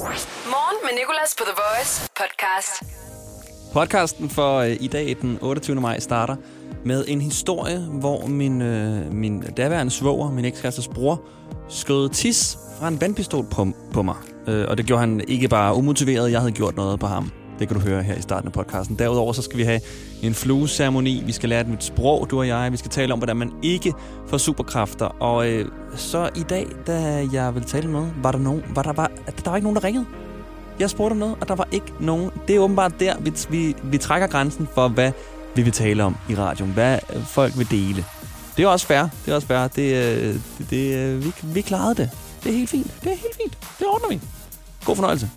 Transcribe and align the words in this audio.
Morgen 0.00 0.76
med 0.82 0.90
Nicolas 0.98 1.34
på 1.38 1.44
The 1.44 1.54
Voice 1.62 2.10
podcast. 2.16 2.82
Podcasten 3.72 4.30
for 4.30 4.58
øh, 4.58 4.76
i 4.80 4.86
dag, 4.86 5.16
den 5.20 5.38
28. 5.42 5.80
maj, 5.80 6.00
starter 6.00 6.36
med 6.84 7.04
en 7.08 7.20
historie, 7.20 7.78
hvor 7.78 8.26
min, 8.26 8.62
øh, 8.62 9.12
min 9.12 9.42
daværende 9.42 9.92
svoger, 9.92 10.30
min 10.30 10.44
ekskærestes 10.44 10.88
bror, 10.88 11.22
skød 11.68 12.08
tis 12.08 12.58
fra 12.78 12.88
en 12.88 13.00
vandpistol 13.00 13.44
på, 13.52 13.66
på 13.92 14.02
mig. 14.02 14.16
Øh, 14.46 14.66
og 14.68 14.78
det 14.78 14.86
gjorde 14.86 15.00
han 15.00 15.20
ikke 15.28 15.48
bare 15.48 15.74
umotiveret, 15.74 16.32
jeg 16.32 16.40
havde 16.40 16.52
gjort 16.52 16.76
noget 16.76 17.00
på 17.00 17.06
ham. 17.06 17.32
Det 17.60 17.68
kan 17.68 17.76
du 17.76 17.82
høre 17.82 18.02
her 18.02 18.14
i 18.14 18.22
starten 18.22 18.46
af 18.46 18.52
podcasten. 18.52 18.98
Derudover 18.98 19.32
så 19.32 19.42
skal 19.42 19.58
vi 19.58 19.62
have 19.62 19.80
en 20.22 20.34
flueceremoni. 20.34 21.22
Vi 21.26 21.32
skal 21.32 21.48
lære 21.48 21.60
et 21.60 21.68
nyt 21.68 21.84
sprog, 21.84 22.30
du 22.30 22.38
og 22.38 22.48
jeg. 22.48 22.72
Vi 22.72 22.76
skal 22.76 22.90
tale 22.90 23.12
om, 23.12 23.18
hvordan 23.18 23.36
man 23.36 23.52
ikke 23.62 23.94
får 24.26 24.38
superkræfter. 24.38 25.06
Og 25.06 25.48
øh, 25.48 25.68
så 25.96 26.30
i 26.36 26.42
dag, 26.42 26.66
da 26.86 27.26
jeg 27.32 27.54
ville 27.54 27.68
tale 27.68 27.88
med, 27.88 28.06
var 28.22 28.32
der 28.32 28.38
nogen, 28.38 28.62
var 28.74 28.82
der, 28.82 28.92
var, 28.92 29.10
der 29.44 29.50
var 29.50 29.56
ikke 29.56 29.64
nogen, 29.64 29.76
der 29.76 29.84
ringede. 29.84 30.06
Jeg 30.78 30.90
spurgte 30.90 31.12
om 31.12 31.18
noget, 31.18 31.36
og 31.40 31.48
der 31.48 31.54
var 31.54 31.68
ikke 31.72 31.92
nogen. 32.00 32.30
Det 32.48 32.56
er 32.56 32.60
åbenbart 32.60 32.92
der, 33.00 33.14
vi, 33.20 33.32
vi, 33.50 33.76
vi 33.82 33.98
trækker 33.98 34.26
grænsen 34.28 34.68
for, 34.74 34.88
hvad 34.88 35.12
vi 35.54 35.62
vil 35.62 35.72
tale 35.72 36.04
om 36.04 36.16
i 36.28 36.34
radioen. 36.34 36.72
Hvad 36.72 36.98
øh, 37.14 37.24
folk 37.24 37.58
vil 37.58 37.70
dele. 37.70 38.04
Det 38.56 38.64
er 38.64 38.68
også 38.68 38.86
fair. 38.86 39.02
Det 39.24 39.30
er 39.30 39.34
også 39.34 39.46
fair. 39.46 39.68
Det, 39.68 39.94
øh, 39.94 40.34
det, 40.58 40.70
det, 40.70 40.96
øh, 40.96 41.24
vi, 41.24 41.32
vi 41.42 41.60
klarede 41.60 41.94
det. 41.94 42.10
Det 42.44 42.52
er 42.52 42.56
helt 42.56 42.70
fint. 42.70 42.94
Det 43.00 43.12
er 43.12 43.16
helt 43.16 43.36
fint. 43.42 43.58
Det 43.78 43.86
ordner 43.86 44.08
vi. 44.08 44.20
God 44.84 44.96
fornøjelse. 44.96 45.30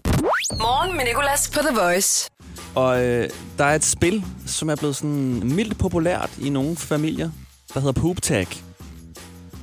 Morgen 0.52 0.98
med 0.98 1.06
Nicolas 1.06 1.50
på 1.50 1.60
The 1.60 1.76
Voice. 1.80 2.30
Og 2.76 3.04
øh, 3.04 3.30
der 3.58 3.66
er 3.66 3.76
et 3.76 3.84
spil, 3.84 4.24
som 4.46 4.70
er 4.70 4.76
blevet 4.76 4.96
sådan 4.96 5.42
mildt 5.56 5.78
populært 5.78 6.30
i 6.42 6.50
nogle 6.50 6.76
familier, 6.76 7.30
der 7.74 7.80
hedder 7.80 8.02
Poop 8.02 8.22
Tag. 8.22 8.48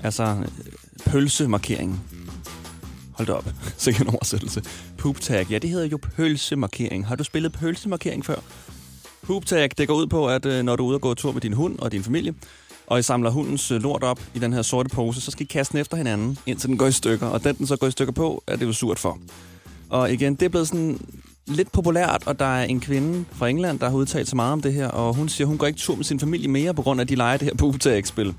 Altså 0.03 0.23
øh, 0.23 0.47
pølsemarkering. 1.07 2.01
Hold 3.13 3.27
da 3.27 3.33
op. 3.33 3.45
Sikkert 3.77 4.07
en 4.07 4.15
oversættelse. 4.15 4.63
Poop 4.99 5.21
Tag. 5.21 5.47
Ja, 5.51 5.59
det 5.59 5.71
hedder 5.71 5.87
jo 5.87 5.99
pølsemarkering. 6.17 7.07
Har 7.07 7.17
du 7.17 7.25
spillet 7.25 7.53
pølsemarkering 7.53 8.27
før? 8.27 8.37
Poop 9.23 9.47
Tag, 9.47 9.71
det 9.79 9.89
går 9.89 9.95
ud 9.95 10.07
på, 10.07 10.29
at 10.29 10.47
øh, 10.47 10.63
når 10.63 10.77
du 10.77 10.85
er 10.85 10.89
ude 10.89 10.97
og 10.97 11.01
gå 11.01 11.15
tur 11.15 11.33
med 11.33 11.41
din 11.41 11.53
hund 11.53 11.79
og 11.79 11.93
din 11.93 12.05
familie, 12.05 12.35
og 12.87 12.99
I 12.99 13.03
samler 13.03 13.31
hundens 13.31 13.71
øh, 13.71 13.83
lort 13.83 14.03
op 14.03 14.21
i 14.35 14.39
den 14.39 14.53
her 14.53 14.63
sorte 14.63 14.89
pose, 14.89 15.21
så 15.21 15.31
skal 15.31 15.43
I 15.43 15.47
kaste 15.47 15.73
den 15.73 15.81
efter 15.81 15.97
hinanden, 15.97 16.39
indtil 16.47 16.69
den 16.69 16.79
går 16.79 16.87
i 16.87 16.93
stykker. 16.93 17.27
Og 17.27 17.45
den, 17.45 17.57
den 17.57 17.67
så 17.67 17.77
går 17.77 17.87
i 17.87 17.91
stykker 17.91 18.13
på, 18.13 18.45
er 18.47 18.57
det 18.57 18.67
jo 18.67 18.73
surt 18.73 18.99
for. 18.99 19.19
Og 19.91 20.13
igen, 20.13 20.35
det 20.35 20.43
er 20.43 20.49
blevet 20.49 20.69
sådan 20.69 21.01
lidt 21.47 21.73
populært, 21.73 22.23
og 22.27 22.39
der 22.39 22.45
er 22.45 22.65
en 22.65 22.81
kvinde 22.81 23.25
fra 23.33 23.49
England, 23.49 23.79
der 23.79 23.91
har 23.91 23.97
udtalt 23.97 24.29
sig 24.29 24.37
meget 24.37 24.53
om 24.53 24.61
det 24.61 24.73
her, 24.73 24.89
og 24.89 25.15
hun 25.15 25.29
siger, 25.29 25.47
hun 25.49 25.59
går 25.59 25.67
ikke 25.67 25.79
tur 25.79 25.97
med 25.97 26.05
sin 26.05 26.21
familie 26.21 26.49
mere, 26.49 26.75
på 26.75 26.83
grund 26.83 27.01
af, 27.01 27.05
at 27.05 27.09
de 27.09 27.15
leger 27.15 27.37
det 27.37 27.49
her 27.49 27.55
poop-tag-spil. 27.55 28.35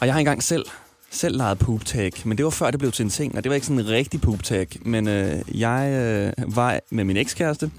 Og 0.00 0.06
jeg 0.06 0.14
har 0.14 0.18
engang 0.18 0.42
selv, 0.42 0.64
selv 1.10 1.36
leget 1.36 1.58
poop-tag, 1.58 2.12
men 2.24 2.36
det 2.36 2.44
var 2.44 2.50
før 2.50 2.70
det 2.70 2.78
blev 2.78 2.92
til 2.92 3.02
en 3.02 3.10
ting, 3.10 3.36
og 3.36 3.44
det 3.44 3.50
var 3.50 3.54
ikke 3.54 3.66
sådan 3.66 3.80
en 3.80 3.88
rigtig 3.88 4.20
poop-tag. 4.20 4.66
Men 4.82 5.08
øh, 5.08 5.42
jeg 5.54 5.90
øh, 5.92 6.56
var 6.56 6.80
med 6.90 7.04
min 7.04 7.16
ekskæreste, 7.16 7.70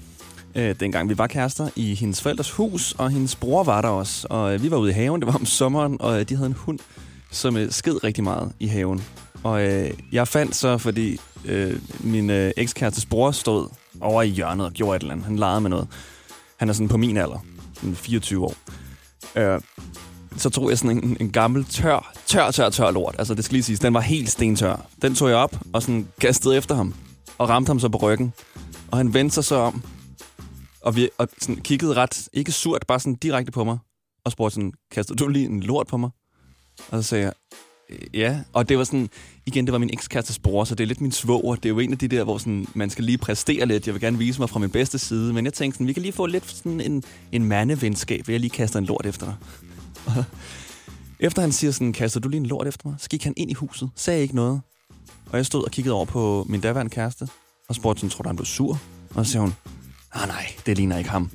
øh, 0.54 0.74
dengang 0.80 1.08
vi 1.08 1.18
var 1.18 1.26
kærester, 1.26 1.68
i 1.76 1.94
hendes 1.94 2.22
forældres 2.22 2.50
hus, 2.50 2.94
og 2.98 3.10
hendes 3.10 3.36
bror 3.36 3.64
var 3.64 3.80
der 3.80 3.88
også. 3.88 4.26
Og 4.30 4.54
øh, 4.54 4.62
vi 4.62 4.70
var 4.70 4.76
ude 4.76 4.90
i 4.90 4.94
haven, 4.94 5.20
det 5.20 5.26
var 5.26 5.34
om 5.34 5.46
sommeren, 5.46 5.96
og 6.00 6.20
øh, 6.20 6.28
de 6.28 6.36
havde 6.36 6.46
en 6.46 6.56
hund, 6.58 6.78
som 7.30 7.56
øh, 7.56 7.70
sked 7.70 8.04
rigtig 8.04 8.24
meget 8.24 8.52
i 8.60 8.66
haven. 8.66 9.02
Og 9.44 9.62
øh, 9.62 9.90
jeg 10.12 10.28
fandt 10.28 10.56
så, 10.56 10.78
fordi 10.78 11.18
øh, 11.44 11.80
min 12.00 12.30
øh, 12.30 12.52
ekskærestes 12.56 13.06
bror 13.06 13.30
stod 13.30 13.68
over 14.00 14.22
i 14.22 14.28
hjørnet 14.28 14.66
og 14.66 14.72
gjorde 14.72 14.96
et 14.96 15.00
eller 15.00 15.12
andet. 15.12 15.26
Han 15.26 15.36
legede 15.36 15.60
med 15.60 15.70
noget. 15.70 15.88
Han 16.56 16.68
er 16.68 16.72
sådan 16.72 16.88
på 16.88 16.96
min 16.96 17.16
alder, 17.16 17.44
sådan 17.74 17.96
24 17.96 18.44
år. 18.44 18.54
Øh, 19.36 19.60
så 20.36 20.50
tog 20.50 20.70
jeg 20.70 20.78
sådan 20.78 21.04
en, 21.04 21.16
en 21.20 21.30
gammel 21.30 21.64
tør, 21.64 22.12
tør, 22.26 22.50
tør, 22.50 22.70
tør 22.70 22.90
lort. 22.90 23.14
Altså 23.18 23.34
det 23.34 23.44
skal 23.44 23.54
lige 23.54 23.62
siges, 23.62 23.80
den 23.80 23.94
var 23.94 24.00
helt 24.00 24.30
stentør. 24.30 24.86
Den 25.02 25.14
tog 25.14 25.28
jeg 25.28 25.36
op 25.36 25.56
og 25.72 25.82
sådan 25.82 26.08
kastede 26.20 26.56
efter 26.56 26.74
ham. 26.74 26.94
Og 27.38 27.48
ramte 27.48 27.70
ham 27.70 27.80
så 27.80 27.88
på 27.88 27.98
ryggen. 27.98 28.32
Og 28.90 28.98
han 28.98 29.14
vendte 29.14 29.34
sig 29.34 29.44
så 29.44 29.56
om. 29.56 29.82
Og, 30.80 30.96
vi, 30.96 31.08
og 31.18 31.28
sådan 31.38 31.56
kiggede 31.56 31.94
ret, 31.94 32.28
ikke 32.32 32.52
surt, 32.52 32.84
bare 32.88 33.00
sådan 33.00 33.14
direkte 33.14 33.52
på 33.52 33.64
mig. 33.64 33.78
Og 34.24 34.32
spurgte 34.32 34.54
sådan, 34.54 34.72
kastede 34.90 35.18
du 35.18 35.28
lige 35.28 35.46
en 35.46 35.62
lort 35.62 35.86
på 35.86 35.96
mig? 35.96 36.10
Og 36.90 37.02
så 37.02 37.08
sagde 37.08 37.24
jeg, 37.24 37.32
Ja, 38.14 38.40
og 38.52 38.68
det 38.68 38.78
var 38.78 38.84
sådan, 38.84 39.08
igen, 39.46 39.64
det 39.66 39.72
var 39.72 39.78
min 39.78 39.90
ekskærestes 39.92 40.38
bror, 40.38 40.64
så 40.64 40.74
det 40.74 40.84
er 40.84 40.88
lidt 40.88 41.00
min 41.00 41.12
svoger. 41.12 41.54
Det 41.54 41.64
er 41.64 41.68
jo 41.68 41.78
en 41.78 41.92
af 41.92 41.98
de 41.98 42.08
der, 42.08 42.24
hvor 42.24 42.38
sådan, 42.38 42.66
man 42.74 42.90
skal 42.90 43.04
lige 43.04 43.18
præstere 43.18 43.66
lidt. 43.66 43.86
Jeg 43.86 43.94
vil 43.94 44.00
gerne 44.00 44.18
vise 44.18 44.40
mig 44.40 44.50
fra 44.50 44.58
min 44.58 44.70
bedste 44.70 44.98
side, 44.98 45.32
men 45.32 45.44
jeg 45.44 45.52
tænkte 45.52 45.76
sådan, 45.76 45.86
vi 45.86 45.92
kan 45.92 46.02
lige 46.02 46.12
få 46.12 46.26
lidt 46.26 46.50
sådan 46.50 46.80
en, 46.80 47.02
en 47.32 47.44
mandevenskab, 47.44 48.28
ved 48.28 48.32
jeg 48.32 48.40
lige 48.40 48.50
kaster 48.50 48.78
en 48.78 48.84
lort 48.84 49.06
efter 49.06 49.26
dig. 49.26 49.34
efter 51.26 51.42
han 51.42 51.52
siger 51.52 51.70
sådan, 51.70 51.92
kaster 51.92 52.20
du 52.20 52.28
lige 52.28 52.40
en 52.40 52.46
lort 52.46 52.66
efter 52.66 52.88
mig, 52.88 52.96
så 52.98 53.08
gik 53.08 53.24
han 53.24 53.34
ind 53.36 53.50
i 53.50 53.54
huset, 53.54 53.90
sagde 53.96 54.22
ikke 54.22 54.34
noget. 54.34 54.60
Og 55.30 55.36
jeg 55.36 55.46
stod 55.46 55.64
og 55.64 55.70
kiggede 55.70 55.94
over 55.94 56.04
på 56.04 56.46
min 56.48 56.60
daværende 56.60 56.90
kæreste, 56.90 57.28
og 57.68 57.74
spurgte 57.74 58.00
sådan, 58.00 58.10
tror 58.10 58.22
du, 58.22 58.28
han 58.28 58.36
blev 58.36 58.46
sur? 58.46 58.80
Og 59.14 59.26
så 59.26 59.32
siger 59.32 59.42
hun, 59.42 59.54
ah 60.12 60.28
nej, 60.28 60.46
det 60.66 60.76
ligner 60.76 60.98
ikke 60.98 61.10
ham. 61.10 61.30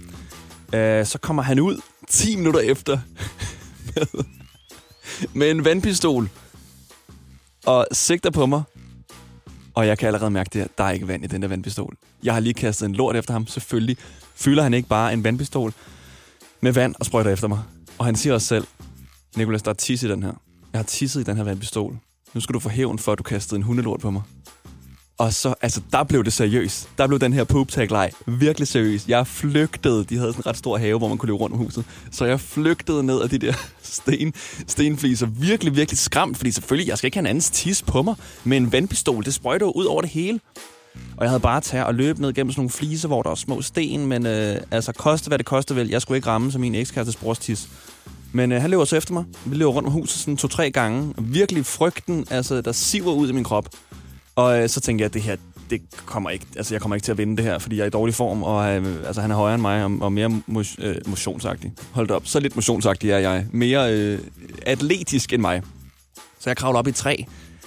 Uh, 0.68 1.06
så 1.06 1.18
kommer 1.22 1.44
han 1.44 1.60
ud 1.60 1.82
10 2.10 2.36
minutter 2.36 2.60
efter 2.60 3.00
med, 3.96 4.24
med 5.34 5.52
en 5.52 5.66
vandpistol 5.66 6.30
og 7.68 7.88
sigter 7.92 8.30
på 8.30 8.46
mig. 8.46 8.64
Og 9.74 9.88
jeg 9.88 9.98
kan 9.98 10.08
allerede 10.08 10.32
mærke 10.32 10.50
det, 10.54 10.62
at 10.62 10.78
der 10.78 10.84
er 10.84 10.92
ikke 10.92 11.08
vand 11.08 11.24
i 11.24 11.28
den 11.28 11.42
der 11.42 11.48
vandpistol. 11.48 11.96
Jeg 12.24 12.34
har 12.34 12.40
lige 12.40 12.54
kastet 12.54 12.86
en 12.86 12.96
lort 12.96 13.16
efter 13.16 13.34
ham. 13.34 13.48
Selvfølgelig 13.48 13.98
fylder 14.36 14.64
han 14.64 14.74
ikke 14.74 14.90
bare 14.90 15.14
en 15.14 15.24
vandpistol 15.24 15.74
med 16.62 16.72
vand 16.72 16.96
og 17.00 17.06
sprøjter 17.06 17.32
efter 17.32 17.48
mig. 17.48 17.60
Og 17.98 18.06
han 18.06 18.16
siger 18.16 18.34
også 18.34 18.48
selv, 18.48 18.68
Nikolas, 19.36 19.62
der 19.62 19.70
er 19.70 19.76
tisse 19.76 20.08
i 20.08 20.12
den 20.12 20.24
her. 20.24 20.34
Jeg 20.74 20.80
har 20.80 20.84
tisset 20.84 21.22
i 21.22 21.24
den 21.24 21.38
her 21.38 21.44
vandpistol. 21.44 21.98
Nu 22.34 22.42
skal 22.42 22.54
du 22.54 22.60
få 22.60 22.70
hævn 22.70 23.00
for, 23.00 23.12
at 23.12 23.18
du 23.18 23.24
kastede 23.24 23.58
en 23.58 23.64
hundelort 23.64 24.00
på 24.00 24.12
mig. 24.12 24.22
Og 25.18 25.34
så, 25.34 25.54
altså, 25.62 25.82
der 25.92 26.04
blev 26.04 26.24
det 26.24 26.34
seriøst. 26.34 26.90
Der 26.98 27.08
blev 27.08 27.20
den 27.20 27.34
her 27.34 27.44
poop 27.44 27.68
tag 27.68 27.92
leg 27.92 28.12
virkelig 28.26 28.68
seriøs. 28.68 29.08
Jeg 29.08 29.28
flygtede. 29.28 30.04
De 30.04 30.18
havde 30.18 30.32
sådan 30.34 30.42
en 30.42 30.46
ret 30.46 30.58
stor 30.58 30.78
have, 30.78 30.98
hvor 30.98 31.08
man 31.08 31.18
kunne 31.18 31.28
løbe 31.28 31.38
rundt 31.38 31.54
om 31.54 31.60
huset. 31.60 31.86
Så 32.12 32.26
jeg 32.26 32.40
flygtede 32.40 33.04
ned 33.04 33.22
af 33.22 33.30
de 33.30 33.38
der 33.38 33.54
sten, 33.82 34.34
stenfliser. 34.68 35.26
Virkelig, 35.26 35.76
virkelig 35.76 35.98
skræmt, 35.98 36.38
fordi 36.38 36.52
selvfølgelig, 36.52 36.90
jeg 36.90 36.98
skal 36.98 37.08
ikke 37.08 37.18
have 37.18 37.22
en 37.22 37.28
andens 37.28 37.50
tis 37.50 37.82
på 37.82 38.02
mig. 38.02 38.16
med 38.44 38.58
en 38.58 38.72
vandpistol, 38.72 39.26
det 39.26 39.34
sprøjter 39.34 39.66
ud 39.66 39.86
over 39.86 40.02
det 40.02 40.10
hele. 40.10 40.40
Og 41.18 41.24
jeg 41.24 41.30
havde 41.30 41.40
bare 41.40 41.62
taget 41.62 41.86
og 41.86 41.96
løbe 41.96 42.22
ned 42.22 42.34
gennem 42.34 42.52
sådan 42.52 42.60
nogle 42.60 42.70
fliser, 42.70 43.08
hvor 43.08 43.22
der 43.22 43.30
var 43.30 43.36
små 43.36 43.62
sten, 43.62 44.06
men 44.06 44.26
øh, 44.26 44.58
altså, 44.72 44.92
koste 44.92 45.28
hvad 45.28 45.38
det 45.38 45.46
koste 45.46 45.76
vel. 45.76 45.90
Jeg 45.90 46.02
skulle 46.02 46.18
ikke 46.18 46.28
ramme 46.28 46.52
som 46.52 46.62
min 46.62 46.76
ekskærestes 46.76 47.16
brors 47.16 47.40
tis. 47.40 47.70
Men 48.32 48.52
øh, 48.52 48.62
han 48.62 48.70
løber 48.70 48.86
så 48.86 48.96
efter 48.96 49.14
mig. 49.14 49.26
Vi 49.46 49.56
løber 49.56 49.72
rundt 49.72 49.88
om 49.88 49.94
huset 49.94 50.20
sådan 50.20 50.38
to-tre 50.38 50.72
gange. 50.72 51.14
Virkelig 51.18 51.66
frygten, 51.66 52.26
altså, 52.30 52.62
der 52.62 52.72
siver 52.72 53.14
ud 53.14 53.30
i 53.30 53.32
min 53.32 53.44
krop. 53.44 53.70
Og 54.38 54.62
øh, 54.62 54.70
så 54.70 54.80
tænkte 54.80 55.02
jeg, 55.02 55.06
at 55.06 55.14
det 55.14 55.22
her, 55.22 55.36
det 55.70 55.82
kommer 56.06 56.30
ikke, 56.30 56.46
altså 56.56 56.74
jeg 56.74 56.82
kommer 56.82 56.96
ikke 56.96 57.06
til 57.06 57.12
at 57.12 57.18
vinde 57.18 57.38
det 57.38 57.46
her, 57.46 57.60
fordi 57.60 57.78
jeg 57.78 57.84
er 57.84 57.88
i 57.88 57.90
dårlig 57.90 58.16
form, 58.16 58.44
og 58.44 58.76
øh, 58.76 59.06
altså, 59.06 59.22
han 59.22 59.32
er 59.32 59.36
højere 59.36 59.56
end 59.56 59.62
mig, 59.62 59.84
og, 59.84 59.92
og 60.02 60.12
mere 60.12 60.42
mos, 60.48 60.76
øh, 60.80 60.96
motionsagtig. 61.06 61.74
Hold 61.92 62.12
op, 62.12 62.28
så 62.28 62.40
lidt 62.40 62.56
motionsagtig 62.56 63.12
er 63.12 63.18
jeg. 63.18 63.46
Mere 63.52 63.94
øh, 63.94 64.20
atletisk 64.66 65.34
end 65.34 65.42
mig. 65.42 65.62
Så 66.40 66.50
jeg 66.50 66.58
kravler 66.58 66.80
op 66.80 66.88
i 66.88 66.92
træ 66.92 67.16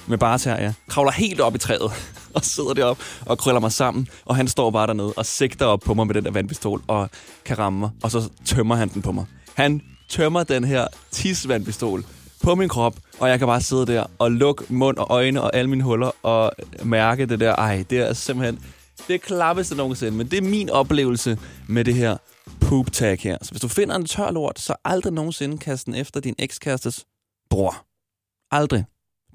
med 0.07 0.19
bare 0.19 0.39
til 0.39 0.49
jeg 0.51 0.73
kravler 0.89 1.13
helt 1.13 1.41
op 1.41 1.55
i 1.55 1.59
træet, 1.59 1.93
og 2.35 2.45
sidder 2.45 2.75
derop 2.75 2.99
og 3.27 3.39
krøller 3.39 3.61
mig 3.61 3.73
sammen, 3.73 4.09
og 4.25 4.37
han 4.37 4.49
står 4.49 4.71
bare 4.71 4.87
dernede 4.87 5.13
og 5.17 5.27
sigter 5.27 5.67
op 5.67 5.81
på 5.81 5.95
mig 5.95 6.07
med 6.07 6.15
den 6.15 6.25
der 6.25 6.31
vandpistol, 6.31 6.83
og 6.87 7.11
kan 7.45 7.59
ramme 7.59 7.79
mig, 7.79 7.91
og 8.03 8.11
så 8.11 8.29
tømmer 8.45 8.75
han 8.75 8.89
den 8.89 9.03
på 9.03 9.13
mig. 9.13 9.25
Han 9.55 9.83
tømmer 10.09 10.43
den 10.43 10.65
her 10.65 10.87
tisvandpistol 11.11 12.05
på 12.43 12.55
min 12.55 12.69
krop, 12.69 12.95
og 13.21 13.29
jeg 13.29 13.39
kan 13.39 13.49
bare 13.49 13.61
sidde 13.61 13.87
der 13.87 14.05
og 14.19 14.33
lukke 14.33 14.65
mund 14.69 14.97
og 14.97 15.07
øjne 15.11 15.43
og 15.43 15.57
alle 15.57 15.71
mine 15.71 15.85
huller 15.85 16.11
og 16.23 16.53
mærke 16.83 17.27
det 17.27 17.41
der. 17.41 17.55
Ej, 17.57 17.85
det 17.91 17.99
er 17.99 18.13
simpelthen 18.13 18.65
det 19.09 19.23
klappeste 19.23 19.77
nogensinde. 19.77 20.17
Men 20.17 20.27
det 20.27 20.37
er 20.37 20.43
min 20.43 20.71
oplevelse 20.71 21.39
med 21.69 21.85
det 21.85 21.95
her 21.95 22.17
poop 22.61 22.93
tag 22.93 23.19
her. 23.21 23.39
Så 23.43 23.51
hvis 23.51 23.61
du 23.61 23.69
finder 23.69 23.97
en 23.97 24.07
tør 24.07 24.31
lort, 24.31 24.59
så 24.59 24.75
aldrig 24.85 25.13
nogensinde 25.13 25.59
kast 25.59 25.87
den 25.87 25.95
efter 25.95 26.21
din 26.21 26.35
ekskærestes 26.39 27.05
bror. 27.51 27.87
Aldrig. 28.51 28.85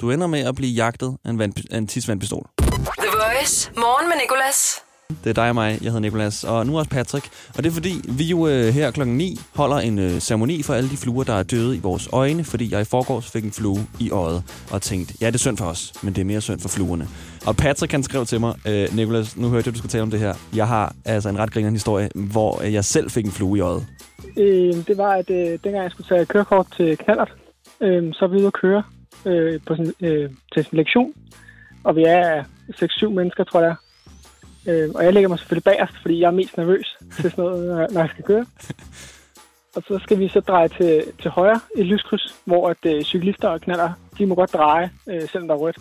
Du 0.01 0.11
ender 0.11 0.27
med 0.27 0.39
at 0.39 0.55
blive 0.55 0.71
jagtet 0.71 1.17
af 1.25 1.29
en, 1.29 1.39
vand, 1.39 1.53
af 1.71 1.77
en 1.77 1.87
tidsvandpistol. 1.87 2.49
The 2.57 3.07
Voice. 3.11 3.71
Morgen 3.75 4.09
med 4.09 4.15
Nicolas. 4.21 4.84
Det 5.09 5.29
er 5.29 5.33
dig 5.33 5.49
og 5.49 5.55
mig. 5.55 5.69
Jeg 5.71 5.91
hedder 5.91 5.99
Nikolas, 5.99 6.43
og 6.43 6.67
nu 6.67 6.77
også 6.77 6.89
Patrick. 6.89 7.25
Og 7.57 7.63
det 7.63 7.69
er 7.69 7.73
fordi, 7.73 7.93
vi 8.09 8.23
jo 8.23 8.47
øh, 8.47 8.73
her 8.73 8.91
klokken 8.91 9.17
9 9.17 9.39
holder 9.55 9.77
en 9.77 9.99
øh, 9.99 10.19
ceremoni 10.19 10.63
for 10.63 10.73
alle 10.73 10.89
de 10.89 10.97
fluer, 10.97 11.23
der 11.23 11.33
er 11.33 11.43
døde 11.43 11.77
i 11.77 11.79
vores 11.79 12.09
øjne, 12.13 12.43
fordi 12.43 12.73
jeg 12.73 12.81
i 12.81 12.83
forgårs 12.83 13.31
fik 13.31 13.43
en 13.43 13.51
flue 13.51 13.79
i 13.99 14.11
øjet 14.11 14.43
og 14.71 14.81
tænkte, 14.81 15.13
ja, 15.21 15.27
det 15.27 15.33
er 15.33 15.39
synd 15.39 15.57
for 15.57 15.65
os, 15.65 15.93
men 16.03 16.13
det 16.13 16.21
er 16.21 16.25
mere 16.25 16.41
synd 16.41 16.59
for 16.59 16.69
fluerne. 16.69 17.07
Og 17.47 17.55
Patrick 17.55 17.89
kan 17.89 18.03
skrive 18.03 18.25
til 18.25 18.39
mig, 18.39 18.55
øh, 18.67 18.95
Nikolas, 18.95 19.37
nu 19.37 19.49
hørte 19.49 19.67
jeg, 19.67 19.73
du 19.73 19.77
skal 19.77 19.89
tale 19.89 20.03
om 20.03 20.11
det 20.11 20.19
her. 20.19 20.33
Jeg 20.55 20.67
har 20.67 20.95
altså 21.05 21.29
en 21.29 21.37
ret 21.39 21.51
grinerende 21.51 21.75
historie, 21.75 22.09
hvor 22.15 22.63
øh, 22.63 22.73
jeg 22.73 22.85
selv 22.85 23.09
fik 23.09 23.25
en 23.25 23.31
flue 23.31 23.57
i 23.57 23.61
øjet. 23.61 23.87
Øh, 24.37 24.73
det 24.87 24.97
var, 24.97 25.11
at 25.11 25.29
øh, 25.29 25.59
dengang 25.63 25.83
jeg 25.83 25.91
skulle 25.91 26.07
tage 26.07 26.25
kørekort 26.25 26.67
til 26.77 26.97
Knallert, 26.97 27.33
øh, 27.81 28.13
så 28.13 28.19
var 28.21 28.27
vi 28.27 28.37
ude 28.37 28.47
at 28.47 28.53
køre 28.53 28.83
øh, 29.25 29.59
på 29.67 29.75
sådan, 29.75 29.93
øh, 30.01 30.29
til 30.53 30.65
sin 30.65 30.77
lektion. 30.77 31.13
Og 31.83 31.95
vi 31.95 32.03
er 32.03 32.43
6-7 32.69 33.09
mennesker, 33.09 33.43
tror 33.43 33.61
jeg. 33.61 33.75
Øh, 34.67 34.89
og 34.95 35.03
jeg 35.03 35.13
lægger 35.13 35.29
mig 35.29 35.39
selvfølgelig 35.39 35.63
bagerst, 35.63 35.93
fordi 36.01 36.19
jeg 36.19 36.27
er 36.27 36.31
mest 36.31 36.57
nervøs 36.57 36.97
til 37.15 37.31
sådan 37.31 37.45
noget, 37.45 37.67
når- 37.67 37.87
når 37.93 38.01
jeg 38.01 38.09
skal 38.09 38.23
køre. 38.23 38.45
Og 39.75 39.83
så 39.87 39.99
skal 40.03 40.19
vi 40.19 40.27
så 40.29 40.39
dreje 40.39 40.67
til, 40.67 41.03
til 41.21 41.31
højre 41.31 41.59
i 41.75 41.83
lyskryds, 41.83 42.35
hvor 42.45 42.69
at, 42.69 42.77
øh, 42.85 43.03
cyklister 43.03 43.47
og 43.49 43.61
knaller, 43.61 43.91
de 44.17 44.25
må 44.25 44.35
godt 44.35 44.53
dreje, 44.53 44.91
øh, 45.09 45.21
selvom 45.29 45.47
der 45.47 45.55
er 45.55 45.59
rødt. 45.59 45.77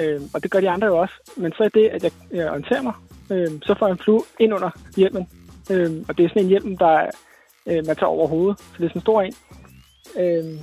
Øh, 0.00 0.20
og 0.34 0.42
det 0.42 0.50
gør 0.50 0.60
de 0.60 0.70
andre 0.70 0.86
jo 0.86 0.98
også. 0.98 1.14
Men 1.36 1.52
så 1.52 1.64
er 1.64 1.68
det, 1.68 1.88
at 1.88 2.02
jeg, 2.04 2.12
jeg 2.32 2.50
orienterer 2.50 2.82
mig, 2.82 2.94
øh, 3.30 3.48
så 3.62 3.74
får 3.78 3.86
jeg 3.86 3.92
en 3.92 3.98
flue 3.98 4.22
ind 4.40 4.54
under 4.54 4.70
hjelmen. 4.96 5.28
Øh, 5.70 6.04
og 6.08 6.18
det 6.18 6.24
er 6.24 6.28
sådan 6.28 6.42
en 6.42 6.48
hjelm, 6.48 6.76
der 6.76 7.06
øh, 7.66 7.86
man 7.86 7.96
tager 7.96 8.06
over 8.06 8.26
hovedet. 8.28 8.58
Så 8.60 8.74
det 8.78 8.84
er 8.84 8.88
sådan 8.88 8.98
en 8.98 9.00
stor 9.00 9.22
en. 9.22 9.34
Øh, 10.20 10.60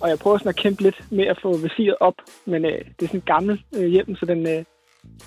og 0.00 0.08
jeg 0.08 0.18
prøver 0.18 0.38
sådan 0.38 0.48
at 0.48 0.56
kæmpe 0.56 0.82
lidt 0.82 1.04
med 1.10 1.26
at 1.26 1.38
få 1.42 1.56
visiret 1.56 1.96
op, 2.00 2.14
men 2.44 2.64
øh, 2.64 2.72
det 2.72 3.02
er 3.04 3.06
sådan 3.06 3.20
en 3.20 3.22
gammel 3.26 3.62
øh, 3.76 3.86
hjelm, 3.86 4.16
så 4.16 4.26
den, 4.26 4.48
øh, 4.48 4.64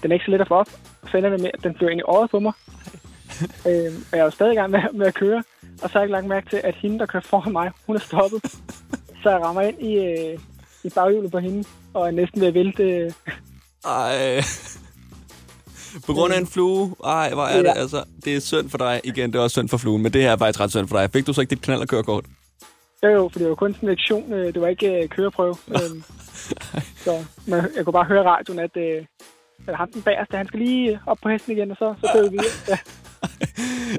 den 0.03 0.12
er 0.12 0.15
ikke 0.15 0.25
så 0.25 0.31
let 0.31 0.41
at 0.41 0.47
få 0.47 0.56
op. 0.56 0.69
Og 1.01 1.09
så 1.09 1.18
ender 1.18 1.29
det 1.29 1.41
med, 1.41 1.50
at 1.53 1.63
den 1.63 1.75
flyver 1.77 1.91
ind 1.91 2.00
i 2.00 2.03
øjet 2.03 2.29
på 2.29 2.39
mig. 2.39 2.53
øh, 3.69 3.91
og 4.12 4.13
jeg 4.18 4.19
er 4.19 4.24
jo 4.24 4.29
stadig 4.29 4.53
i 4.53 4.56
gang 4.56 4.71
med, 4.71 4.81
med 4.94 5.07
at 5.07 5.13
køre, 5.13 5.44
og 5.81 5.89
så 5.89 5.94
har 5.94 6.00
jeg 6.00 6.06
ikke 6.06 6.12
lagt 6.12 6.27
mærke 6.27 6.50
til, 6.50 6.62
at 6.63 6.75
hende, 6.75 7.00
der 7.00 7.06
kører 7.06 7.24
foran 7.24 7.51
mig, 7.51 7.71
hun 7.88 7.95
er 7.95 8.00
stoppet. 8.00 8.41
så 9.24 9.29
jeg 9.29 9.39
rammer 9.41 9.62
ind 9.62 9.81
i, 9.81 9.95
øh, 9.95 10.39
i 10.83 10.89
baghjulet 10.89 11.31
på 11.31 11.39
hende, 11.39 11.63
og 11.94 12.07
er 12.07 12.12
næsten 12.12 12.41
ved 12.41 12.47
at 12.47 12.53
vælte. 12.53 12.83
Øh. 12.83 13.12
Ej. 13.85 14.41
På 16.06 16.13
grund 16.13 16.33
af 16.33 16.39
en 16.39 16.47
flue. 16.47 16.95
Ej, 17.06 17.33
hvor 17.33 17.44
er 17.44 17.57
ja. 17.57 17.63
det 17.63 17.74
altså. 17.75 18.03
Det 18.25 18.35
er 18.35 18.39
synd 18.39 18.69
for 18.69 18.77
dig. 18.77 19.01
Igen, 19.03 19.33
det 19.33 19.39
er 19.39 19.44
også 19.44 19.53
synd 19.53 19.69
for 19.69 19.77
fluen, 19.77 20.03
men 20.03 20.13
det 20.13 20.21
her 20.21 20.31
er 20.31 20.38
faktisk 20.38 20.59
ret 20.59 20.69
synd 20.71 20.88
for 20.88 20.97
dig. 20.97 21.12
Fik 21.12 21.27
du 21.27 21.33
så 21.33 21.41
ikke 21.41 21.50
dit 21.50 21.62
knald 21.62 21.81
og 21.81 21.88
kørekort? 21.88 22.25
Jo, 23.03 23.09
jo, 23.09 23.29
for 23.31 23.39
det 23.39 23.50
var 23.50 23.56
kun 23.56 23.74
sådan 23.74 23.89
en 23.89 23.94
lektion. 23.94 24.33
øh, 24.33 24.53
Det 24.53 24.62
var 24.62 24.68
ikke 24.68 25.03
øh, 25.03 25.09
køreprøve. 25.09 25.56
Øhm, 25.75 26.03
så 26.97 27.25
man, 27.47 27.69
jeg 27.75 27.85
kunne 27.85 27.94
bare 27.94 28.06
høre 28.06 28.24
radioen, 28.24 28.59
at, 28.59 28.77
øh, 28.77 29.06
at 29.68 29.75
ham 29.75 29.92
den 29.92 30.01
bagerste, 30.01 30.38
han 30.38 30.48
skal 30.48 30.59
lige 30.59 31.00
op 31.06 31.18
på 31.24 31.30
hesten 31.30 31.51
igen, 31.57 31.71
og 31.71 31.77
så, 31.77 31.94
så 32.01 32.09
kører 32.13 32.24
vi 32.24 32.30
videre. 32.30 32.45
Ja. 32.69 32.77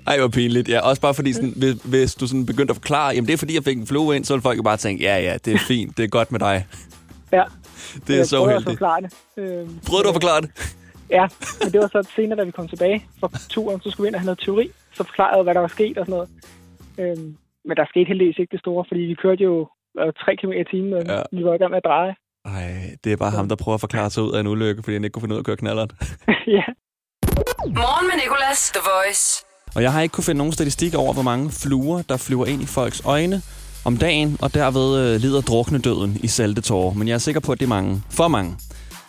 Ej, 0.13 0.19
hvor 0.19 0.29
pinligt. 0.29 0.69
Ja, 0.69 0.81
også 0.81 1.03
bare 1.03 1.15
fordi, 1.15 1.33
sådan, 1.33 1.53
hvis, 1.57 1.75
hvis 1.83 2.15
du 2.15 2.27
sådan 2.27 2.47
begyndte 2.47 2.71
at 2.73 2.77
forklare, 2.77 3.09
jamen 3.15 3.27
det 3.27 3.33
er 3.33 3.39
fordi, 3.39 3.55
jeg 3.55 3.65
fik 3.65 3.79
en 3.79 3.87
flue 3.87 4.17
ind, 4.17 4.25
så 4.25 4.35
ville 4.35 4.43
folk 4.43 4.59
jo 4.59 4.63
bare 4.63 4.77
tænke, 4.77 5.05
ja, 5.05 5.19
ja, 5.19 5.37
det 5.45 5.55
er 5.55 5.59
fint, 5.69 5.97
det 5.97 6.05
er 6.05 6.09
godt 6.09 6.33
med 6.33 6.41
dig. 6.41 6.67
ja. 7.33 7.45
Det 8.07 8.13
er 8.13 8.17
jeg 8.17 8.27
så 8.27 8.43
uheldigt. 8.43 8.69
forklare 8.71 9.01
det. 9.01 9.13
Øhm, 9.37 9.79
Prøvede 9.89 10.05
du 10.05 10.09
at 10.09 10.15
forklare 10.15 10.41
det? 10.41 10.51
Ja, 11.11 11.27
men 11.63 11.73
det 11.73 11.81
var 11.81 11.87
så 11.87 12.09
senere, 12.17 12.39
da 12.39 12.45
vi 12.45 12.51
kom 12.51 12.69
tilbage 12.69 13.07
fra 13.21 13.29
turen, 13.49 13.81
så 13.81 13.91
skulle 13.91 14.05
vi 14.05 14.09
ind 14.09 14.15
og 14.15 14.21
have 14.21 14.27
noget 14.27 14.39
teori. 14.45 14.71
Så 14.93 15.03
forklarede 15.05 15.43
hvad 15.43 15.55
der 15.55 15.61
var 15.61 15.69
sket 15.79 15.99
og 15.99 16.07
sådan 16.07 16.13
noget. 16.19 16.29
Øhm, 16.99 17.37
men 17.65 17.77
der 17.77 17.85
skete 17.89 18.09
heldigvis 18.09 18.39
ikke 18.39 18.53
det 18.53 18.61
store, 18.61 18.85
fordi 18.89 19.01
vi 19.01 19.15
kørte 19.15 19.45
jo 19.45 19.69
øh, 20.01 20.13
3 20.25 20.37
km 20.37 20.53
i 20.53 20.65
timen, 20.73 20.93
og 20.93 21.03
ja. 21.07 21.23
vi 21.33 21.45
var 21.45 21.55
i 21.55 21.59
gang 21.59 21.71
med 21.71 21.81
at 21.83 21.89
dreje. 21.91 22.15
Ej, 22.45 22.97
det 23.05 23.13
er 23.13 23.17
bare 23.17 23.31
ham, 23.31 23.49
der 23.49 23.57
prøver 23.57 23.75
at 23.75 23.81
forklare 23.81 24.11
sig 24.11 24.23
ud 24.23 24.33
af 24.33 24.41
en 24.41 24.47
ulykke, 24.47 24.83
fordi 24.83 24.95
han 24.95 25.05
ikke 25.05 25.13
kunne 25.13 25.23
finde 25.23 25.35
ud 25.35 25.39
af 25.39 25.43
at 25.43 25.47
køre 25.47 25.57
knallert. 25.57 25.93
ja. 26.57 26.65
Morgen 27.67 28.07
med 28.07 28.17
Nicolas, 28.25 28.71
The 28.75 28.81
Voice. 28.95 29.45
Og 29.75 29.83
jeg 29.83 29.93
har 29.93 30.01
ikke 30.01 30.13
kunne 30.13 30.25
finde 30.25 30.39
nogen 30.39 30.53
statistik 30.53 30.95
over, 30.95 31.13
hvor 31.13 31.23
mange 31.23 31.51
fluer, 31.51 32.03
der 32.03 32.17
flyver 32.17 32.47
ind 32.47 32.63
i 32.63 32.67
folks 32.67 33.03
øjne 33.05 33.43
om 33.85 33.97
dagen, 33.97 34.39
og 34.43 34.55
derved 34.55 35.15
øh, 35.15 35.21
lider 35.21 35.41
drukne 35.41 35.79
døden 35.79 36.17
i 36.23 36.27
salte 36.27 36.61
tårer. 36.61 36.95
Men 36.95 37.09
jeg 37.09 37.15
er 37.15 37.19
sikker 37.19 37.41
på, 37.41 37.53
at 37.53 37.61
det 37.61 37.65
er 37.65 37.69
mange. 37.69 38.03
For 38.11 38.29
mange. 38.29 38.57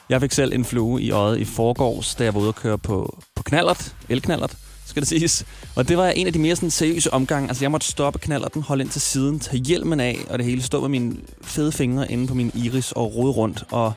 Jeg 0.10 0.22
fik 0.22 0.32
selv 0.32 0.54
en 0.54 0.66
flue 0.66 1.02
i 1.02 1.12
øjet 1.12 1.38
i 1.38 1.46
forgårs, 1.46 2.16
da 2.16 2.24
jeg 2.24 2.34
var 2.34 2.40
ude 2.40 2.50
at 2.50 2.56
køre 2.56 2.78
på, 2.78 3.20
på 3.36 3.44
knallert, 3.44 3.96
elknallert, 4.10 4.58
skal 4.90 5.02
det 5.02 5.10
siges. 5.10 5.46
Og 5.76 5.88
det 5.88 5.98
var 5.98 6.08
en 6.08 6.28
af 6.28 6.34
de 6.34 6.40
mere 6.40 6.56
sådan, 6.56 6.72
seriøse 6.72 7.14
omgange. 7.14 7.50
Altså, 7.50 7.64
jeg 7.64 7.72
måtte 7.72 7.88
stoppe 7.88 8.20
knallerten, 8.20 8.62
holde 8.62 8.84
ind 8.84 8.92
til 8.92 9.02
siden, 9.02 9.40
tage 9.40 9.64
hjelmen 9.64 10.00
af, 10.00 10.18
og 10.30 10.40
det 10.40 10.46
hele 10.46 10.64
stå 10.64 10.82
med 10.82 10.90
mine 10.90 11.16
fede 11.42 11.72
fingre 11.72 12.12
inde 12.12 12.28
på 12.28 12.34
min 12.34 12.52
iris 12.56 12.92
og 12.92 13.16
rode 13.16 13.32
rundt. 13.32 13.64
Og 13.72 13.94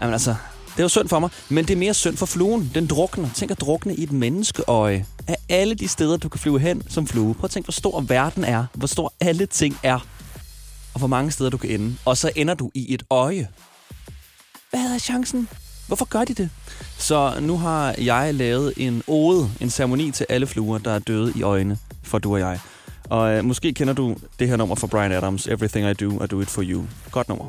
jamen, 0.00 0.12
altså, 0.12 0.34
det 0.76 0.82
var 0.82 0.88
synd 0.88 1.08
for 1.08 1.18
mig, 1.18 1.30
men 1.48 1.64
det 1.64 1.74
er 1.74 1.78
mere 1.78 1.94
synd 1.94 2.16
for 2.16 2.26
fluen. 2.26 2.70
Den 2.74 2.86
drukner. 2.86 3.28
Tænk 3.34 3.50
at 3.50 3.60
drukne 3.60 3.94
i 3.94 4.02
et 4.02 4.12
menneskeøje. 4.12 5.06
Af 5.26 5.36
alle 5.48 5.74
de 5.74 5.88
steder, 5.88 6.16
du 6.16 6.28
kan 6.28 6.40
flyve 6.40 6.58
hen 6.60 6.82
som 6.88 7.06
flue. 7.06 7.34
Prøv 7.34 7.44
at 7.44 7.50
tænke, 7.50 7.66
hvor 7.66 7.72
stor 7.72 8.00
verden 8.00 8.44
er. 8.44 8.66
Hvor 8.74 8.86
stor 8.86 9.12
alle 9.20 9.46
ting 9.46 9.78
er. 9.82 9.98
Og 10.94 10.98
hvor 10.98 11.06
mange 11.06 11.30
steder 11.30 11.50
du 11.50 11.56
kan 11.56 11.70
ende. 11.70 11.96
Og 12.04 12.16
så 12.16 12.30
ender 12.36 12.54
du 12.54 12.70
i 12.74 12.94
et 12.94 13.02
øje. 13.10 13.48
Hvad 14.70 14.94
er 14.94 14.98
chancen? 14.98 15.48
Hvorfor 15.86 16.04
gør 16.04 16.24
de 16.24 16.34
det? 16.34 16.50
Så 16.98 17.32
nu 17.40 17.58
har 17.58 17.94
jeg 17.98 18.34
lavet 18.34 18.72
en 18.76 19.02
ode, 19.06 19.50
en 19.60 19.70
ceremoni 19.70 20.10
til 20.10 20.26
alle 20.28 20.46
fluer, 20.46 20.78
der 20.78 20.90
er 20.90 20.98
døde 20.98 21.32
i 21.36 21.42
øjne 21.42 21.78
for 22.06 22.18
du 22.18 22.32
og 22.32 22.40
jeg. 22.40 22.58
Og 23.10 23.36
øh, 23.36 23.44
måske 23.44 23.72
kender 23.72 23.94
du 23.94 24.16
det 24.38 24.48
her 24.48 24.56
nummer 24.56 24.74
fra 24.74 24.86
Brian 24.86 25.12
Adams, 25.12 25.46
Everything 25.46 25.90
I 25.90 25.92
Do, 25.92 26.24
I 26.24 26.26
Do 26.26 26.40
It 26.40 26.48
For 26.48 26.62
You. 26.62 26.84
Godt 27.10 27.28
nummer. 27.28 27.44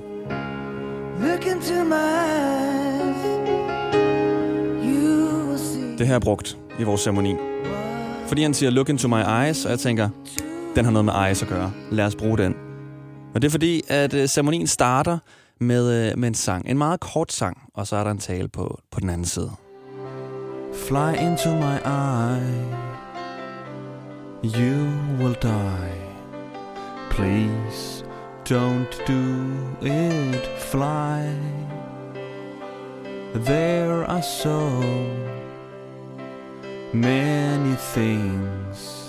Look 1.22 1.46
into 1.46 1.84
my 1.84 1.94
eyes. 1.94 2.58
Det 5.98 6.08
her 6.08 6.16
er 6.16 6.20
brugt 6.20 6.58
i 6.80 6.84
vores 6.84 7.02
ceremoni. 7.02 7.36
Fordi 8.28 8.42
han 8.42 8.54
siger, 8.54 8.70
look 8.70 8.90
into 8.90 9.08
my 9.08 9.22
eyes, 9.44 9.66
og 9.66 9.72
jeg 9.72 9.80
tænker, 9.80 10.10
den 10.76 10.86
har 10.86 10.92
noget 10.92 11.06
med 11.06 11.14
eyes 11.28 11.42
at 11.42 11.48
gøre. 11.48 11.72
Lad 11.92 12.06
os 12.06 12.16
bruge 12.16 12.38
den. 12.38 12.56
Og 13.36 13.42
det 13.42 13.48
er 13.48 13.52
fordi, 13.52 13.82
at 13.88 14.14
øh, 14.14 14.28
ceremonien 14.28 14.68
starter 14.68 15.18
med, 15.60 16.12
øh, 16.12 16.18
med 16.18 16.28
en 16.28 16.34
sang. 16.34 16.70
En 16.70 16.78
meget 16.78 17.00
kort 17.00 17.32
sang, 17.32 17.58
og 17.74 17.88
så 17.88 17.96
er 17.96 18.04
der 18.04 18.12
en 18.12 18.18
tale 18.18 18.48
på, 18.48 18.80
på 18.92 19.00
den 19.00 19.10
anden 19.10 19.26
side. 19.26 19.52
Fly 20.74 21.14
into 21.14 21.56
my 21.56 21.78
eye. 21.86 22.88
You 24.44 24.88
will 25.20 25.36
die. 25.42 26.08
Please 27.10 28.06
don't 28.46 28.94
do 29.08 29.48
it. 29.82 30.48
Fly. 30.60 31.34
There 33.34 34.06
are 34.06 34.22
so 34.22 34.72
many 36.94 37.76
things 37.94 39.07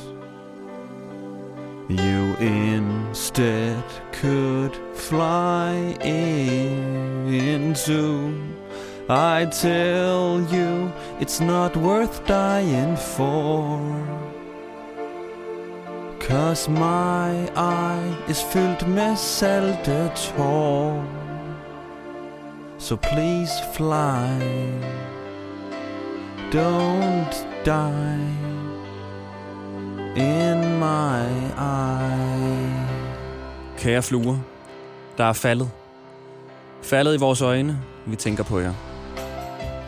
you 1.89 2.37
instead 2.37 3.83
could 4.13 4.77
fly 4.95 5.73
into. 6.03 6.95
I 9.09 9.47
tell 9.47 10.43
you, 10.53 10.93
it's 11.19 11.41
not 11.41 11.75
worth 11.77 12.27
dying 12.27 12.97
for. 12.97 13.81
Cause 16.21 16.69
my 16.69 17.51
eye 17.57 18.17
is 18.29 18.43
fyldt 18.43 18.87
med 18.87 19.17
salte 19.17 20.11
tår. 20.15 21.03
So 22.77 22.99
please 22.99 23.61
fly. 23.73 24.39
Don't 26.51 27.47
die 27.65 28.49
in 30.17 30.68
my 30.79 31.27
eye. 31.59 32.89
Kære 33.79 34.03
fluer, 34.03 34.37
der 35.19 35.25
er 35.25 35.33
faldet. 35.33 35.71
Faldet 36.83 37.15
i 37.15 37.19
vores 37.19 37.43
øjne. 37.43 37.79
Vi 38.07 38.17
tænker 38.17 38.45
på 38.45 38.59
jer. 38.59 38.73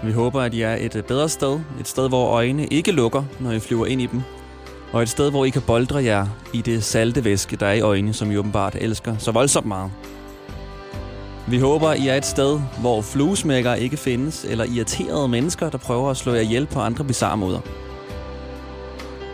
Vi 0.04 0.12
håber, 0.12 0.40
at 0.40 0.54
I 0.54 0.62
er 0.62 0.76
et 0.80 0.96
øh, 0.96 1.02
bedre 1.02 1.28
sted. 1.28 1.60
Et 1.80 1.88
sted, 1.88 2.08
hvor 2.08 2.26
øjnene 2.26 2.66
ikke 2.66 2.92
lukker, 2.92 3.24
når 3.40 3.50
I 3.52 3.60
flyver 3.60 3.86
ind 3.86 4.02
i 4.02 4.06
dem. 4.06 4.22
Og 4.92 5.02
et 5.02 5.08
sted, 5.08 5.30
hvor 5.30 5.44
I 5.44 5.50
kan 5.50 5.62
boldre 5.62 6.04
jer 6.04 6.26
i 6.52 6.60
det 6.62 6.84
salte 6.84 7.24
væske, 7.24 7.56
der 7.56 7.66
er 7.66 7.72
i 7.72 7.80
øjnene, 7.80 8.14
som 8.14 8.30
I 8.30 8.36
åbenbart 8.36 8.76
elsker 8.80 9.16
så 9.18 9.32
voldsomt 9.32 9.66
meget. 9.66 9.90
Vi 11.48 11.58
håber, 11.58 11.92
I 11.92 12.08
er 12.08 12.14
et 12.14 12.26
sted, 12.26 12.60
hvor 12.80 13.02
fluesmækker 13.02 13.74
ikke 13.74 13.96
findes, 13.96 14.44
eller 14.44 14.64
irriterede 14.64 15.28
mennesker, 15.28 15.70
der 15.70 15.78
prøver 15.78 16.10
at 16.10 16.16
slå 16.16 16.32
jer 16.32 16.40
ihjel 16.40 16.66
på 16.66 16.80
andre 16.80 17.04
bizarre 17.04 17.36
måder. 17.36 17.60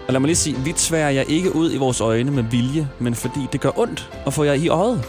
Og 0.06 0.12
lad 0.12 0.20
mig 0.20 0.26
lige 0.26 0.36
sige, 0.36 0.56
vi 0.56 0.72
tværer 0.72 1.10
jer 1.10 1.22
ikke 1.22 1.56
ud 1.56 1.72
i 1.72 1.76
vores 1.76 2.00
øjne 2.00 2.30
med 2.30 2.42
vilje, 2.42 2.88
men 2.98 3.14
fordi 3.14 3.40
det 3.52 3.60
gør 3.60 3.78
ondt 3.78 4.10
at 4.26 4.32
få 4.32 4.44
jer 4.44 4.52
i 4.52 4.68
øjet. 4.68 5.04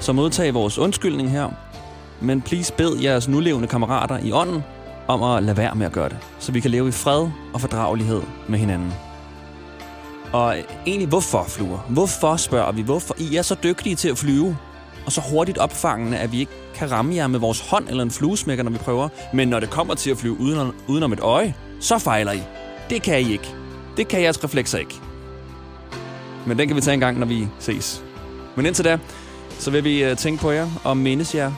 Så 0.00 0.12
modtag 0.12 0.54
vores 0.54 0.78
undskyldning 0.78 1.30
her, 1.30 1.48
men 2.20 2.42
please 2.42 2.72
bed 2.72 2.96
jeres 2.96 3.28
nulevende 3.28 3.68
kammerater 3.68 4.18
i 4.18 4.32
ånden 4.32 4.62
om 5.08 5.22
at 5.22 5.42
lade 5.42 5.56
være 5.56 5.74
med 5.74 5.86
at 5.86 5.92
gøre 5.92 6.08
det, 6.08 6.16
så 6.38 6.52
vi 6.52 6.60
kan 6.60 6.70
leve 6.70 6.88
i 6.88 6.92
fred 6.92 7.28
og 7.54 7.60
fordragelighed 7.60 8.22
med 8.48 8.58
hinanden. 8.58 8.92
Og 10.32 10.56
egentlig, 10.86 11.08
hvorfor 11.08 11.44
flyver? 11.48 11.78
Hvorfor 11.88 12.36
spørger 12.36 12.72
vi? 12.72 12.82
Hvorfor? 12.82 13.14
I 13.18 13.36
er 13.36 13.42
så 13.42 13.56
dygtige 13.62 13.96
til 13.96 14.08
at 14.08 14.18
flyve, 14.18 14.56
og 15.06 15.12
så 15.12 15.20
hurtigt 15.30 15.58
opfangende, 15.58 16.18
at 16.18 16.32
vi 16.32 16.40
ikke 16.40 16.52
kan 16.74 16.90
ramme 16.90 17.14
jer 17.14 17.26
med 17.26 17.40
vores 17.40 17.60
hånd 17.60 17.88
eller 17.88 18.02
en 18.02 18.10
fluesmækker, 18.10 18.64
når 18.64 18.70
vi 18.70 18.78
prøver. 18.78 19.08
Men 19.32 19.48
når 19.48 19.60
det 19.60 19.70
kommer 19.70 19.94
til 19.94 20.10
at 20.10 20.16
flyve 20.16 20.40
uden, 20.40 20.72
uden 20.86 21.02
om 21.02 21.12
et 21.12 21.20
øje, 21.20 21.54
så 21.80 21.98
fejler 21.98 22.32
I. 22.32 22.42
Det 22.90 23.02
kan 23.02 23.20
I 23.20 23.32
ikke. 23.32 23.54
Det 23.98 24.08
kan 24.08 24.22
jeres 24.22 24.44
reflekser 24.44 24.78
ikke. 24.78 25.00
Men 26.46 26.58
den 26.58 26.68
kan 26.68 26.76
vi 26.76 26.80
tage 26.80 26.94
en 26.94 27.00
gang, 27.00 27.18
når 27.18 27.26
vi 27.26 27.48
ses. 27.58 28.04
Men 28.56 28.66
indtil 28.66 28.84
da, 28.84 28.98
så 29.58 29.70
vil 29.70 29.84
vi 29.84 30.04
øh, 30.04 30.16
tænke 30.16 30.40
på 30.40 30.50
jer 30.50 30.68
og 30.84 30.96
mindes 30.96 31.34
jer. 31.34 31.52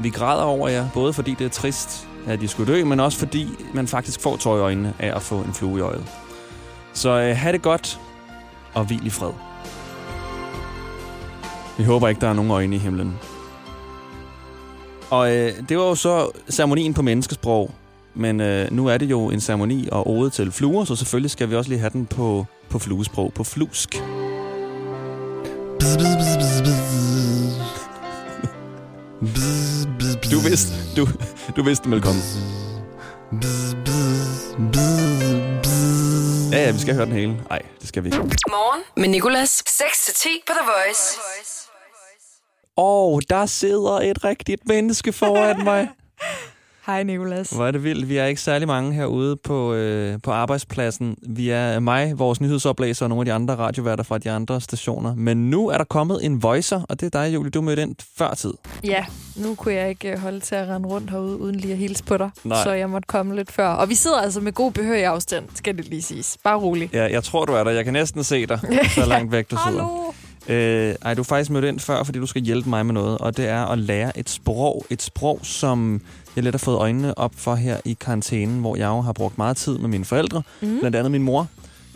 Vi 0.00 0.10
græder 0.10 0.42
over 0.42 0.68
jer, 0.68 0.88
både 0.94 1.12
fordi 1.12 1.34
det 1.34 1.44
er 1.44 1.48
trist, 1.48 2.08
at 2.26 2.40
de 2.40 2.48
skulle 2.48 2.74
dø, 2.74 2.84
men 2.84 3.00
også 3.00 3.18
fordi 3.18 3.48
man 3.74 3.86
faktisk 3.86 4.20
får 4.20 4.36
tøj 4.36 4.58
i 4.58 4.60
øjnene 4.60 4.94
af 4.98 5.16
at 5.16 5.22
få 5.22 5.38
en 5.38 5.54
flue 5.54 5.78
i 5.78 5.82
øjet. 5.82 6.04
Så 6.92 7.08
øh, 7.08 7.36
have 7.36 7.52
det 7.52 7.62
godt, 7.62 8.00
og 8.74 8.84
hvil 8.84 9.06
i 9.06 9.10
fred. 9.10 9.32
Vi 11.78 11.84
håber 11.84 12.08
ikke, 12.08 12.20
der 12.20 12.28
er 12.28 12.34
nogen 12.34 12.50
øjne 12.50 12.76
i 12.76 12.78
himlen. 12.78 13.18
Og 15.10 15.36
øh, 15.36 15.52
det 15.68 15.78
var 15.78 15.84
jo 15.84 15.94
så 15.94 16.30
ceremonien 16.50 16.94
på 16.94 17.02
menneskesprog. 17.02 17.70
Men 18.18 18.40
øh, 18.40 18.72
nu 18.72 18.86
er 18.86 18.98
det 18.98 19.10
jo 19.10 19.30
en 19.30 19.40
ceremoni 19.40 19.88
og 19.92 20.10
ode 20.10 20.30
til 20.30 20.52
fluer, 20.52 20.84
så 20.84 20.96
selvfølgelig 20.96 21.30
skal 21.30 21.50
vi 21.50 21.54
også 21.54 21.70
lige 21.70 21.80
have 21.80 21.90
den 21.90 22.06
på, 22.06 22.46
på 22.68 22.78
fluesprog, 22.78 23.32
på 23.34 23.44
flusk. 23.44 23.94
Du 30.30 30.38
vidste, 30.48 30.72
Du, 30.96 31.06
du 31.56 31.62
vidste, 31.62 31.84
den 31.84 31.90
ville 31.90 32.02
komme. 32.02 32.20
Ja, 36.52 36.64
ja, 36.64 36.70
vi 36.70 36.78
skal 36.78 36.94
høre 36.94 37.06
den 37.06 37.12
hele. 37.12 37.36
Nej, 37.50 37.62
det 37.80 37.88
skal 37.88 38.04
vi 38.04 38.08
ikke. 38.08 38.18
Morgen 38.48 38.82
med 38.96 39.08
Nicolas. 39.08 39.62
6-10 39.68 40.28
på 40.46 40.52
The 40.52 40.70
Voice. 40.70 41.18
Og 42.76 43.22
der 43.30 43.46
sidder 43.46 44.00
et 44.00 44.24
rigtigt 44.24 44.68
menneske 44.68 45.12
foran 45.12 45.64
mig. 45.64 45.88
Hej 46.88 47.02
Nicolas. 47.02 47.50
Hvor 47.50 47.66
er 47.66 47.70
det 47.70 47.84
vildt. 47.84 48.08
Vi 48.08 48.16
er 48.16 48.24
ikke 48.24 48.40
særlig 48.40 48.68
mange 48.68 48.92
herude 48.92 49.36
på, 49.36 49.74
øh, 49.74 50.18
på 50.22 50.30
arbejdspladsen. 50.30 51.16
Vi 51.28 51.50
er 51.50 51.80
mig, 51.80 52.18
vores 52.18 52.40
nyhedsoplæser 52.40 53.04
og 53.04 53.08
nogle 53.08 53.20
af 53.20 53.24
de 53.24 53.32
andre 53.32 53.54
radioværter 53.54 54.04
fra 54.04 54.18
de 54.18 54.30
andre 54.30 54.60
stationer. 54.60 55.14
Men 55.14 55.50
nu 55.50 55.68
er 55.68 55.78
der 55.78 55.84
kommet 55.84 56.24
en 56.24 56.42
voicer, 56.42 56.82
og 56.88 57.00
det 57.00 57.14
er 57.14 57.22
dig, 57.22 57.34
Julie. 57.34 57.50
Du 57.50 57.60
mødte 57.60 57.82
ind 57.82 57.94
før 58.18 58.34
tid. 58.34 58.54
Ja, 58.84 59.04
nu 59.36 59.54
kunne 59.54 59.74
jeg 59.74 59.88
ikke 59.88 60.12
øh, 60.12 60.18
holde 60.18 60.40
til 60.40 60.54
at 60.54 60.68
rende 60.68 60.88
rundt 60.88 61.10
herude 61.10 61.40
uden 61.40 61.56
lige 61.56 61.72
at 61.72 61.78
hilse 61.78 62.04
på 62.04 62.16
dig. 62.16 62.30
Nej. 62.44 62.62
Så 62.62 62.72
jeg 62.72 62.90
måtte 62.90 63.06
komme 63.06 63.36
lidt 63.36 63.52
før. 63.52 63.68
Og 63.68 63.88
vi 63.88 63.94
sidder 63.94 64.18
altså 64.20 64.40
med 64.40 64.52
god 64.52 64.72
behør 64.72 64.94
i 64.94 65.02
afstand, 65.02 65.44
skal 65.54 65.76
det 65.76 65.88
lige 65.88 66.02
siges. 66.02 66.38
Bare 66.44 66.58
rolig. 66.58 66.90
Ja, 66.92 67.12
jeg 67.12 67.24
tror, 67.24 67.44
du 67.44 67.52
er 67.52 67.64
der. 67.64 67.70
Jeg 67.70 67.84
kan 67.84 67.92
næsten 67.92 68.24
se 68.24 68.46
dig, 68.46 68.60
så 68.94 69.06
langt 69.06 69.32
væk 69.32 69.50
du 69.50 69.56
sidder. 69.66 69.82
Hallo. 69.82 70.12
Øh, 70.48 70.94
ej, 71.02 71.14
du 71.14 71.20
er 71.20 71.24
faktisk 71.24 71.50
mødt 71.50 71.64
ind 71.64 71.80
før, 71.80 72.02
fordi 72.02 72.18
du 72.18 72.26
skal 72.26 72.42
hjælpe 72.42 72.68
mig 72.68 72.86
med 72.86 72.94
noget, 72.94 73.18
og 73.18 73.36
det 73.36 73.48
er 73.48 73.64
at 73.64 73.78
lære 73.78 74.18
et 74.18 74.30
sprog. 74.30 74.86
Et 74.90 75.02
sprog, 75.02 75.40
som 75.42 76.00
jeg 76.36 76.44
lidt 76.44 76.54
har 76.54 76.58
fået 76.58 76.76
øjnene 76.76 77.18
op 77.18 77.32
for 77.36 77.54
her 77.54 77.80
i 77.84 77.96
karantænen, 78.00 78.60
hvor 78.60 78.76
jeg 78.76 78.86
jo 78.86 79.00
har 79.00 79.12
brugt 79.12 79.38
meget 79.38 79.56
tid 79.56 79.78
med 79.78 79.88
mine 79.88 80.04
forældre, 80.04 80.42
mm. 80.60 80.78
blandt 80.80 80.96
andet 80.96 81.10
min 81.10 81.22
mor, 81.22 81.46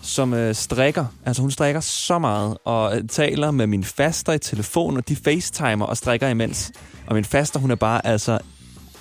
som 0.02 0.34
øh, 0.34 0.54
strikker. 0.54 1.04
Altså 1.24 1.42
hun 1.42 1.50
strikker 1.50 1.80
så 1.80 2.18
meget, 2.18 2.58
og 2.64 2.96
øh, 2.96 3.08
taler 3.08 3.50
med 3.50 3.66
min 3.66 3.84
faster 3.84 4.32
i 4.32 4.38
telefon, 4.38 4.96
og 4.96 5.08
de 5.08 5.16
facetimer 5.16 5.86
og 5.86 5.96
strikker 5.96 6.28
imens. 6.28 6.72
Og 7.06 7.14
min 7.14 7.24
faster, 7.24 7.60
hun 7.60 7.70
er 7.70 7.74
bare 7.74 8.06
altså... 8.06 8.38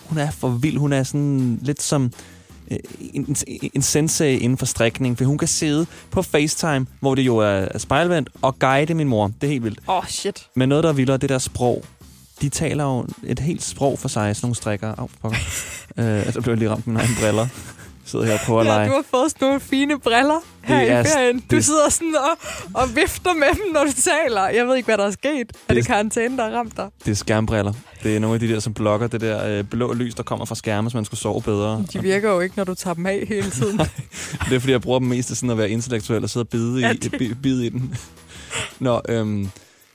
Hun 0.06 0.18
er 0.18 0.32
for 0.32 0.50
vild. 0.50 0.78
Hun 0.78 0.94
er 0.94 1.04
sådan 1.04 1.60
lidt 1.62 1.82
som 1.82 2.12
en, 3.14 3.36
en, 3.48 3.70
en 3.74 3.82
sensei 3.82 4.38
inden 4.38 4.58
for 4.58 4.66
strikning, 4.66 5.18
for 5.18 5.26
hun 5.26 5.38
kan 5.38 5.48
sidde 5.48 5.86
på 6.12 6.22
FaceTime, 6.22 6.86
hvor 7.00 7.16
det 7.16 7.22
jo 7.22 7.38
er 7.38 7.46
er 7.48 7.78
spejlvendt, 7.78 8.30
og 8.42 8.60
guide 8.60 8.94
min 8.94 9.08
mor. 9.08 9.32
Det 9.42 9.48
er 9.48 9.52
helt 9.52 9.64
vildt. 9.64 9.80
Åh, 9.88 9.98
oh, 9.98 10.04
shit. 10.08 10.48
Men 10.56 10.70
noget, 10.70 10.84
der 10.84 10.90
er 10.90 10.94
vildere, 10.94 11.18
det 11.18 11.30
der 11.30 11.38
sprog. 11.38 11.84
De 12.42 12.50
taler 12.50 12.84
jo 12.84 13.06
et 13.24 13.40
helt 13.40 13.64
sprog 13.64 14.00
for 14.00 14.08
sig, 14.08 14.36
sådan 14.36 14.46
nogle 14.46 14.56
strikker. 14.56 14.96
Au, 14.98 15.10
pokker. 15.22 15.38
øh, 15.98 16.06
der 16.34 16.42
blev 16.42 16.52
jeg 16.54 16.58
lige 16.58 16.70
ramt 16.70 16.88
med 16.88 17.02
mine 17.02 17.16
briller. 17.22 17.48
Sidder 18.06 18.26
her 18.26 18.38
på 18.46 18.60
at 18.60 18.66
Ja, 18.68 18.72
lege. 18.72 18.88
du 18.90 18.94
har 18.94 19.04
fået 19.12 19.32
sådan 19.32 19.46
nogle 19.48 19.60
fine 19.60 20.00
briller 20.00 20.40
her 20.64 20.80
Det 20.80 20.86
i 20.86 20.90
er- 20.90 21.04
ferien. 21.04 21.40
Du 21.40 21.56
det- 21.56 21.66
sidder 21.66 21.90
sådan 21.90 22.16
og, 22.16 22.38
og 22.82 22.96
vifter 22.96 23.34
med 23.34 23.48
dem, 23.48 23.74
når 23.74 23.84
du 23.84 23.92
taler. 23.92 24.48
Jeg 24.48 24.68
ved 24.68 24.76
ikke, 24.76 24.86
hvad 24.88 24.98
der 24.98 25.06
er 25.06 25.12
sket. 25.12 25.30
Er 25.30 25.44
Det- 25.68 25.76
det 25.76 25.86
karantæne, 25.88 26.38
der 26.38 26.44
har 26.50 26.52
ramt 26.58 26.78
dig? 26.78 26.88
Det 27.06 27.12
er 27.12 27.16
skærmbriller. 27.16 27.74
Det 28.04 28.16
er 28.16 28.20
nogle 28.20 28.34
af 28.34 28.40
de 28.40 28.48
der, 28.48 28.60
som 28.60 28.74
blokker 28.74 29.08
det 29.08 29.22
der 29.22 29.48
øh, 29.48 29.64
blå 29.64 29.94
lys, 29.94 30.16
der 30.16 30.24
kommer 30.24 30.46
fra 30.46 30.56
skærme, 30.56 30.90
så 30.92 30.98
man 30.98 31.06
skulle 31.06 31.20
sove 31.20 31.42
bedre. 31.42 31.86
De 31.94 32.02
virker 32.02 32.32
jo 32.32 32.40
ikke, 32.40 32.58
når 32.58 32.64
du 32.64 32.74
tager 32.76 32.94
dem 32.94 33.06
af 33.06 33.26
hele 33.28 33.50
tiden. 33.60 33.78
Det 33.80 34.54
er, 34.56 34.60
fordi 34.60 34.72
jeg 34.72 34.82
bruger 34.82 35.00
dem 35.00 35.08
mest 35.08 35.28
til 35.28 35.38
sådan 35.38 35.50
at 35.50 35.58
være 35.58 35.70
intellektuel 35.70 36.24
og 36.24 36.30
sidde 36.30 36.44
og 36.44 36.50
bide, 36.50 36.80
i, 36.80 36.84
Ja, 36.84 36.94
det- 36.94 37.38
bide, 37.42 37.66
i 37.66 37.70
den. 37.70 37.96
Nå, 38.80 39.02
øhm, 39.10 39.50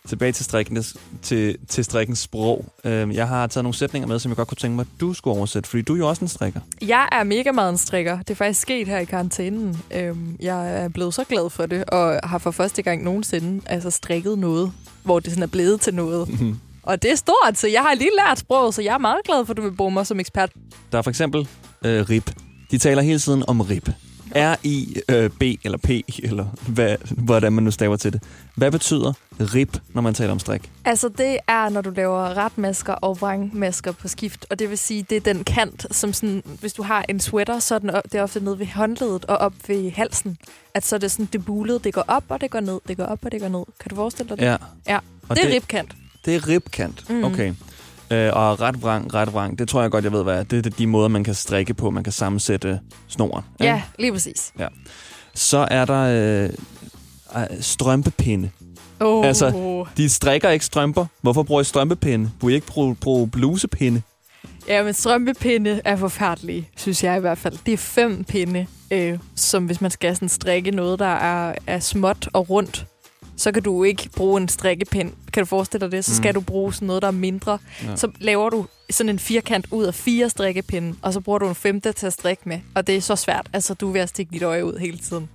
tilbage 0.09 0.33
til, 0.33 0.45
strikkens, 0.45 0.97
til, 1.23 1.57
til 1.69 1.85
strikkens 1.85 2.19
sprog. 2.19 2.65
Øhm, 2.85 3.11
jeg 3.11 3.29
har 3.29 3.47
taget 3.47 3.65
nogle 3.65 3.75
sætninger 3.75 4.07
med, 4.09 4.19
som 4.19 4.31
jeg 4.31 4.37
godt 4.37 4.49
kunne 4.49 4.57
tænke 4.57 4.77
mig, 4.77 4.83
at 4.95 5.01
du 5.01 5.13
skulle 5.15 5.37
oversætte, 5.37 5.69
fordi 5.69 5.83
du 5.83 5.95
er 5.95 5.99
jo 5.99 6.09
også 6.09 6.25
en 6.25 6.29
strikker. 6.29 6.61
Jeg 6.83 7.09
er 7.13 7.25
mega 7.25 7.53
meget 7.53 7.71
en 7.71 7.79
strikker. 7.79 8.19
Det 8.19 8.31
er 8.31 8.35
faktisk 8.35 8.61
sket 8.61 8.89
her 8.89 8.99
i 8.99 9.05
karantænen. 9.05 9.83
Øhm, 9.95 10.37
jeg 10.41 10.83
er 10.85 10.89
blevet 10.89 11.15
så 11.15 11.25
glad 11.25 11.51
for 11.51 11.67
det, 11.67 11.85
og 11.85 12.21
har 12.25 12.39
for 12.39 12.51
første 12.51 12.83
gang 12.83 13.05
nogensinde 13.05 13.61
altså, 13.67 13.91
strikket 13.91 14.39
noget, 14.39 14.73
hvor 15.03 15.21
det 15.21 15.31
sådan 15.31 15.43
er 15.43 15.47
blevet 15.47 15.81
til 15.81 15.95
noget. 15.95 16.29
Mhm. 16.29 16.59
Og 16.87 17.03
det 17.03 17.11
er 17.11 17.15
stort, 17.15 17.59
så 17.59 17.69
jeg 17.69 17.83
har 17.83 17.95
lige 17.95 18.11
lært 18.27 18.39
sproget, 18.39 18.75
så 18.75 18.83
jeg 18.83 18.95
er 18.95 18.99
meget 18.99 19.25
glad 19.25 19.47
for, 19.47 19.53
at 19.53 19.57
du 19.57 19.63
vil 19.63 19.73
bruge 19.73 19.91
mig 19.91 20.07
som 20.07 20.21
ekspert. 20.21 20.53
Der 20.93 20.99
er 20.99 21.03
for 21.03 21.11
eksempel 21.11 21.49
øh, 21.85 22.11
rib. 22.11 22.31
De 22.71 22.79
taler 22.79 23.03
hele 23.03 23.19
tiden 23.19 23.45
om 23.49 23.61
rib. 23.61 23.89
R-I-B 24.37 25.43
eller 25.65 25.79
P, 25.79 25.91
eller 26.23 26.47
hvad, 26.69 26.97
hvordan 27.11 27.53
man 27.53 27.65
nu 27.65 27.71
staver 27.71 27.97
til 27.97 28.13
det. 28.13 28.23
Hvad 28.55 28.71
betyder 28.71 29.13
rib, 29.41 29.77
når 29.95 30.03
man 30.03 30.15
taler 30.15 30.33
om 30.33 30.39
strik? 30.39 30.71
Altså, 30.85 31.09
det 31.09 31.39
er, 31.49 31.69
når 31.69 31.81
du 31.81 31.91
laver 31.91 32.37
retmasker 32.37 32.93
og 32.93 33.21
vrangmasker 33.21 33.93
på 33.93 34.09
skift. 34.09 34.47
Og 34.51 34.59
det 34.59 34.71
vil 34.71 34.79
sige, 34.79 35.07
det 35.11 35.17
er 35.17 35.21
den 35.21 35.45
kant, 35.45 35.87
som 35.91 36.13
sådan, 36.13 36.43
hvis 36.61 36.73
du 36.73 36.83
har 36.83 37.05
en 37.09 37.21
sweater, 37.21 37.59
så 37.59 37.75
er 37.75 37.79
den, 37.79 37.89
det 37.89 38.15
er 38.15 38.23
ofte 38.23 38.45
nede 38.45 38.59
ved 38.59 38.67
håndledet 38.67 39.25
og 39.25 39.37
op 39.37 39.55
ved 39.69 39.91
halsen. 39.91 40.39
At 40.75 40.85
så 40.85 40.97
er 40.97 41.01
det 41.01 41.11
sådan, 41.11 41.29
det 41.33 41.45
bulede, 41.45 41.79
det 41.79 41.95
går 41.95 42.05
op, 42.09 42.25
og 42.29 42.41
det 42.41 42.51
går 42.51 42.61
ned, 42.61 42.81
det 42.89 42.97
går 42.97 43.05
op, 43.05 43.25
og 43.25 43.33
det 43.33 43.41
går 43.41 43.49
ned. 43.49 43.65
Kan 43.81 43.89
du 43.91 43.95
forestille 43.95 44.29
dig 44.29 44.39
det? 44.39 44.45
Ja. 44.45 44.57
Ja. 44.89 44.99
Og 45.29 45.37
det 45.37 45.45
er 45.45 45.55
ribkant. 45.55 45.97
Det 46.27 46.35
er 46.35 46.49
ribkant. 46.49 47.11
Mhm. 47.11 47.25
Okay. 47.25 47.53
Øh, 48.11 48.31
og 48.33 48.61
ret 48.61 48.83
vrang, 48.83 49.15
ret 49.15 49.33
vrang, 49.33 49.59
det 49.59 49.69
tror 49.69 49.83
jeg 49.83 49.91
godt, 49.91 50.05
jeg 50.05 50.13
ved, 50.13 50.23
hvad 50.23 50.39
er. 50.39 50.43
Det 50.43 50.67
er 50.67 50.71
de 50.71 50.87
måder, 50.87 51.09
man 51.09 51.25
kan 51.25 51.35
strikke 51.35 51.75
på. 51.75 51.91
Man 51.91 52.05
kan 52.05 52.13
sammensætte 52.13 52.81
snoren. 53.09 53.45
ikke? 53.61 53.73
Ja, 53.73 53.83
lige 53.99 54.13
præcis. 54.13 54.53
Så 55.35 55.69
er 55.71 55.85
der 55.85 56.03
øh, 57.37 57.47
strømpepinde. 57.61 58.51
Oh. 59.01 59.27
Altså- 59.27 59.85
De 59.97 60.09
strikker 60.09 60.51
ikke 60.51 60.65
strømper. 60.65 61.07
Hvorfor 61.23 61.43
bruger 61.43 61.61
I 61.61 61.65
strømpepinde? 61.65 62.31
Kunne 62.41 62.53
I 62.53 62.55
ikke 62.55 62.67
bruge, 62.67 62.95
bruge 62.95 63.29
blusepinde? 63.31 64.03
Ja, 64.69 64.83
men 64.83 64.95
strømpepinde 64.95 65.81
er 65.85 65.97
forfærdelige, 65.97 66.69
synes 66.77 67.05
jeg 67.05 67.17
i 67.17 67.21
hvert 67.21 67.39
fald. 67.39 67.59
Det 67.67 67.73
er 67.75 67.79
fem 67.79 68.25
pinde, 68.25 68.67
øh, 68.91 69.19
som 69.37 69.65
hvis 69.67 69.81
man 69.81 69.91
skal 69.91 70.15
sådan 70.15 70.29
strikke 70.29 70.71
noget, 70.71 70.99
der 70.99 71.07
er, 71.07 71.55
er 71.67 71.81
småt 71.81 72.29
og 72.33 72.51
rundt, 72.51 72.87
så 73.37 73.53
kan 73.53 73.63
du 73.63 73.85
ikke 73.85 74.09
bruge 74.17 74.41
en 74.41 74.49
strikkepind. 74.49 75.13
Kan 75.33 75.41
du 75.41 75.47
forestille 75.47 75.81
dig 75.87 75.93
det? 75.93 76.05
Så 76.05 76.15
skal 76.17 76.31
Mm. 76.31 76.35
du 76.35 76.41
bruge 76.41 76.75
sådan 76.75 76.87
noget, 76.87 77.03
der 77.03 77.09
er 77.09 77.13
mindre. 77.13 77.59
Ja. 77.85 77.97
Så 77.97 78.09
laver 78.21 78.51
du 78.51 78.67
sådan 78.91 79.11
en 79.11 79.19
firkant 79.19 79.67
ud 79.71 79.85
af 79.85 79.95
fire 79.95 80.31
strikkepinde, 80.31 80.95
og 81.03 81.13
så 81.13 81.21
bruger 81.21 81.39
du 81.39 81.49
en 81.49 81.55
femte 81.55 81.93
til 81.93 82.07
at 82.07 82.13
strikke 82.13 82.43
med. 82.49 82.59
Og 82.75 82.87
det 82.87 82.97
er 82.97 83.01
så 83.01 83.17
svært. 83.17 83.47
Altså, 83.53 83.75
du 83.75 83.89
er 83.89 83.93
ved 83.93 84.01
at 84.01 84.09
stikke 84.09 84.33
dit 84.33 84.43
øje 84.43 84.65
ud 84.65 84.79
hele 84.79 84.99
tiden. 84.99 85.29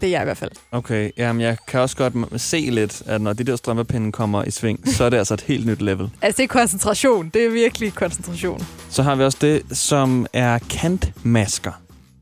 Det 0.00 0.06
er 0.06 0.10
jeg 0.10 0.20
i 0.22 0.24
hvert 0.24 0.36
fald. 0.36 0.50
Okay, 0.72 1.10
jamen 1.16 1.40
jeg 1.40 1.56
kan 1.68 1.80
også 1.80 1.96
godt 1.96 2.40
se 2.40 2.60
lidt, 2.70 3.02
at 3.06 3.20
når 3.20 3.32
de 3.32 3.44
der 3.44 3.56
strømpepinde 3.56 4.12
kommer 4.12 4.44
i 4.44 4.50
sving, 4.50 4.88
så 4.88 5.04
er 5.04 5.10
det 5.10 5.16
altså 5.16 5.34
et 5.34 5.40
helt 5.40 5.66
nyt 5.66 5.82
level. 5.82 6.10
Altså, 6.22 6.36
det 6.36 6.44
er 6.44 6.48
koncentration. 6.48 7.28
Det 7.34 7.44
er 7.44 7.50
virkelig 7.50 7.94
koncentration. 7.94 8.66
Så 8.90 9.02
har 9.02 9.14
vi 9.14 9.22
også 9.22 9.38
det, 9.40 9.62
som 9.78 10.26
er 10.32 10.58
kantmasker. 10.58 11.72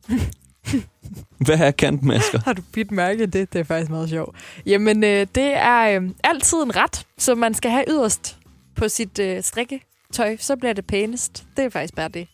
Hvad 1.47 1.59
er 1.61 1.71
kantmasker? 1.71 2.41
Har 2.45 2.53
du 2.53 2.63
bidt 2.73 2.91
mærke 2.91 3.27
det? 3.27 3.53
Det 3.53 3.59
er 3.61 3.65
faktisk 3.65 3.91
meget 3.91 4.09
sjovt. 4.09 4.37
Jamen, 4.67 5.05
øh, 5.05 5.27
det 5.35 5.53
er 5.57 6.01
øh, 6.01 6.11
altid 6.25 6.59
en 6.59 6.77
ret, 6.77 7.07
som 7.19 7.39
man 7.39 7.55
skal 7.55 7.71
have 7.71 7.85
yderst 7.89 8.37
på 8.77 8.89
sit 8.89 9.19
øh, 9.19 9.43
strikketøj. 9.43 10.37
Så 10.41 10.57
bliver 10.57 10.73
det 10.73 10.87
pænest. 10.87 11.45
Det 11.57 11.65
er 11.65 11.71
faktisk 11.71 11.95
bare 11.95 12.09
det. 12.09 12.29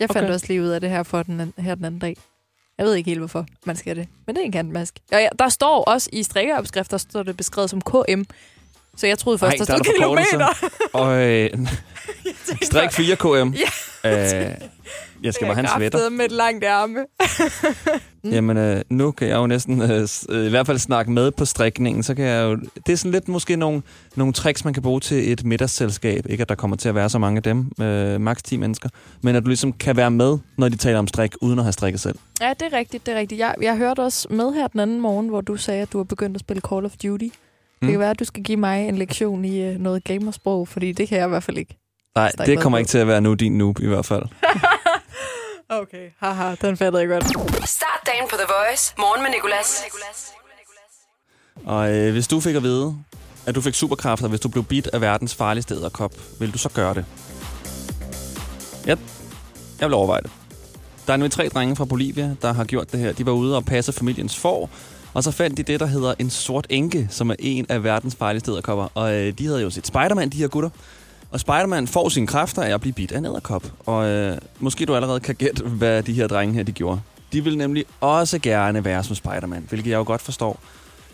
Jeg 0.00 0.08
fandt 0.08 0.24
Okay. 0.24 0.34
også 0.34 0.46
lige 0.48 0.62
ud 0.62 0.68
af 0.68 0.80
det 0.80 0.90
her, 0.90 1.02
for 1.02 1.22
den, 1.22 1.52
her 1.58 1.74
den 1.74 1.84
anden 1.84 2.00
dag. 2.00 2.16
Jeg 2.78 2.86
ved 2.86 2.94
ikke 2.94 3.10
helt, 3.10 3.20
hvorfor 3.20 3.46
man 3.66 3.76
skal 3.76 3.96
det. 3.96 4.08
Men 4.26 4.34
det 4.36 4.40
er 4.42 4.44
en 4.46 4.52
kantmask. 4.52 4.94
Og 5.12 5.18
ja, 5.20 5.28
der 5.38 5.48
står 5.48 5.84
også 5.84 6.10
i 6.12 6.22
strikkeopskrifter, 6.22 6.98
står 6.98 7.22
det 7.22 7.36
beskrevet 7.36 7.70
som 7.70 7.80
KM. 7.80 8.22
Så 8.96 9.06
jeg 9.06 9.18
troede 9.18 9.38
først, 9.38 9.52
Ej, 9.52 9.58
der 9.58 9.64
der 9.64 9.72
er 9.74 9.84
stod 9.84 9.94
der 9.94 9.98
kilometer. 9.98 10.70
Og 11.02 11.26
øh, 11.28 11.50
strik 12.62 12.92
4 12.92 13.16
km. 13.16 13.54
Ja. 14.04 14.48
Øh, 14.50 14.54
jeg 15.22 15.34
skal 15.34 15.46
bare 15.46 15.54
have 15.54 15.64
en 15.64 15.70
sweater. 15.76 16.10
med 16.10 16.24
et 16.24 16.32
langt 16.32 16.64
ærme. 16.64 17.06
Mm. 18.24 18.30
Jamen, 18.34 18.56
øh, 18.56 18.80
nu 18.90 19.10
kan 19.10 19.28
jeg 19.28 19.36
jo 19.36 19.46
næsten 19.46 19.82
øh, 19.82 20.08
øh, 20.28 20.46
i 20.46 20.48
hvert 20.48 20.66
fald 20.66 20.78
snakke 20.78 21.12
med 21.12 21.30
på 21.30 21.44
strikningen, 21.44 22.02
så 22.02 22.14
kan 22.14 22.24
jeg 22.24 22.42
jo... 22.42 22.56
Det 22.86 22.92
er 22.92 22.96
sådan 22.96 23.12
lidt 23.12 23.28
måske 23.28 23.56
nogle, 23.56 23.82
nogle 24.16 24.32
tricks, 24.32 24.64
man 24.64 24.74
kan 24.74 24.82
bruge 24.82 25.00
til 25.00 25.32
et 25.32 25.44
middagsselskab. 25.44 26.26
Ikke 26.28 26.42
at 26.42 26.48
der 26.48 26.54
kommer 26.54 26.76
til 26.76 26.88
at 26.88 26.94
være 26.94 27.08
så 27.08 27.18
mange 27.18 27.36
af 27.36 27.42
dem, 27.42 27.70
øh, 27.80 28.20
maks 28.20 28.42
10 28.42 28.56
mennesker, 28.56 28.88
men 29.22 29.36
at 29.36 29.42
du 29.42 29.48
ligesom 29.48 29.72
kan 29.72 29.96
være 29.96 30.10
med, 30.10 30.38
når 30.56 30.68
de 30.68 30.76
taler 30.76 30.98
om 30.98 31.06
strik, 31.06 31.34
uden 31.40 31.58
at 31.58 31.64
have 31.64 31.72
strikket 31.72 32.00
selv. 32.00 32.18
Ja, 32.40 32.52
det 32.60 32.72
er 32.72 32.76
rigtigt, 32.78 33.06
det 33.06 33.14
er 33.14 33.18
rigtigt. 33.18 33.38
Jeg, 33.38 33.54
jeg 33.62 33.76
hørte 33.76 34.00
også 34.00 34.28
med 34.30 34.52
her 34.54 34.66
den 34.66 34.80
anden 34.80 35.00
morgen, 35.00 35.28
hvor 35.28 35.40
du 35.40 35.56
sagde, 35.56 35.82
at 35.82 35.92
du 35.92 35.98
har 35.98 36.04
begyndt 36.04 36.36
at 36.36 36.40
spille 36.40 36.60
Call 36.68 36.84
of 36.84 36.92
Duty. 37.02 37.24
Mm. 37.24 37.30
Det 37.80 37.90
kan 37.90 38.00
være, 38.00 38.10
at 38.10 38.18
du 38.20 38.24
skal 38.24 38.42
give 38.42 38.58
mig 38.58 38.88
en 38.88 38.98
lektion 38.98 39.44
i 39.44 39.62
øh, 39.62 39.78
noget 39.78 40.04
gamersprog, 40.04 40.68
fordi 40.68 40.92
det 40.92 41.08
kan 41.08 41.18
jeg 41.18 41.26
i 41.26 41.28
hvert 41.28 41.42
fald 41.42 41.58
ikke. 41.58 41.76
Nej, 42.14 42.32
det 42.46 42.60
kommer 42.60 42.78
ikke 42.78 42.88
til 42.88 42.98
at 42.98 43.06
være 43.06 43.20
nu 43.20 43.34
din 43.34 43.58
noob 43.58 43.80
i 43.80 43.86
hvert 43.86 44.06
fald. 44.06 44.22
Okay, 45.70 46.10
haha, 46.18 46.54
den 46.54 46.76
fattede 46.76 47.02
jeg 47.02 47.08
godt. 47.08 47.24
Start 47.68 48.00
dagen 48.06 48.28
på 48.30 48.36
The 48.36 48.46
Voice. 48.48 48.94
Morgen 48.98 49.22
med 49.22 49.30
Nicolas. 49.30 49.82
Og 51.64 51.94
øh, 51.94 52.12
hvis 52.12 52.28
du 52.28 52.40
fik 52.40 52.56
at 52.56 52.62
vide, 52.62 52.96
at 53.46 53.54
du 53.54 53.60
fik 53.60 53.74
superkræfter, 53.74 54.28
hvis 54.28 54.40
du 54.40 54.48
blev 54.48 54.64
bidt 54.64 54.86
af 54.86 55.00
verdens 55.00 55.34
farligste 55.34 55.74
æderkop, 55.74 56.14
vil 56.40 56.52
du 56.52 56.58
så 56.58 56.68
gøre 56.68 56.94
det? 56.94 57.04
Ja, 58.86 58.96
jeg 59.80 59.88
vil 59.88 59.94
overveje 59.94 60.22
det. 60.22 60.30
Der 61.06 61.12
er 61.12 61.16
nemlig 61.16 61.32
tre 61.32 61.48
drenge 61.48 61.76
fra 61.76 61.84
Bolivia, 61.84 62.36
der 62.42 62.52
har 62.52 62.64
gjort 62.64 62.92
det 62.92 63.00
her. 63.00 63.12
De 63.12 63.26
var 63.26 63.32
ude 63.32 63.56
og 63.56 63.64
passe 63.64 63.92
familiens 63.92 64.36
får, 64.36 64.70
og 65.14 65.24
så 65.24 65.30
fandt 65.30 65.56
de 65.56 65.62
det, 65.62 65.80
der 65.80 65.86
hedder 65.86 66.14
en 66.18 66.30
sort 66.30 66.66
enke, 66.70 67.08
som 67.10 67.30
er 67.30 67.36
en 67.38 67.66
af 67.68 67.84
verdens 67.84 68.16
farligste 68.16 68.50
æderkopper. 68.50 68.88
Og 68.94 69.14
øh, 69.14 69.32
de 69.38 69.46
havde 69.46 69.62
jo 69.62 69.70
set 69.70 69.86
Spider-Man, 69.86 70.28
de 70.28 70.36
her 70.38 70.48
gutter. 70.48 70.70
Og 71.30 71.40
Spider-Man 71.40 71.86
får 71.86 72.08
sine 72.08 72.26
kræfter 72.26 72.62
af 72.62 72.74
at 72.74 72.80
blive 72.80 72.92
bidt 72.92 73.12
af 73.12 73.18
en 73.18 73.24
æderkop. 73.24 73.72
Og 73.86 74.06
øh, 74.06 74.38
måske 74.58 74.84
du 74.86 74.94
allerede 74.94 75.20
kan 75.20 75.34
gætte, 75.34 75.64
hvad 75.64 76.02
de 76.02 76.12
her 76.12 76.26
drenge 76.26 76.54
her 76.54 76.62
de 76.62 76.72
gjorde. 76.72 77.00
De 77.32 77.44
vil 77.44 77.58
nemlig 77.58 77.84
også 78.00 78.38
gerne 78.38 78.84
være 78.84 79.04
som 79.04 79.16
Spider-Man, 79.16 79.66
hvilket 79.68 79.90
jeg 79.90 79.96
jo 79.96 80.04
godt 80.06 80.22
forstår. 80.22 80.60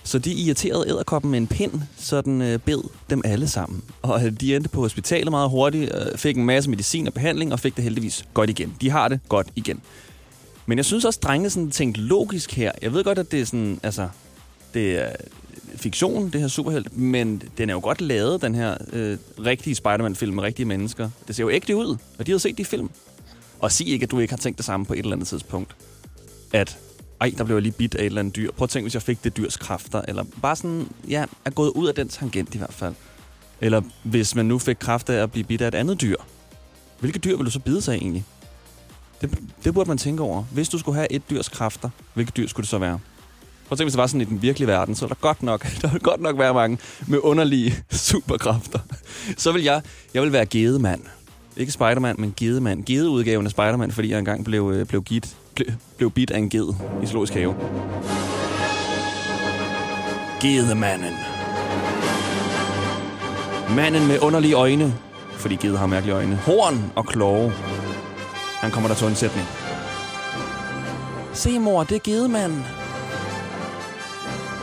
Så 0.04 0.18
de 0.18 0.32
irriterede 0.32 0.88
æderkoppen 0.88 1.30
med 1.30 1.38
en 1.38 1.46
pind, 1.46 1.72
så 1.96 2.20
den 2.20 2.42
øh, 2.42 2.58
bed 2.58 2.82
dem 3.10 3.22
alle 3.24 3.48
sammen. 3.48 3.82
Og 4.02 4.26
øh, 4.26 4.32
de 4.32 4.56
endte 4.56 4.68
på 4.68 4.80
hospitalet 4.80 5.30
meget 5.30 5.50
hurtigt, 5.50 5.94
øh, 5.94 6.18
fik 6.18 6.36
en 6.36 6.44
masse 6.44 6.70
medicin 6.70 7.06
og 7.06 7.14
behandling, 7.14 7.52
og 7.52 7.60
fik 7.60 7.76
det 7.76 7.84
heldigvis 7.84 8.24
godt 8.34 8.50
igen. 8.50 8.74
De 8.80 8.90
har 8.90 9.08
det 9.08 9.20
godt 9.28 9.46
igen. 9.56 9.80
Men 10.66 10.78
jeg 10.78 10.84
synes 10.84 11.04
også, 11.04 11.20
drengene 11.22 11.50
sådan 11.50 11.70
tænkte 11.70 12.00
logisk 12.00 12.52
her. 12.52 12.72
Jeg 12.82 12.92
ved 12.92 13.04
godt, 13.04 13.18
at 13.18 13.32
det 13.32 13.40
er 13.40 13.44
sådan, 13.44 13.80
altså, 13.82 14.08
det 14.74 15.02
er 15.02 15.10
fiktion, 15.84 16.30
det 16.30 16.40
her 16.40 16.48
superhelt, 16.48 16.96
men 16.96 17.42
den 17.58 17.70
er 17.70 17.74
jo 17.74 17.80
godt 17.80 18.00
lavet, 18.00 18.42
den 18.42 18.54
her 18.54 18.76
øh, 18.92 19.18
rigtige 19.44 19.74
Spider-Man-film 19.74 20.34
med 20.34 20.42
rigtige 20.42 20.66
mennesker. 20.66 21.10
Det 21.28 21.36
ser 21.36 21.44
jo 21.44 21.50
ægte 21.50 21.76
ud, 21.76 21.96
og 22.18 22.26
de 22.26 22.30
har 22.30 22.38
set 22.38 22.58
de 22.58 22.64
film. 22.64 22.90
Og 23.60 23.72
sig 23.72 23.88
ikke, 23.88 24.04
at 24.04 24.10
du 24.10 24.18
ikke 24.18 24.32
har 24.32 24.38
tænkt 24.38 24.58
det 24.58 24.66
samme 24.66 24.86
på 24.86 24.92
et 24.92 24.98
eller 24.98 25.12
andet 25.12 25.28
tidspunkt. 25.28 25.76
At, 26.52 26.78
ej, 27.20 27.32
der 27.38 27.44
blev 27.44 27.56
jeg 27.56 27.62
lige 27.62 27.72
bidt 27.72 27.94
af 27.94 28.00
et 28.00 28.06
eller 28.06 28.20
andet 28.20 28.36
dyr. 28.36 28.50
Prøv 28.52 28.64
at 28.64 28.70
tænke, 28.70 28.84
hvis 28.84 28.94
jeg 28.94 29.02
fik 29.02 29.24
det 29.24 29.36
dyrs 29.36 29.56
kræfter. 29.56 30.02
Eller 30.08 30.24
bare 30.42 30.56
sådan, 30.56 30.88
ja, 31.08 31.24
er 31.44 31.50
gået 31.50 31.70
ud 31.70 31.88
af 31.88 31.94
den 31.94 32.08
tangent 32.08 32.54
i 32.54 32.58
hvert 32.58 32.74
fald. 32.74 32.94
Eller 33.60 33.82
hvis 34.02 34.34
man 34.34 34.46
nu 34.46 34.58
fik 34.58 34.76
kræfter 34.80 35.14
af 35.14 35.22
at 35.22 35.32
blive 35.32 35.44
bidt 35.44 35.62
af 35.62 35.68
et 35.68 35.74
andet 35.74 36.00
dyr. 36.00 36.16
Hvilke 37.00 37.18
dyr 37.18 37.36
vil 37.36 37.46
du 37.46 37.50
så 37.50 37.60
bide 37.60 37.82
sig 37.82 37.94
af 37.94 37.98
egentlig? 37.98 38.24
Det, 39.20 39.38
det 39.64 39.74
burde 39.74 39.88
man 39.88 39.98
tænke 39.98 40.22
over. 40.22 40.42
Hvis 40.42 40.68
du 40.68 40.78
skulle 40.78 40.96
have 40.96 41.12
et 41.12 41.30
dyrs 41.30 41.48
kræfter, 41.48 41.90
hvilket 42.14 42.36
dyr 42.36 42.46
skulle 42.46 42.64
det 42.64 42.70
så 42.70 42.78
være? 42.78 42.98
Prøv 43.68 43.74
at 43.74 43.78
tænke, 43.78 43.84
hvis 43.84 43.92
det 43.92 43.98
var 43.98 44.06
sådan 44.06 44.20
i 44.20 44.24
den 44.24 44.42
virkelige 44.42 44.68
verden, 44.68 44.94
så 44.94 45.04
ville 45.04 45.14
der 45.14 45.20
godt 45.20 45.42
nok, 45.42 45.66
der 45.82 45.88
ville 45.88 46.04
godt 46.04 46.20
nok 46.20 46.38
være 46.38 46.54
mange 46.54 46.78
med 47.06 47.18
underlige 47.22 47.74
superkræfter. 48.08 48.78
Så 49.36 49.52
vil 49.52 49.62
jeg, 49.62 49.82
jeg 50.14 50.22
vil 50.22 50.32
være 50.32 50.46
gedemand. 50.46 51.00
Ikke 51.56 51.72
Spider-Man, 51.72 52.16
men 52.18 52.34
gedemand. 52.36 52.84
Gedeudgaven 52.84 53.46
af 53.46 53.50
Spider-Man, 53.50 53.92
fordi 53.92 54.10
jeg 54.10 54.18
engang 54.18 54.44
blev, 54.44 54.72
øh, 54.74 54.86
blev, 54.86 55.02
git, 55.02 55.36
blev, 55.54 55.66
blev 55.96 56.10
bit 56.10 56.30
af 56.30 56.38
en 56.38 56.50
ged 56.50 56.74
i 57.02 57.06
zoologisk 57.06 57.34
have. 57.34 57.54
Gedemanden. 60.40 61.14
Manden 63.76 64.06
med 64.06 64.18
underlige 64.22 64.54
øjne, 64.54 64.94
fordi 65.32 65.56
ged 65.56 65.76
har 65.76 65.86
mærkelige 65.86 66.14
øjne. 66.14 66.36
Horn 66.36 66.92
og 66.94 67.06
kloge. 67.06 67.52
Han 68.60 68.70
kommer 68.70 68.88
der 68.88 68.96
til 68.96 69.06
undsætning. 69.06 69.46
Se 71.32 71.58
mor, 71.58 71.84
det 71.84 71.94
er 71.94 72.00
gedemanden. 72.00 72.64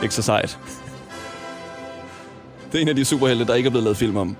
Ikke 0.02 0.14
så 0.14 0.22
sejt. 0.22 0.58
Det 2.72 2.78
er 2.78 2.82
en 2.82 2.88
af 2.88 2.96
de 2.96 3.04
superhelte, 3.04 3.44
der 3.44 3.54
ikke 3.54 3.66
er 3.66 3.70
blevet 3.70 3.84
lavet 3.84 3.96
film 3.96 4.16
om. 4.16 4.36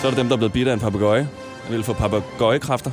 Så 0.00 0.06
er 0.06 0.10
der 0.10 0.18
dem, 0.18 0.28
der 0.28 0.32
er 0.34 0.38
blevet 0.38 0.52
bidt 0.52 0.68
af 0.68 0.74
en 0.74 0.80
papegøje. 0.80 1.28
Jeg 1.68 1.76
vil 1.76 1.84
få 1.84 1.92
papegøjekræfter. 1.92 2.90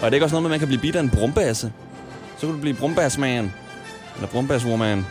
Og 0.00 0.06
er 0.06 0.10
det 0.10 0.14
ikke 0.14 0.26
også 0.26 0.34
noget 0.34 0.42
med, 0.42 0.48
at 0.48 0.50
man 0.50 0.58
kan 0.58 0.68
blive 0.68 0.80
bidt 0.80 0.96
af 0.96 1.00
en 1.00 1.10
brumbasse? 1.10 1.72
Så 2.36 2.46
kan 2.46 2.54
du 2.54 2.60
blive 2.60 2.76
brumbassman. 2.76 3.52
Eller 4.16 4.28
brumbasswoman. 4.28 5.06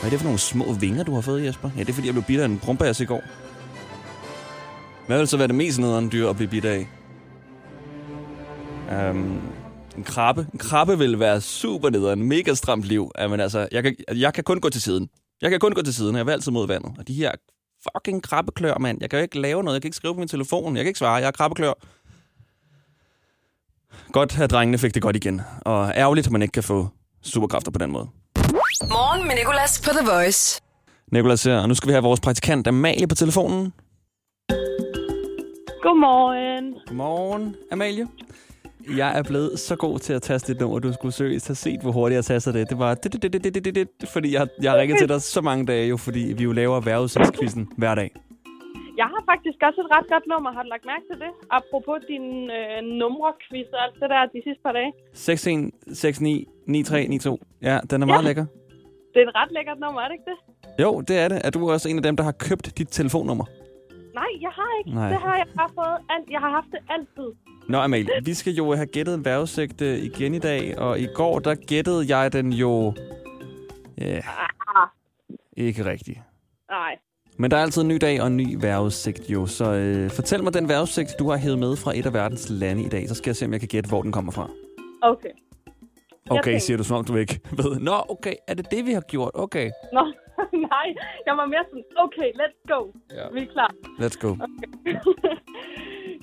Hvad 0.00 0.04
er 0.04 0.10
det 0.10 0.18
for 0.18 0.24
nogle 0.24 0.38
små 0.38 0.72
vinger, 0.72 1.04
du 1.04 1.14
har 1.14 1.20
fået, 1.20 1.44
Jesper? 1.44 1.70
Ja, 1.76 1.80
det 1.80 1.88
er 1.88 1.92
fordi, 1.92 2.06
jeg 2.06 2.14
blev 2.14 2.24
bidt 2.24 2.40
af 2.40 2.44
en 2.44 2.58
brumbasse 2.58 3.04
i 3.04 3.06
går. 3.06 3.22
Hvad 5.06 5.18
vil 5.18 5.28
så 5.28 5.36
være 5.36 5.48
det 5.48 5.54
mest 5.54 5.78
nederen 5.78 6.12
dyr 6.12 6.28
at 6.28 6.36
blive 6.36 6.48
bidt 6.48 6.64
af? 6.64 6.88
Um, 9.10 9.40
en 9.96 10.04
krabbe. 10.04 10.46
En 10.52 10.58
krabbe 10.58 10.98
vil 10.98 11.20
være 11.20 11.40
super 11.40 11.90
nederen. 11.90 12.22
Mega 12.22 12.54
stramt 12.54 12.84
liv. 12.84 13.10
Jamen 13.18 13.40
altså, 13.40 13.68
jeg 13.72 13.82
kan, 13.82 13.96
jeg 14.14 14.34
kan 14.34 14.44
kun 14.44 14.60
gå 14.60 14.68
til 14.68 14.82
siden. 14.82 15.08
Jeg 15.42 15.50
kan 15.50 15.60
kun 15.60 15.72
gå 15.72 15.82
til 15.82 15.94
siden, 15.94 16.16
jeg 16.16 16.28
er 16.28 16.32
altid 16.32 16.52
mod 16.52 16.66
vandet. 16.66 16.92
Og 16.98 17.08
de 17.08 17.14
her 17.14 17.32
fucking 17.82 18.22
krabbeklør, 18.22 18.78
mand. 18.78 18.98
Jeg 19.00 19.10
kan 19.10 19.18
jo 19.18 19.22
ikke 19.22 19.40
lave 19.40 19.62
noget. 19.62 19.74
Jeg 19.74 19.82
kan 19.82 19.88
ikke 19.88 19.96
skrive 19.96 20.14
på 20.14 20.18
min 20.18 20.28
telefon. 20.28 20.76
Jeg 20.76 20.84
kan 20.84 20.88
ikke 20.88 20.98
svare. 20.98 21.14
Jeg 21.14 21.26
er 21.26 21.30
krabbeklør. 21.30 21.72
Godt, 24.12 24.38
at 24.40 24.50
drengene 24.50 24.78
fik 24.78 24.94
det 24.94 25.02
godt 25.02 25.16
igen. 25.16 25.40
Og 25.60 25.92
ærgerligt, 25.94 26.26
at 26.26 26.32
man 26.32 26.42
ikke 26.42 26.52
kan 26.52 26.62
få 26.62 26.88
superkræfter 27.22 27.70
på 27.70 27.78
den 27.78 27.90
måde. 27.90 28.08
Morgen 28.88 29.26
med 29.26 29.34
Nicolas 29.36 29.80
på 29.80 29.90
The 29.90 30.10
Voice. 30.10 30.60
Nicolas 31.12 31.44
her, 31.44 31.58
og 31.58 31.68
nu 31.68 31.74
skal 31.74 31.88
vi 31.88 31.92
have 31.92 32.02
vores 32.02 32.20
praktikant 32.20 32.66
Amalie 32.66 33.06
på 33.06 33.14
telefonen. 33.14 33.72
Godmorgen. 35.82 36.74
Godmorgen, 36.86 37.56
Amalie. 37.72 38.08
Jeg 38.96 39.18
er 39.18 39.22
blevet 39.22 39.58
så 39.58 39.76
god 39.76 39.98
til 39.98 40.12
at 40.12 40.22
taste 40.22 40.52
dit 40.52 40.60
nummer, 40.60 40.78
du 40.78 40.92
skulle 40.92 41.12
seriøst 41.12 41.48
have 41.48 41.54
set, 41.54 41.80
hvor 41.82 41.92
hurtigt 41.92 42.16
jeg 42.16 42.24
taster 42.24 42.52
det. 42.52 42.70
Det 42.70 42.78
var 42.78 42.94
det, 42.94 43.12
det, 43.22 43.32
det, 43.32 43.64
det, 43.64 43.74
det, 43.74 44.08
fordi 44.08 44.34
jeg, 44.34 44.48
jeg 44.62 44.74
ringet 44.76 44.98
til 44.98 45.08
dig 45.08 45.22
så 45.22 45.40
mange 45.40 45.66
dage 45.66 45.86
jo, 45.88 45.96
fordi 45.96 46.34
vi 46.38 46.42
jo 46.44 46.52
laver 46.52 46.80
vejrudsendelskvisten 46.80 47.68
hver 47.78 47.94
dag. 47.94 48.10
Jeg 48.96 49.06
har 49.14 49.22
faktisk 49.32 49.58
også 49.68 49.80
et 49.84 49.90
ret 49.96 50.06
godt 50.12 50.26
nummer. 50.32 50.52
Har 50.56 50.62
du 50.62 50.68
lagt 50.68 50.84
mærke 50.92 51.04
til 51.10 51.18
det? 51.24 51.30
Apropos 51.58 51.98
din 52.12 52.26
øh, 52.58 52.78
numre-quiz 53.00 53.68
og 53.76 53.80
alt 53.84 53.94
det 54.02 54.08
der 54.12 54.20
de 54.34 54.40
sidste 54.46 54.62
par 54.66 54.72
dage. 54.78 54.90
61, 55.12 56.20
69, 56.20 56.46
93, 56.66 57.22
92. 57.24 57.40
Ja, 57.68 57.76
den 57.90 58.02
er 58.02 58.06
meget 58.06 58.22
Ja. 58.22 58.28
lækker. 58.28 58.46
Det 59.12 59.18
er 59.22 59.26
et 59.28 59.34
ret 59.40 59.50
lækkert 59.56 59.78
nummer, 59.84 60.00
er 60.00 60.08
det 60.08 60.14
ikke 60.18 60.28
det? 60.32 60.38
Jo, 60.84 60.90
det 61.08 61.16
er 61.24 61.28
det. 61.32 61.38
Er 61.46 61.50
du 61.50 61.70
også 61.70 61.88
en 61.88 61.96
af 61.96 62.02
dem, 62.02 62.16
der 62.16 62.24
har 62.24 62.32
købt 62.48 62.78
dit 62.78 62.88
telefonnummer? 62.98 63.44
Nej, 64.20 64.30
jeg 64.46 64.52
har 64.58 64.70
ikke. 64.78 64.90
Nej. 65.00 65.08
Det 65.12 65.18
har 65.26 65.34
jeg 65.40 65.46
bare 65.60 65.70
fået. 65.78 65.96
Alt. 66.14 66.26
Jeg 66.34 66.40
har 66.44 66.50
haft 66.58 66.70
det 66.74 66.80
altid. 66.96 67.28
Nå, 67.70 67.78
Amalie, 67.78 68.08
vi 68.24 68.34
skal 68.34 68.52
jo 68.52 68.74
have 68.74 68.86
gættet 68.86 69.14
en 69.14 69.24
vejrudsigt 69.24 69.80
øh, 69.82 69.98
igen 69.98 70.34
i 70.34 70.38
dag, 70.38 70.78
og 70.78 71.00
i 71.00 71.06
går, 71.14 71.38
der 71.38 71.54
gættede 71.54 72.16
jeg 72.16 72.32
den 72.32 72.52
jo... 72.52 72.94
Ja, 73.98 74.16
Ah, 74.76 74.88
ikke 75.56 75.84
rigtigt. 75.84 76.18
nej. 76.70 76.96
Men 77.38 77.50
der 77.50 77.56
er 77.56 77.62
altid 77.62 77.82
en 77.82 77.88
ny 77.88 77.96
dag 78.00 78.20
og 78.20 78.26
en 78.26 78.36
ny 78.36 78.56
vejrudsigt 78.60 79.30
jo, 79.30 79.46
så 79.46 79.72
øh, 79.72 80.10
fortæl 80.10 80.42
mig 80.44 80.54
den 80.54 80.68
vejrudsigt, 80.68 81.08
du 81.18 81.30
har 81.30 81.36
hævet 81.36 81.58
med 81.58 81.76
fra 81.76 81.96
et 81.98 82.06
af 82.06 82.12
verdens 82.14 82.46
lande 82.50 82.82
i 82.82 82.88
dag, 82.88 83.08
så 83.08 83.14
skal 83.14 83.30
jeg 83.30 83.36
se, 83.36 83.44
om 83.46 83.52
jeg 83.52 83.60
kan 83.60 83.68
gætte, 83.68 83.88
hvor 83.88 84.02
den 84.02 84.12
kommer 84.12 84.32
fra. 84.32 84.50
Okay. 85.02 85.28
Okay, 86.30 86.58
siger 86.58 86.76
du, 86.76 86.84
som 86.84 86.96
om 86.96 87.04
du 87.04 87.16
ikke 87.16 87.40
ved. 87.62 87.80
Nå, 87.80 87.92
okay, 88.08 88.34
er 88.48 88.54
det 88.54 88.70
det, 88.70 88.86
vi 88.86 88.92
har 88.92 89.00
gjort? 89.00 89.30
Okay. 89.34 89.70
Nå, 89.92 90.12
nej. 90.70 90.86
Jeg 91.26 91.36
var 91.36 91.46
mere 91.46 91.64
sådan, 91.68 91.84
okay, 91.96 92.30
let's 92.40 92.62
go. 92.74 92.90
Ja. 93.10 93.28
Vi 93.32 93.40
er 93.40 93.46
klar. 93.52 93.70
Let's 94.00 94.18
go. 94.20 94.36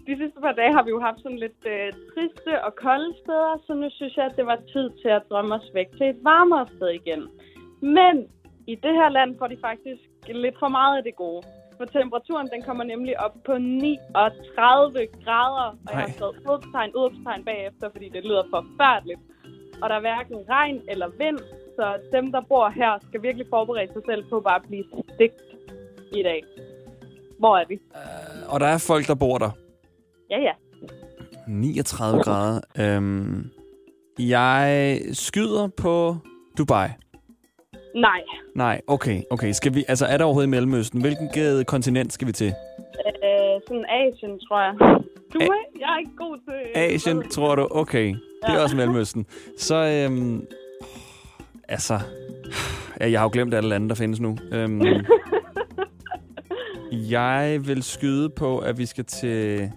De 0.08 0.14
sidste 0.22 0.40
par 0.42 0.52
dage 0.52 0.74
har 0.74 0.84
vi 0.84 0.90
jo 0.90 1.00
haft 1.00 1.20
sådan 1.22 1.40
lidt 1.46 1.62
øh, 1.74 1.90
triste 2.12 2.64
og 2.66 2.72
kolde 2.86 3.12
steder, 3.24 3.54
så 3.66 3.74
nu 3.74 3.88
synes 3.90 4.18
jeg, 4.18 4.26
at 4.26 4.36
det 4.38 4.46
var 4.46 4.60
tid 4.74 4.90
til 5.02 5.10
at 5.18 5.24
drømme 5.30 5.56
os 5.56 5.70
væk 5.74 5.90
til 5.98 6.06
et 6.14 6.20
varmere 6.24 6.68
sted 6.76 6.90
igen. 7.02 7.22
Men 7.82 8.16
i 8.68 8.76
det 8.76 8.94
her 9.00 9.10
land 9.10 9.38
får 9.40 9.48
de 9.48 9.58
faktisk 9.62 10.02
lidt 10.44 10.56
for 10.60 10.68
meget 10.68 10.98
af 10.98 11.04
det 11.04 11.16
gode. 11.16 11.42
For 11.78 11.86
temperaturen 11.86 12.48
den 12.54 12.62
kommer 12.68 12.84
nemlig 12.84 13.20
op 13.26 13.36
på 13.46 13.58
39 13.58 15.08
grader, 15.26 15.68
og 15.86 15.92
jeg 15.92 16.00
har 16.00 16.08
Nej. 16.08 16.16
skrevet 16.16 16.36
udopstegn, 16.46 16.92
udopstegn 16.96 17.44
bagefter, 17.46 17.90
fordi 17.92 18.10
det 18.10 18.24
lyder 18.24 18.44
forfærdeligt. 18.56 19.20
Og 19.82 19.90
der 19.90 19.96
er 19.96 20.00
hverken 20.00 20.38
regn 20.50 20.82
eller 20.88 21.08
vind, 21.24 21.40
så 21.78 21.86
dem, 22.12 22.32
der 22.32 22.42
bor 22.42 22.70
her, 22.70 22.92
skal 23.08 23.22
virkelig 23.22 23.48
forberede 23.50 23.94
sig 23.94 24.02
selv 24.10 24.24
på 24.30 24.40
bare 24.40 24.56
at 24.56 24.68
blive 24.68 24.86
stigt 25.14 25.42
i 26.20 26.24
dag. 26.24 26.44
Hvor 27.40 27.58
er 27.58 27.66
vi? 27.68 27.80
Og 28.50 28.60
der 28.60 28.68
er 28.68 28.86
folk, 28.88 29.08
der 29.08 29.16
bor 29.16 29.38
der. 29.38 29.52
Ja, 30.30 30.40
ja. 30.40 30.52
39 31.48 32.24
grader. 32.24 32.62
Øhm, 32.80 33.46
jeg 34.20 35.00
skyder 35.14 35.68
på 35.78 36.18
Dubai. 36.58 36.88
Nej. 37.96 38.22
Nej, 38.56 38.82
okay, 38.88 39.22
okay. 39.32 39.52
Skal 39.52 39.76
vi, 39.76 39.86
altså, 39.88 40.06
er 40.06 40.18
der 40.18 40.26
overhovedet 40.26 40.48
i 40.48 40.52
Mellemøsten? 40.52 41.02
Hvilken 41.02 41.30
øh, 41.40 41.66
kontinent 41.66 42.14
skal 42.14 42.28
vi 42.28 42.32
til? 42.32 42.48
Øh, 42.48 43.62
sådan 43.68 43.86
Asien, 43.90 44.40
tror 44.40 44.62
jeg. 44.62 44.74
Du 45.34 45.40
A- 45.42 45.44
er, 45.44 45.80
jeg 45.80 45.94
er 45.94 45.98
ikke 46.00 46.16
god 46.18 46.38
til... 46.38 46.80
Asien, 46.80 47.30
tror 47.30 47.56
du? 47.56 47.68
Okay. 47.72 48.08
Det 48.08 48.18
er 48.44 48.54
Ja. 48.54 48.64
også 48.64 48.76
Mellemøsten. 48.76 49.26
Så, 49.58 49.76
øhm, 49.76 50.46
altså... 51.68 52.00
Jeg 53.00 53.20
har 53.20 53.26
jo 53.26 53.30
glemt 53.34 53.54
alle 53.54 53.70
lande, 53.70 53.90
der 53.90 53.96
findes 53.96 54.20
nu. 54.20 54.38
Øhm, 54.52 54.82
jeg 56.92 57.60
vil 57.68 57.84
skyde 57.84 58.30
på, 58.30 58.58
at 58.58 58.78
vi 58.78 58.86
skal 58.86 59.06
til... 59.06 59.72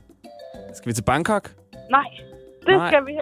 Skal 0.75 0.89
vi 0.91 0.93
til 0.93 1.03
Bangkok? 1.05 1.55
Nej, 1.91 2.05
det 2.67 2.77
Nej. 2.77 2.91
skal 2.91 3.07
vi 3.07 3.13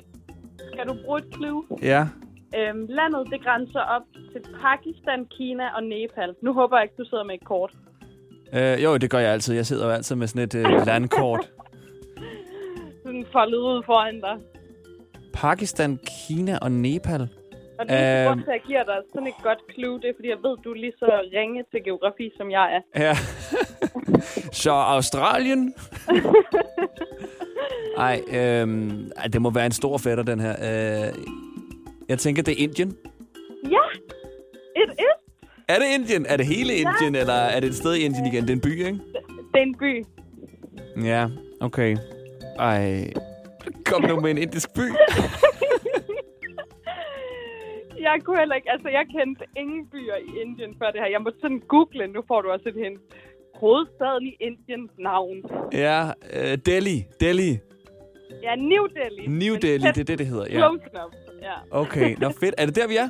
Skal 0.72 0.88
du 0.88 0.94
bruge 1.04 1.18
et 1.18 1.24
clue? 1.34 1.64
Ja. 1.82 2.08
Øhm, 2.56 2.86
landet, 2.88 3.26
det 3.30 3.44
grænser 3.44 3.80
op 3.80 4.02
til 4.32 4.40
Pakistan, 4.62 5.26
Kina 5.36 5.64
og 5.76 5.82
Nepal. 5.82 6.34
Nu 6.42 6.52
håber 6.52 6.76
jeg 6.76 6.84
ikke, 6.84 6.94
du 6.98 7.04
sidder 7.08 7.24
med 7.24 7.34
et 7.34 7.44
kort. 7.44 7.72
Øh, 8.52 8.82
jo, 8.84 8.96
det 8.96 9.10
gør 9.10 9.18
jeg 9.18 9.32
altid. 9.32 9.54
Jeg 9.54 9.66
sidder 9.66 9.86
jo 9.86 9.92
altid 9.92 10.16
med 10.16 10.26
sådan 10.26 10.42
et 10.42 10.54
øh, 10.54 10.86
landkort. 10.86 11.40
Sådan 13.04 13.26
foldet 13.32 13.58
ud 13.58 13.82
foran 13.86 14.20
dig. 14.20 14.36
Pakistan, 15.34 15.98
Kina 16.26 16.58
og 16.62 16.72
Nepal. 16.72 17.28
Og 17.78 17.88
det 17.88 17.94
er 17.96 18.20
Øhm. 18.20 18.26
grund 18.28 18.40
til, 18.44 18.50
at 18.50 18.54
jeg 18.54 18.62
giver 18.66 18.84
dig 18.84 18.94
sådan 19.14 19.28
et 19.28 19.34
godt 19.42 19.58
clue, 19.74 20.00
det 20.00 20.08
er, 20.08 20.12
fordi 20.16 20.28
jeg 20.28 20.36
ved, 20.42 20.56
du 20.64 20.70
er 20.70 20.74
lige 20.74 20.92
så 20.98 21.06
ringe 21.36 21.64
til 21.70 21.84
geografi, 21.84 22.30
som 22.36 22.50
jeg 22.50 22.66
er. 22.76 22.80
Ja. 23.04 23.14
Så 24.62 24.70
Australien? 24.70 25.74
Ej, 27.98 28.20
øhm, 28.32 29.10
ej, 29.16 29.26
det 29.32 29.42
må 29.42 29.50
være 29.50 29.66
en 29.66 29.72
stor 29.72 29.98
fætter, 29.98 30.24
den 30.24 30.40
her. 30.40 30.50
Øh, 30.52 31.12
jeg 32.08 32.18
tænker, 32.18 32.42
det 32.42 32.52
er 32.52 32.62
Indien. 32.62 32.96
Ja, 33.64 33.84
et 34.76 34.90
is. 34.98 35.04
Er 35.68 35.74
det 35.78 35.84
Indien? 35.94 36.26
Er 36.28 36.36
det 36.36 36.46
hele 36.46 36.74
Indien, 36.74 37.14
eller 37.14 37.32
er 37.34 37.60
det 37.60 37.68
et 37.68 37.74
sted 37.76 37.94
i 37.94 38.00
Indien 38.04 38.26
igen? 38.26 38.42
Det 38.42 38.50
er 38.50 38.54
en 38.54 38.60
by, 38.60 38.86
ikke? 38.86 38.98
Det 39.54 39.54
er 39.54 39.62
en 39.62 39.74
by. 39.78 40.04
Ja, 41.04 41.26
okay. 41.60 41.96
Ej, 42.58 43.12
kom 43.84 44.02
nu 44.02 44.20
med 44.20 44.30
en 44.30 44.38
indisk 44.38 44.74
by. 44.74 44.80
Jeg 48.00 48.16
kunne 48.24 48.38
heller 48.38 48.54
ikke, 48.54 48.70
altså 48.70 48.88
jeg 48.88 49.04
kendte 49.16 49.44
ingen 49.56 49.86
byer 49.92 50.16
i 50.28 50.40
Indien 50.42 50.74
før 50.78 50.90
det 50.90 51.00
her. 51.00 51.08
Jeg 51.08 51.22
må 51.22 51.30
sådan 51.40 51.62
google, 51.68 52.06
nu 52.06 52.20
får 52.28 52.40
du 52.42 52.48
også 52.50 52.68
et 52.68 52.74
hint. 52.74 53.00
Hovedstaden 53.54 54.26
i 54.26 54.36
Indiens 54.40 54.90
navn. 54.98 55.36
Ja, 55.72 56.00
øh, 56.36 56.58
Delhi. 56.66 57.04
Delhi. 57.20 57.58
Ja, 58.42 58.54
New 58.56 58.86
Delhi. 58.86 59.26
New 59.26 59.52
Men 59.52 59.62
Delhi, 59.62 59.88
det 59.88 59.98
er 60.00 60.04
det, 60.04 60.18
det 60.18 60.26
hedder. 60.26 60.46
Ja. 60.50 60.58
Close 60.58 60.84
enough. 60.92 61.12
Ja. 61.42 61.54
Okay, 61.70 62.16
nå 62.20 62.28
fedt. 62.40 62.54
Er 62.58 62.66
det 62.66 62.76
der, 62.76 62.88
vi 62.88 62.96
er? 62.96 63.08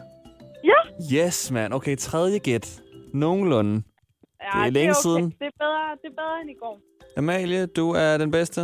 Ja. 0.65 0.81
Yes, 1.17 1.51
mand. 1.51 1.73
Okay, 1.73 1.97
tredje 1.97 2.39
gæt. 2.39 2.83
Nogenlunde. 3.15 3.83
ja 4.43 4.59
Det 4.61 4.67
er 4.67 4.71
længe 4.71 4.91
okay. 4.91 5.03
siden. 5.03 5.25
Det 5.25 5.47
er, 5.47 5.51
bedre, 5.59 5.91
det 6.03 6.09
er 6.13 6.17
bedre 6.23 6.41
end 6.43 6.51
i 6.51 6.55
går. 6.55 6.81
Amalie, 7.17 7.67
du 7.67 7.91
er 7.91 8.19
den 8.19 8.31
bedste. 8.31 8.61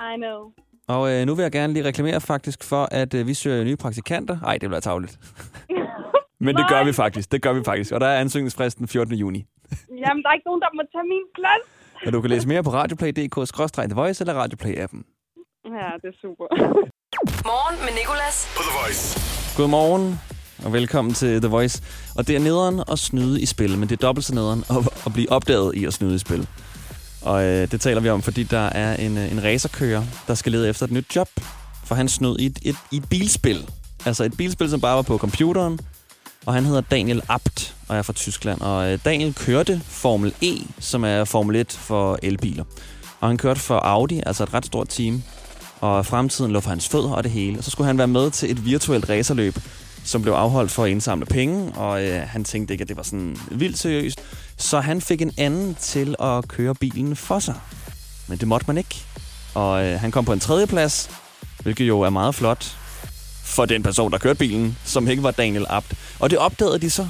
I 0.00 0.16
know. 0.16 0.52
Og 0.88 1.12
øh, 1.12 1.26
nu 1.26 1.34
vil 1.34 1.42
jeg 1.42 1.52
gerne 1.52 1.72
lige 1.72 1.84
reklamere 1.84 2.20
faktisk 2.20 2.64
for, 2.64 2.88
at 2.90 3.14
øh, 3.14 3.26
vi 3.26 3.34
søger 3.34 3.64
nye 3.64 3.76
praktikanter. 3.76 4.40
Ej, 4.40 4.58
det 4.58 4.70
være 4.70 4.80
tavligt. 4.80 5.18
Men 6.46 6.56
det 6.56 6.66
gør 6.68 6.84
vi 6.84 6.92
faktisk. 6.92 7.32
Det 7.32 7.42
gør 7.42 7.52
vi 7.52 7.64
faktisk. 7.64 7.92
Og 7.92 8.00
der 8.00 8.06
er 8.06 8.20
ansøgningsfristen 8.20 8.88
14. 8.88 9.14
juni. 9.14 9.44
Jamen, 9.90 10.22
der 10.22 10.28
er 10.28 10.34
ikke 10.34 10.46
nogen, 10.46 10.60
der 10.60 10.68
må 10.74 10.82
tage 10.92 11.06
min 11.14 11.26
plads. 11.34 11.64
Og 12.06 12.12
du 12.12 12.20
kan 12.20 12.30
læse 12.30 12.48
mere 12.48 12.62
på 12.62 12.70
radioplay.dk-the 12.70 13.94
voice 13.94 14.22
eller 14.22 14.34
Radioplay-appen. 14.44 15.00
Ja, 15.64 15.90
det 16.02 16.08
er 16.14 16.18
super. 16.20 16.46
Morgen 17.50 17.76
med 17.84 17.92
Nicolas. 18.00 18.36
På 18.56 18.62
The 18.62 18.72
Voice. 18.80 19.02
Godmorgen, 19.56 20.20
og 20.64 20.72
velkommen 20.72 21.14
til 21.14 21.40
The 21.40 21.50
Voice. 21.50 21.82
Og 22.16 22.26
det 22.26 22.36
er 22.36 22.40
nederen 22.40 22.82
at 22.92 22.98
snyde 22.98 23.40
i 23.40 23.46
spil, 23.46 23.78
men 23.78 23.88
det 23.88 23.92
er 23.92 24.06
dobbelt 24.06 24.24
så 24.24 24.34
nederen 24.34 24.60
at, 24.70 24.76
at 25.06 25.12
blive 25.12 25.32
opdaget 25.32 25.74
i 25.74 25.84
at 25.84 25.92
snyde 25.92 26.14
i 26.14 26.18
spil. 26.18 26.48
Og 27.22 27.44
øh, 27.44 27.70
det 27.70 27.80
taler 27.80 28.00
vi 28.00 28.08
om, 28.08 28.22
fordi 28.22 28.42
der 28.42 28.66
er 28.66 28.96
en, 28.96 29.18
øh, 29.18 29.32
en 29.32 29.44
racerkører, 29.44 30.04
der 30.26 30.34
skal 30.34 30.52
lede 30.52 30.68
efter 30.68 30.86
et 30.86 30.92
nyt 30.92 31.16
job. 31.16 31.28
For 31.84 31.94
han 31.94 32.08
snød 32.08 32.38
i 32.38 32.46
et, 32.46 32.58
et, 32.62 32.76
i 32.90 32.96
et 32.96 33.08
bilspil. 33.08 33.68
Altså 34.06 34.24
et 34.24 34.36
bilspil, 34.36 34.70
som 34.70 34.80
bare 34.80 34.96
var 34.96 35.02
på 35.02 35.18
computeren. 35.18 35.78
Og 36.46 36.54
han 36.54 36.64
hedder 36.64 36.80
Daniel 36.80 37.22
Abt 37.28 37.74
og 37.88 37.96
er 37.96 38.02
fra 38.02 38.12
Tyskland. 38.12 38.60
Og 38.60 38.92
øh, 38.92 38.98
Daniel 39.04 39.34
kørte 39.34 39.80
Formel 39.84 40.34
E, 40.42 40.52
som 40.80 41.04
er 41.04 41.24
Formel 41.24 41.56
1 41.56 41.72
for 41.72 42.18
elbiler. 42.22 42.64
Og 43.20 43.28
han 43.28 43.38
kørte 43.38 43.60
for 43.60 43.74
Audi, 43.74 44.22
altså 44.26 44.42
et 44.42 44.54
ret 44.54 44.66
stort 44.66 44.88
team. 44.88 45.22
Og 45.80 46.06
fremtiden 46.06 46.52
lå 46.52 46.60
for 46.60 46.70
hans 46.70 46.88
fødder 46.88 47.10
og 47.10 47.24
det 47.24 47.32
hele. 47.32 47.58
Og 47.58 47.64
så 47.64 47.70
skulle 47.70 47.86
han 47.86 47.98
være 47.98 48.08
med 48.08 48.30
til 48.30 48.50
et 48.50 48.64
virtuelt 48.64 49.08
racerløb, 49.08 49.54
som 50.04 50.22
blev 50.22 50.32
afholdt 50.32 50.70
for 50.70 50.84
at 50.84 50.90
indsamle 50.90 51.26
penge, 51.26 51.72
og 51.72 52.04
øh, 52.04 52.22
han 52.26 52.44
tænkte 52.44 52.74
ikke, 52.74 52.82
at 52.82 52.88
det 52.88 52.96
var 52.96 53.02
sådan 53.02 53.36
vildt 53.50 53.78
seriøst. 53.78 54.20
Så 54.58 54.80
han 54.80 55.00
fik 55.00 55.22
en 55.22 55.32
anden 55.38 55.74
til 55.74 56.14
at 56.20 56.48
køre 56.48 56.74
bilen 56.74 57.16
for 57.16 57.38
sig. 57.38 57.54
Men 58.26 58.38
det 58.38 58.48
måtte 58.48 58.66
man 58.66 58.78
ikke. 58.78 59.04
Og 59.54 59.84
øh, 59.84 60.00
han 60.00 60.10
kom 60.10 60.24
på 60.24 60.32
en 60.32 60.40
tredje 60.40 60.66
plads, 60.66 61.10
hvilket 61.62 61.88
jo 61.88 62.00
er 62.00 62.10
meget 62.10 62.34
flot 62.34 62.76
for 63.44 63.64
den 63.64 63.82
person, 63.82 64.12
der 64.12 64.18
kørte 64.18 64.38
bilen, 64.38 64.78
som 64.84 65.08
ikke 65.08 65.22
var 65.22 65.30
Daniel 65.30 65.66
Abt. 65.68 65.94
Og 66.20 66.30
det 66.30 66.38
opdagede 66.38 66.78
de 66.78 66.90
så. 66.90 67.08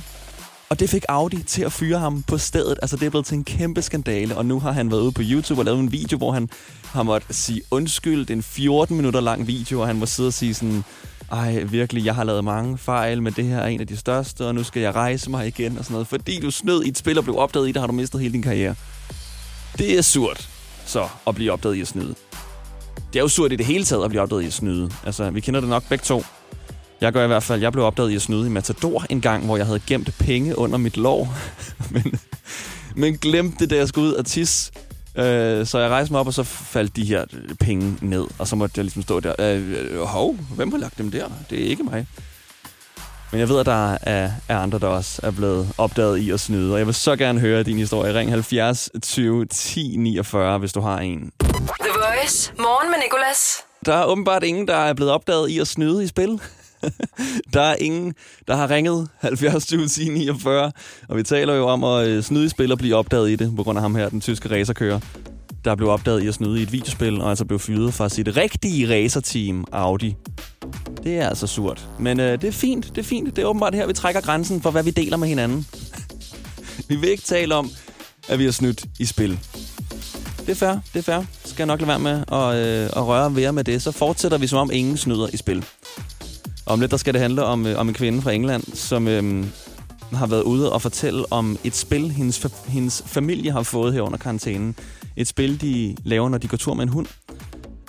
Og 0.70 0.80
det 0.80 0.90
fik 0.90 1.04
Audi 1.08 1.42
til 1.42 1.62
at 1.62 1.72
fyre 1.72 1.98
ham 1.98 2.22
på 2.22 2.38
stedet. 2.38 2.78
Altså, 2.82 2.96
det 2.96 3.06
er 3.06 3.10
blevet 3.10 3.26
til 3.26 3.34
en 3.34 3.44
kæmpe 3.44 3.82
skandale, 3.82 4.36
og 4.36 4.46
nu 4.46 4.60
har 4.60 4.72
han 4.72 4.90
været 4.90 5.00
ude 5.00 5.12
på 5.12 5.22
YouTube 5.24 5.60
og 5.60 5.64
lavet 5.64 5.80
en 5.80 5.92
video, 5.92 6.18
hvor 6.18 6.32
han 6.32 6.48
har 6.84 7.02
måttet 7.02 7.36
sige 7.36 7.62
undskyld. 7.70 8.20
Det 8.20 8.30
er 8.30 8.36
en 8.36 8.42
14 8.42 8.96
minutter 8.96 9.20
lang 9.20 9.46
video, 9.46 9.80
og 9.80 9.86
han 9.86 9.96
må 9.96 10.06
sidde 10.06 10.26
og 10.26 10.32
sige 10.32 10.54
sådan, 10.54 10.84
ej, 11.32 11.62
virkelig, 11.62 12.04
jeg 12.04 12.14
har 12.14 12.24
lavet 12.24 12.44
mange 12.44 12.78
fejl, 12.78 13.22
men 13.22 13.32
det 13.32 13.44
her 13.44 13.58
er 13.58 13.66
en 13.66 13.80
af 13.80 13.86
de 13.86 13.96
største, 13.96 14.46
og 14.46 14.54
nu 14.54 14.62
skal 14.62 14.82
jeg 14.82 14.94
rejse 14.94 15.30
mig 15.30 15.46
igen 15.46 15.78
og 15.78 15.84
sådan 15.84 15.92
noget. 15.92 16.06
Fordi 16.06 16.40
du 16.40 16.50
snød 16.50 16.84
i 16.84 16.88
et 16.88 16.98
spil 16.98 17.18
og 17.18 17.24
blev 17.24 17.38
opdaget 17.38 17.68
i 17.68 17.72
det, 17.72 17.80
har 17.80 17.86
du 17.86 17.92
mistet 17.92 18.20
hele 18.20 18.32
din 18.32 18.42
karriere. 18.42 18.74
Det 19.78 19.98
er 19.98 20.02
surt, 20.02 20.48
så, 20.86 21.08
at 21.26 21.34
blive 21.34 21.52
opdaget 21.52 21.74
i 21.74 21.80
at 21.80 21.88
snyde. 21.88 22.14
Det 23.12 23.18
er 23.18 23.22
jo 23.22 23.28
surt 23.28 23.52
i 23.52 23.56
det 23.56 23.66
hele 23.66 23.84
taget 23.84 24.04
at 24.04 24.10
blive 24.10 24.22
opdaget 24.22 24.42
i 24.42 24.46
at 24.46 24.52
snyde. 24.52 24.90
Altså, 25.06 25.30
vi 25.30 25.40
kender 25.40 25.60
det 25.60 25.68
nok 25.68 25.88
begge 25.88 26.02
to. 26.02 26.24
Jeg 27.00 27.12
gør 27.12 27.24
i 27.24 27.26
hvert 27.26 27.42
fald, 27.42 27.60
jeg 27.60 27.72
blev 27.72 27.84
opdaget 27.84 28.10
i 28.10 28.14
at 28.14 28.22
snyde 28.22 28.46
i 28.46 28.50
Matador 28.50 29.04
en 29.10 29.20
gang, 29.20 29.44
hvor 29.44 29.56
jeg 29.56 29.66
havde 29.66 29.80
gemt 29.86 30.14
penge 30.18 30.58
under 30.58 30.78
mit 30.78 30.96
lov. 30.96 31.28
men, 31.90 32.20
men 32.96 33.18
glemte 33.18 33.58
det, 33.58 33.70
da 33.70 33.76
jeg 33.76 33.88
skulle 33.88 34.08
ud 34.08 34.12
og 34.12 34.26
tisse. 34.26 34.72
Øh, 35.18 35.66
så 35.66 35.78
jeg 35.78 35.90
rejste 35.90 36.12
mig 36.12 36.20
op, 36.20 36.26
og 36.26 36.34
så 36.34 36.42
faldt 36.42 36.96
de 36.96 37.04
her 37.04 37.24
penge 37.60 37.98
ned. 38.00 38.26
Og 38.38 38.48
så 38.48 38.56
måtte 38.56 38.74
jeg 38.76 38.84
ligesom 38.84 39.02
stå 39.02 39.20
der. 39.20 39.34
Øh, 39.38 39.72
øh, 39.72 40.00
hov, 40.00 40.34
hvem 40.34 40.70
har 40.70 40.78
lagt 40.78 40.98
dem 40.98 41.10
der? 41.10 41.28
Det 41.50 41.64
er 41.64 41.68
ikke 41.68 41.82
mig. 41.82 42.06
Men 43.30 43.40
jeg 43.40 43.48
ved, 43.48 43.60
at 43.60 43.66
der 43.66 43.92
er, 43.92 44.30
er 44.48 44.58
andre, 44.58 44.78
der 44.78 44.86
også 44.86 45.20
er 45.22 45.30
blevet 45.30 45.68
opdaget 45.78 46.18
i 46.18 46.30
at 46.30 46.40
snyde. 46.40 46.72
Og 46.72 46.78
jeg 46.78 46.86
vil 46.86 46.94
så 46.94 47.16
gerne 47.16 47.40
høre 47.40 47.62
din 47.62 47.78
historie. 47.78 48.14
Ring 48.14 48.30
70 48.30 48.90
20 49.02 49.46
10 49.46 49.96
49, 49.98 50.58
hvis 50.58 50.72
du 50.72 50.80
har 50.80 50.98
en. 50.98 51.32
The 51.40 51.90
Voice. 51.94 52.52
Morgen 52.58 52.90
med 52.90 52.98
Nicolas. 53.04 53.56
Der 53.86 53.94
er 53.94 54.04
åbenbart 54.04 54.42
ingen, 54.42 54.68
der 54.68 54.76
er 54.76 54.94
blevet 54.94 55.12
opdaget 55.12 55.50
i 55.50 55.58
at 55.58 55.68
snyde 55.68 56.04
i 56.04 56.06
spil. 56.06 56.40
der 57.54 57.60
er 57.60 57.76
ingen, 57.80 58.14
der 58.48 58.56
har 58.56 58.70
ringet 58.70 59.08
70 59.18 59.66
20 59.66 59.88
49. 60.10 60.72
Og 61.08 61.16
vi 61.16 61.22
taler 61.22 61.54
jo 61.54 61.68
om 61.68 61.84
at 61.84 62.08
øh, 62.08 62.22
snyde 62.22 62.44
i 62.44 62.48
spil 62.48 62.72
og 62.72 62.78
blive 62.78 62.96
opdaget 62.96 63.30
i 63.30 63.36
det, 63.36 63.56
på 63.56 63.62
grund 63.62 63.78
af 63.78 63.82
ham 63.82 63.94
her, 63.94 64.08
den 64.08 64.20
tyske 64.20 64.50
racerkører, 64.50 65.00
der 65.64 65.74
blev 65.74 65.88
opdaget 65.88 66.22
i 66.22 66.28
at 66.28 66.34
snyde 66.34 66.60
i 66.60 66.62
et 66.62 66.72
videospil, 66.72 67.20
og 67.20 67.30
altså 67.30 67.44
blev 67.44 67.58
fyret 67.58 67.94
fra 67.94 68.08
sit 68.08 68.36
rigtige 68.36 68.94
racerteam, 68.94 69.64
Audi. 69.72 70.16
Det 71.04 71.18
er 71.18 71.28
altså 71.28 71.46
surt. 71.46 71.88
Men 71.98 72.20
øh, 72.20 72.40
det 72.40 72.48
er 72.48 72.52
fint, 72.52 72.88
det 72.88 72.98
er 72.98 73.02
fint. 73.02 73.36
Det 73.36 73.42
er 73.42 73.46
åbenbart 73.46 73.74
her, 73.74 73.86
vi 73.86 73.92
trækker 73.92 74.20
grænsen 74.20 74.62
for, 74.62 74.70
hvad 74.70 74.82
vi 74.82 74.90
deler 74.90 75.16
med 75.16 75.28
hinanden. 75.28 75.66
vi 76.88 76.96
vil 76.96 77.08
ikke 77.08 77.22
tale 77.22 77.54
om, 77.54 77.70
at 78.28 78.38
vi 78.38 78.44
har 78.44 78.52
snydt 78.52 78.86
i 78.98 79.04
spil. 79.04 79.38
Det 80.40 80.54
er 80.54 80.54
fair, 80.54 80.78
det 80.92 80.98
er 80.98 81.02
fair. 81.02 81.24
Skal 81.44 81.58
jeg 81.58 81.66
nok 81.66 81.80
lade 81.80 81.88
være 81.88 81.98
med 81.98 82.24
at, 82.32 82.66
øh, 82.66 82.84
at 82.96 83.06
røre 83.06 83.36
ved 83.36 83.52
med 83.52 83.64
det. 83.64 83.82
Så 83.82 83.92
fortsætter 83.92 84.38
vi 84.38 84.46
som 84.46 84.58
om 84.58 84.70
ingen 84.72 84.96
snyder 84.96 85.28
i 85.32 85.36
spil. 85.36 85.64
Om 86.68 86.80
lidt 86.80 86.90
der 86.90 86.96
skal 86.96 87.14
det 87.14 87.22
handle 87.22 87.44
om, 87.44 87.66
øh, 87.66 87.78
om 87.78 87.88
en 87.88 87.94
kvinde 87.94 88.22
fra 88.22 88.32
England, 88.32 88.62
som 88.74 89.08
øh, 89.08 89.46
har 90.12 90.26
været 90.26 90.42
ude 90.42 90.72
og 90.72 90.82
fortælle 90.82 91.32
om 91.32 91.58
et 91.64 91.74
spil, 91.74 92.10
hendes, 92.10 92.44
fa- 92.44 92.70
hendes 92.70 93.02
familie 93.06 93.52
har 93.52 93.62
fået 93.62 93.92
her 93.94 94.00
under 94.00 94.18
karantænen. 94.18 94.76
Et 95.16 95.28
spil, 95.28 95.60
de 95.60 95.96
laver, 96.04 96.28
når 96.28 96.38
de 96.38 96.48
går 96.48 96.56
tur 96.56 96.74
med 96.74 96.82
en 96.82 96.88
hund. 96.88 97.06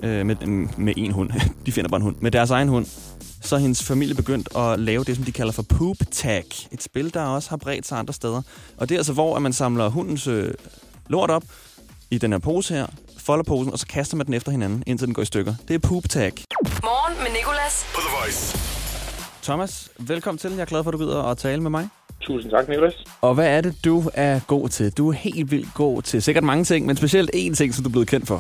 Øh, 0.04 0.26
med, 0.26 0.36
mm, 0.46 0.70
med 0.78 0.94
en 0.98 1.12
hund. 1.12 1.30
de 1.66 1.72
finder 1.72 1.90
bare 1.90 1.98
en 1.98 2.04
hund. 2.04 2.16
Med 2.20 2.32
deres 2.32 2.50
egen 2.50 2.68
hund. 2.68 2.86
Så 3.42 3.56
er 3.56 3.60
hendes 3.60 3.84
familie 3.84 4.16
begyndt 4.16 4.50
at 4.58 4.80
lave 4.80 5.04
det, 5.04 5.16
som 5.16 5.26
de 5.26 5.32
kalder 5.32 5.52
for 5.52 5.64
poop 5.64 5.98
tag. 6.12 6.46
Et 6.72 6.84
spil, 6.84 7.14
der 7.14 7.22
også 7.22 7.50
har 7.50 7.58
bredt 7.58 7.88
sig 7.88 8.00
andre 8.00 8.14
steder. 8.14 8.42
Og 8.78 8.90
det 8.90 8.96
er 8.96 9.00
altså, 9.00 9.14
hvor 9.14 9.36
at 9.36 9.42
man 9.42 9.54
samler 9.54 9.90
hundens 9.90 10.28
øh, 10.28 10.54
lort 11.08 11.30
op 11.30 11.44
i 12.12 12.18
den 12.18 12.32
her 12.32 12.40
pose 12.40 12.74
her, 12.74 12.88
folder 13.30 13.48
posen, 13.54 13.72
og 13.74 13.80
så 13.84 13.88
kaster 13.96 14.16
man 14.18 14.26
den 14.26 14.34
efter 14.40 14.52
hinanden, 14.52 14.80
indtil 14.88 15.08
den 15.08 15.16
går 15.18 15.22
i 15.28 15.32
stykker. 15.34 15.54
Det 15.68 15.74
er 15.80 15.84
poop 15.90 16.06
tag. 16.18 16.34
Morgen 16.90 17.16
med 17.24 17.32
Nicolas. 17.40 17.76
På 17.96 18.00
The 18.06 18.12
Voice. 18.18 18.42
Thomas, 19.48 19.74
velkommen 20.12 20.38
til. 20.44 20.52
Jeg 20.52 20.66
er 20.68 20.72
glad 20.74 20.82
for, 20.84 20.90
at 20.92 20.96
du 20.98 21.02
gider 21.04 21.24
at 21.32 21.38
tale 21.38 21.62
med 21.66 21.72
mig. 21.78 21.86
Tusind 22.28 22.52
tak, 22.52 22.66
Niklas. 22.70 22.98
Og 23.22 23.32
hvad 23.38 23.50
er 23.58 23.62
det, 23.62 23.74
du 23.86 23.96
er 24.28 24.36
god 24.54 24.66
til? 24.76 24.98
Du 24.98 25.04
er 25.10 25.16
helt 25.28 25.52
vildt 25.52 25.74
god 25.84 26.02
til 26.02 26.22
sikkert 26.28 26.44
mange 26.52 26.64
ting, 26.64 26.82
men 26.86 26.96
specielt 26.96 27.30
én 27.36 27.54
ting, 27.60 27.70
som 27.74 27.84
du 27.84 27.90
er 27.90 27.96
blevet 27.98 28.10
kendt 28.14 28.28
for. 28.32 28.40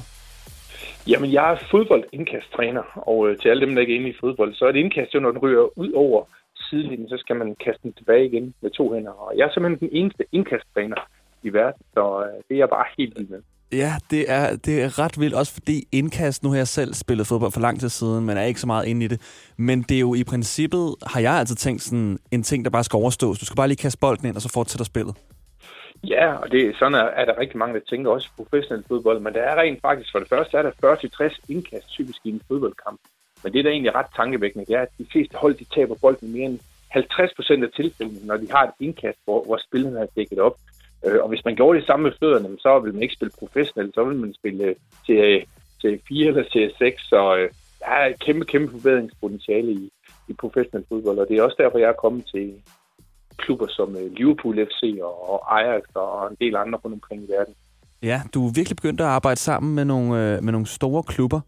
Jamen, 1.11 1.29
jeg 1.37 1.45
er 1.53 1.57
fodboldindkasttræner, 1.71 2.85
og 3.11 3.17
øh, 3.27 3.37
til 3.39 3.49
alle 3.49 3.61
dem, 3.65 3.73
der 3.75 3.81
ikke 3.81 3.93
er 3.95 3.99
inde 3.99 4.09
i 4.09 4.19
fodbold, 4.23 4.51
så 4.53 4.65
er 4.65 4.69
et 4.69 4.75
indkast 4.83 5.13
jo, 5.15 5.19
når 5.19 5.31
den 5.31 5.41
ryger 5.45 5.65
ud 5.83 5.91
over 5.91 6.19
sidelinjen, 6.65 7.09
så 7.09 7.17
skal 7.17 7.35
man 7.35 7.55
kaste 7.65 7.83
den 7.83 7.93
tilbage 7.93 8.25
igen 8.25 8.53
med 8.61 8.71
to 8.71 8.93
hænder. 8.93 9.11
Og 9.11 9.37
jeg 9.37 9.45
er 9.45 9.51
simpelthen 9.53 9.89
den 9.89 9.97
eneste 9.99 10.23
indkasttræner 10.31 11.01
i 11.43 11.49
verden, 11.59 11.81
så 11.93 12.03
øh, 12.25 12.37
det 12.47 12.53
er 12.55 12.61
jeg 12.63 12.69
bare 12.69 12.85
helt 12.97 13.13
vild 13.17 13.29
med. 13.29 13.41
Ja, 13.71 13.93
det 14.11 14.31
er, 14.31 14.55
det 14.55 14.83
er 14.83 14.99
ret 14.99 15.19
vildt, 15.19 15.35
også 15.35 15.53
fordi 15.53 15.87
indkast, 15.91 16.43
nu 16.43 16.49
har 16.49 16.57
jeg 16.57 16.67
selv 16.67 16.93
spillet 16.93 17.27
fodbold 17.27 17.51
for 17.51 17.59
lang 17.59 17.79
tid 17.79 17.89
siden, 17.89 18.25
men 18.25 18.37
er 18.37 18.43
ikke 18.43 18.59
så 18.59 18.67
meget 18.67 18.87
inde 18.87 19.05
i 19.05 19.07
det. 19.07 19.51
Men 19.57 19.81
det 19.81 19.95
er 19.95 19.99
jo 19.99 20.13
i 20.13 20.23
princippet, 20.23 20.95
har 21.07 21.19
jeg 21.19 21.33
altid 21.33 21.55
tænkt 21.55 21.81
sådan, 21.81 22.19
en 22.31 22.43
ting, 22.43 22.65
der 22.65 22.71
bare 22.71 22.83
skal 22.83 22.97
overstås. 22.97 23.39
Du 23.39 23.45
skal 23.45 23.55
bare 23.55 23.67
lige 23.67 23.77
kaste 23.77 23.99
bolden 23.99 24.27
ind, 24.27 24.35
og 24.35 24.41
så 24.41 24.49
fortsætter 24.53 24.85
spillet. 24.85 25.15
Ja, 26.03 26.33
og 26.33 26.51
det, 26.51 26.75
sådan 26.79 26.93
er, 26.93 27.03
er 27.03 27.25
der 27.25 27.39
rigtig 27.39 27.57
mange, 27.57 27.75
der 27.75 27.85
tænker 27.89 28.11
også 28.11 28.27
i 28.31 28.43
professionel 28.43 28.83
fodbold, 28.87 29.19
men 29.19 29.33
der 29.33 29.41
er 29.41 29.61
rent 29.61 29.81
faktisk, 29.81 30.11
for 30.11 30.19
det 30.19 30.29
første 30.29 30.57
er 30.57 30.61
der 30.61 30.71
40-60 31.29 31.39
indkast 31.49 31.89
typisk 31.89 32.19
i 32.23 32.29
en 32.29 32.41
fodboldkamp. 32.47 32.99
Men 33.43 33.53
det, 33.53 33.63
der 33.63 33.69
er 33.69 33.73
egentlig 33.73 33.95
ret 33.95 34.05
tankevækkende, 34.15 34.65
det 34.65 34.75
er, 34.75 34.81
at 34.81 34.97
de 34.97 35.05
fleste 35.11 35.37
hold, 35.37 35.55
de 35.55 35.65
taber 35.75 35.95
bolden 36.01 36.31
mere 36.31 36.45
end 36.45 36.59
50 36.89 37.33
procent 37.35 37.63
af 37.63 37.69
tilfældene, 37.75 38.27
når 38.27 38.37
de 38.37 38.47
har 38.51 38.63
et 38.63 38.73
indkast, 38.79 39.17
hvor, 39.25 39.43
hvor 39.43 39.59
spillerne 39.67 39.99
er 39.99 40.07
dækket 40.15 40.39
op. 40.39 40.55
Øh, 41.05 41.19
og 41.23 41.29
hvis 41.29 41.45
man 41.45 41.55
gjorde 41.55 41.79
det 41.79 41.87
samme 41.87 42.03
med 42.03 42.11
fødderne, 42.19 42.59
så 42.59 42.79
ville 42.79 42.93
man 42.93 43.03
ikke 43.03 43.15
spille 43.15 43.39
professionelt, 43.39 43.95
så 43.95 44.03
ville 44.03 44.21
man 44.21 44.33
spille 44.33 44.75
til, 45.05 45.45
til 45.81 46.01
4 46.07 46.27
eller 46.27 46.43
til 46.43 46.73
6, 46.77 47.01
så 47.01 47.37
øh, 47.37 47.49
der 47.79 47.87
er 47.87 48.05
et 48.05 48.19
kæmpe, 48.19 48.45
kæmpe 48.45 48.71
forbedringspotentiale 48.71 49.71
i, 49.71 49.91
i 50.27 50.33
professionel 50.33 50.85
fodbold, 50.89 51.17
og 51.17 51.27
det 51.29 51.37
er 51.37 51.43
også 51.43 51.59
derfor, 51.59 51.77
jeg 51.77 51.89
er 51.89 52.03
kommet 52.03 52.25
til 52.33 52.53
klubber 53.37 53.67
som 53.69 53.95
øh, 53.95 54.11
Liverpool 54.17 54.55
FC 54.55 54.81
og, 55.01 55.59
Ajax 55.59 55.83
og 55.95 56.31
en 56.31 56.37
del 56.41 56.55
andre 56.55 56.79
rundt 56.83 56.93
omkring 56.93 57.23
i 57.23 57.31
verden. 57.31 57.53
Ja, 58.03 58.21
du 58.33 58.47
er 58.47 58.51
virkelig 58.55 58.75
begyndt 58.75 59.01
at 59.01 59.07
arbejde 59.07 59.39
sammen 59.39 59.75
med 59.75 59.85
nogle, 59.85 60.35
øh, 60.35 60.43
med 60.43 60.51
nogle 60.51 60.67
store 60.67 61.03
klubber. 61.03 61.41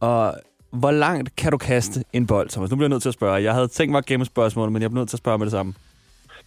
Og 0.00 0.34
hvor 0.70 0.90
langt 0.90 1.36
kan 1.36 1.52
du 1.52 1.58
kaste 1.58 2.04
en 2.12 2.26
bold, 2.26 2.48
Thomas? 2.48 2.70
Nu 2.70 2.76
bliver 2.76 2.86
jeg 2.86 2.90
nødt 2.90 3.02
til 3.02 3.08
at 3.08 3.14
spørge. 3.14 3.42
Jeg 3.42 3.54
havde 3.54 3.68
tænkt 3.68 3.90
mig 3.90 3.98
at 3.98 4.06
gemme 4.06 4.26
spørgsmålet, 4.26 4.72
men 4.72 4.82
jeg 4.82 4.90
bliver 4.90 5.00
nødt 5.00 5.08
til 5.08 5.16
at 5.16 5.18
spørge 5.18 5.38
med 5.38 5.46
det 5.46 5.52
samme. 5.52 5.74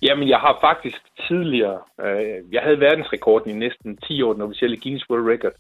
Jamen, 0.01 0.29
jeg 0.29 0.39
har 0.39 0.57
faktisk 0.61 1.01
tidligere, 1.27 1.79
øh, 2.05 2.53
jeg 2.53 2.61
havde 2.61 2.79
verdensrekorden 2.79 3.51
i 3.51 3.59
næsten 3.65 3.97
10 3.97 4.21
år, 4.21 4.33
den 4.33 4.41
officielle 4.41 4.77
Guinness 4.81 5.09
World 5.09 5.29
Record, 5.31 5.55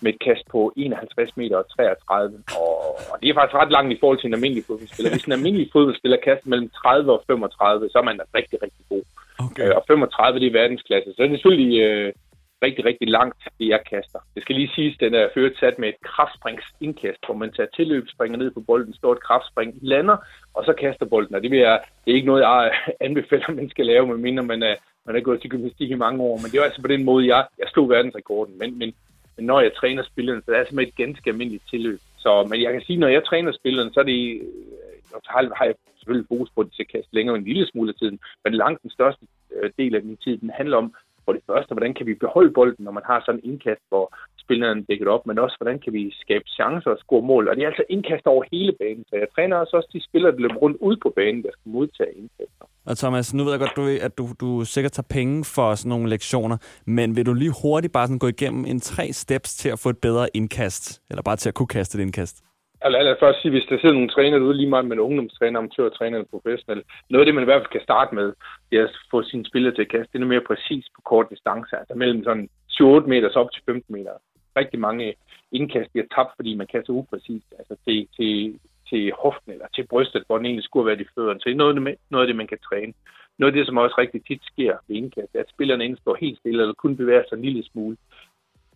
med 0.00 0.12
et 0.12 0.20
kast 0.20 0.44
på 0.50 0.72
51 0.76 1.36
meter 1.36 1.56
og 1.56 1.66
33. 1.76 2.42
Og, 2.60 2.76
og 3.10 3.16
det 3.20 3.28
er 3.28 3.34
faktisk 3.34 3.56
ret 3.62 3.72
langt 3.72 3.92
i 3.92 3.98
forhold 4.00 4.18
til 4.18 4.26
en 4.28 4.34
almindelig 4.34 4.64
fodboldspiller. 4.66 5.10
Hvis 5.10 5.24
en 5.24 5.32
almindelig 5.32 5.68
fodboldspiller 5.72 6.18
kaster 6.24 6.48
mellem 6.48 6.68
30 6.68 7.12
og 7.12 7.22
35, 7.26 7.88
så 7.92 7.98
er 7.98 8.02
man 8.02 8.20
rigtig, 8.34 8.62
rigtig 8.62 8.84
god. 8.88 9.02
Okay. 9.38 9.68
Øh, 9.68 9.76
og 9.76 9.84
35, 9.86 10.40
det 10.40 10.46
er 10.46 10.60
verdensklasse. 10.60 11.10
Så 11.10 11.22
det 11.22 11.28
er 11.28 11.36
selvfølgelig 11.36 11.80
øh, 11.80 12.12
rigtig, 12.62 12.84
rigtig 12.84 13.08
langt, 13.08 13.36
det 13.58 13.68
jeg 13.68 13.80
kaster. 13.90 14.18
Det 14.34 14.42
skal 14.42 14.54
lige 14.54 14.72
siges, 14.74 14.96
den 14.98 15.14
er 15.14 15.28
ført 15.34 15.52
sat 15.60 15.78
med 15.78 15.88
et 15.88 16.00
kraftspringsindkast, 16.02 17.26
hvor 17.26 17.34
man 17.34 17.52
tager 17.52 17.68
tilløb, 17.76 18.08
springer 18.08 18.38
ned 18.38 18.50
på 18.50 18.60
bolden, 18.60 18.94
står 18.94 19.12
et 19.12 19.22
kraftspring, 19.22 19.78
lander, 19.82 20.16
og 20.54 20.64
så 20.64 20.72
kaster 20.72 21.06
bolden. 21.06 21.34
Og 21.34 21.42
det, 21.42 21.50
vil 21.50 21.58
jeg, 21.58 21.80
det 22.04 22.10
er 22.10 22.14
ikke 22.14 22.26
noget, 22.26 22.42
jeg 22.42 22.72
anbefaler, 23.06 23.50
man 23.50 23.70
skal 23.70 23.86
lave, 23.86 24.06
medmindre 24.06 24.42
man 24.42 24.62
er, 24.62 24.74
man 25.06 25.16
er 25.16 25.20
gået 25.20 25.40
til 25.40 25.50
gymnastik 25.50 25.90
i 25.90 25.94
mange 25.94 26.22
år. 26.22 26.36
Men 26.36 26.50
det 26.50 26.58
er 26.58 26.64
altså 26.64 26.82
på 26.82 26.88
den 26.88 27.04
måde, 27.04 27.26
jeg, 27.34 27.46
jeg 27.58 27.68
slog 27.72 27.88
verdensrekorden. 27.88 28.58
Men, 28.58 28.78
men, 28.78 28.94
men 29.36 29.46
når 29.46 29.60
jeg 29.60 29.72
træner 29.74 30.02
spillerne, 30.02 30.42
så 30.42 30.50
er 30.50 30.54
det 30.54 30.60
altså 30.60 30.74
med 30.74 30.86
et 30.86 30.96
ganske 30.96 31.30
almindeligt 31.30 31.68
tilløb. 31.70 32.00
Så, 32.18 32.46
men 32.50 32.62
jeg 32.62 32.72
kan 32.72 32.82
sige, 32.82 32.98
når 32.98 33.08
jeg 33.08 33.24
træner 33.24 33.52
spillerne, 33.52 33.92
så 33.92 34.00
er 34.00 34.04
det, 34.04 34.40
øh, 34.40 35.02
så 35.08 35.16
har, 35.26 35.54
har 35.56 35.64
jeg 35.64 35.74
selvfølgelig 35.98 36.28
fokus 36.28 36.50
på, 36.54 36.60
at 36.60 36.66
de 36.66 36.74
skal 36.74 36.86
kaste 36.86 37.14
længere 37.14 37.36
en 37.36 37.44
lille 37.44 37.66
smule 37.66 37.88
af 37.88 37.94
tiden. 37.94 38.18
Men 38.44 38.54
langt 38.54 38.82
den 38.82 38.90
største 38.90 39.26
øh, 39.56 39.70
del 39.78 39.94
af 39.94 40.02
min 40.02 40.16
tid, 40.16 40.38
den 40.38 40.50
handler 40.50 40.76
om, 40.76 40.94
for 41.26 41.32
det 41.36 41.42
første, 41.50 41.74
hvordan 41.74 41.94
kan 41.94 42.06
vi 42.06 42.14
beholde 42.24 42.52
bolden, 42.58 42.84
når 42.84 42.94
man 42.98 43.06
har 43.10 43.18
sådan 43.20 43.40
en 43.40 43.50
indkast, 43.50 43.84
hvor 43.88 44.06
spilleren 44.44 44.84
dækker 44.88 45.10
op, 45.14 45.26
men 45.26 45.38
også, 45.44 45.56
hvordan 45.60 45.78
kan 45.84 45.92
vi 45.92 46.02
skabe 46.24 46.44
chancer 46.58 46.90
og 46.90 46.98
score 46.98 47.22
mål. 47.30 47.48
Og 47.48 47.56
det 47.56 47.62
er 47.62 47.72
altså 47.72 47.84
indkast 47.88 48.26
over 48.26 48.44
hele 48.52 48.72
banen, 48.80 49.04
så 49.08 49.14
jeg 49.16 49.28
træner 49.34 49.56
også, 49.56 49.76
også 49.76 49.90
de 49.92 50.04
spillere, 50.08 50.32
der 50.32 50.38
løber 50.38 50.54
rundt 50.64 50.78
ud 50.80 50.96
på 51.04 51.12
banen, 51.16 51.42
der 51.42 51.52
skal 51.52 51.68
modtage 51.76 52.12
indkaster. 52.20 52.64
Og 52.90 52.98
Thomas, 52.98 53.34
nu 53.34 53.44
ved 53.44 53.52
jeg 53.52 53.60
godt, 53.60 53.76
du, 53.76 53.84
at 54.06 54.18
du, 54.18 54.24
du 54.40 54.64
sikkert 54.64 54.92
tager 54.92 55.12
penge 55.18 55.44
for 55.54 55.74
sådan 55.74 55.88
nogle 55.88 56.08
lektioner, 56.08 56.56
men 56.84 57.16
vil 57.16 57.26
du 57.26 57.34
lige 57.34 57.54
hurtigt 57.62 57.92
bare 57.92 58.06
sådan 58.06 58.18
gå 58.18 58.28
igennem 58.28 58.64
en 58.64 58.80
tre 58.80 59.12
steps 59.12 59.56
til 59.56 59.68
at 59.68 59.78
få 59.78 59.88
et 59.88 59.98
bedre 59.98 60.26
indkast, 60.34 61.02
eller 61.10 61.22
bare 61.22 61.36
til 61.36 61.48
at 61.48 61.54
kunne 61.54 61.72
kaste 61.76 61.98
et 61.98 62.02
indkast? 62.02 62.36
Altså, 62.80 63.02
lad 63.02 63.12
os 63.12 63.20
først 63.20 63.42
sige, 63.42 63.50
hvis 63.50 63.68
der 63.68 63.78
sidder 63.78 63.94
nogle 63.94 64.08
træner 64.08 64.38
ude, 64.38 64.56
lige 64.56 64.68
meget 64.68 64.84
med 64.84 64.96
en 64.96 65.06
ungdomstræner, 65.08 65.58
amatørtræner 65.58 66.18
eller 66.18 66.34
professionel, 66.34 66.82
noget 67.10 67.22
af 67.22 67.26
det, 67.26 67.34
man 67.34 67.44
i 67.44 67.50
hvert 67.50 67.62
fald 67.62 67.76
kan 67.76 67.88
starte 67.88 68.14
med, 68.14 68.32
det 68.70 68.78
er 68.78 68.84
at 68.84 68.96
få 69.10 69.22
sine 69.22 69.46
spillere 69.46 69.74
til 69.74 69.82
at 69.82 69.94
kaste 69.96 70.14
endnu 70.14 70.28
mere 70.28 70.48
præcis 70.50 70.84
på 70.94 71.00
kort 71.10 71.26
distance, 71.30 71.76
altså 71.76 71.94
mellem 71.94 72.24
sådan 72.24 72.48
7-8 72.70 72.84
meter 73.12 73.30
op 73.34 73.52
til 73.52 73.62
15 73.66 73.94
meter. 73.94 74.12
Rigtig 74.56 74.78
mange 74.80 75.14
indkast 75.52 75.92
bliver 75.92 76.06
tabt, 76.14 76.32
fordi 76.36 76.54
man 76.54 76.66
kaster 76.66 76.92
upræcist, 76.92 77.48
altså 77.58 77.74
til, 77.84 78.08
til, 78.16 78.60
til 78.88 79.12
hoften 79.22 79.52
eller 79.52 79.66
til 79.74 79.86
brystet, 79.86 80.24
hvor 80.26 80.36
den 80.36 80.46
egentlig 80.46 80.64
skulle 80.64 80.86
være 80.86 81.00
i 81.00 81.12
fødderne. 81.14 81.40
Så 81.40 81.44
det 81.44 81.52
er 81.52 81.62
noget, 81.64 81.96
noget 82.10 82.24
af 82.24 82.26
det, 82.26 82.36
man 82.36 82.46
kan 82.46 82.58
træne. 82.68 82.92
Noget 83.38 83.52
af 83.52 83.56
det, 83.56 83.66
som 83.66 83.76
også 83.76 83.94
rigtig 83.98 84.24
tit 84.24 84.42
sker 84.52 84.76
ved 84.88 84.96
indkast, 84.96 85.34
er, 85.34 85.40
at 85.40 85.50
spillerne 85.54 85.84
enten 85.84 86.02
står 86.02 86.16
helt 86.20 86.38
stille 86.38 86.62
eller 86.62 86.74
kun 86.74 86.96
bevæger 86.96 87.22
sig 87.28 87.36
en 87.36 87.42
lille 87.42 87.64
smule. 87.64 87.96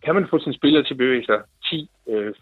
Kan 0.03 0.15
man 0.15 0.27
få 0.27 0.39
sine 0.39 0.55
spillere 0.55 0.83
til 0.83 0.93
at 0.93 0.97
bevæge 0.97 1.25
sig 1.25 1.41
10, 1.69 1.89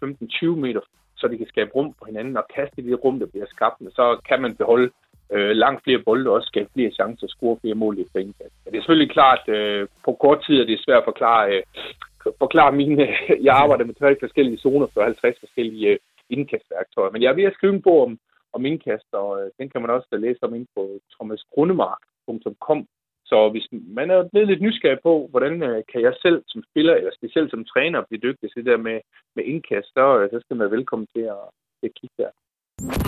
15, 0.00 0.28
20 0.28 0.56
meter 0.56 0.80
så 1.20 1.28
de 1.28 1.38
kan 1.38 1.52
skabe 1.52 1.70
rum 1.76 1.92
på 1.98 2.04
hinanden 2.04 2.36
og 2.36 2.46
kaste 2.54 2.80
i 2.80 2.84
det 2.84 3.04
rum, 3.04 3.18
der 3.18 3.26
bliver 3.26 3.46
skabt, 3.46 3.78
så 3.98 4.20
kan 4.28 4.42
man 4.42 4.56
beholde 4.56 4.90
øh, 5.32 5.50
langt 5.50 5.84
flere 5.84 6.04
bolde 6.06 6.30
og 6.30 6.34
også 6.36 6.46
skabe 6.46 6.70
flere 6.74 6.90
chancer 6.90 7.26
og 7.26 7.30
score 7.30 7.60
flere 7.60 7.74
mål 7.74 7.98
i 7.98 8.00
et 8.00 8.20
indkast. 8.26 8.54
Det 8.64 8.76
er 8.76 8.80
selvfølgelig 8.80 9.10
klart, 9.10 9.42
øh, 9.48 9.88
på 10.04 10.12
kort 10.12 10.40
tid 10.46 10.56
er 10.60 10.66
det 10.66 10.84
svært 10.84 11.02
at 11.02 11.08
forklare, 11.10 11.44
øh, 11.54 11.62
forklare 12.38 12.72
mine... 12.72 13.08
jeg 13.46 13.54
arbejder 13.62 13.84
med 13.84 13.94
30 13.94 14.16
forskellige 14.20 14.58
zoner 14.58 14.86
for 14.94 15.02
50 15.02 15.36
forskellige 15.40 15.88
øh, 15.88 15.98
indkastværktøjer, 16.30 17.10
men 17.10 17.22
jeg 17.22 17.30
er 17.30 17.38
ved 17.38 17.50
at 17.50 17.54
skrive 17.54 17.74
en 17.74 17.82
bog 17.82 18.02
om, 18.06 18.18
om 18.52 18.66
indkast, 18.66 19.08
og 19.12 19.30
øh, 19.40 19.50
den 19.58 19.68
kan 19.70 19.80
man 19.80 19.90
også 19.90 20.08
læse 20.12 20.42
om 20.42 20.54
ind 20.54 20.66
på 20.76 20.82
thomasgrunnemark.com, 21.14 22.86
så 23.30 23.38
hvis 23.54 23.66
man 23.98 24.08
er 24.14 24.28
blevet 24.32 24.48
lidt 24.48 24.62
nysgerrig 24.66 25.00
på, 25.08 25.14
hvordan 25.32 25.54
øh, 25.68 25.78
kan 25.92 26.00
jeg 26.06 26.14
selv 26.24 26.38
som 26.52 26.60
spiller, 26.70 26.94
eller 26.94 27.12
specielt 27.20 27.50
som 27.50 27.62
træner, 27.72 28.08
blive 28.08 28.24
dygtig 28.26 28.46
til 28.48 28.58
det 28.60 28.70
der 28.72 28.80
med, 28.88 28.98
med 29.36 29.44
indkast, 29.52 29.88
så, 29.96 30.04
øh, 30.18 30.26
så 30.32 30.36
skal 30.40 30.54
man 30.54 30.62
være 30.64 30.76
velkommen 30.76 31.06
til 31.14 31.24
at, 31.36 31.42
til 31.78 31.86
at 31.90 31.96
kigge 31.98 32.16
der. 32.22 32.30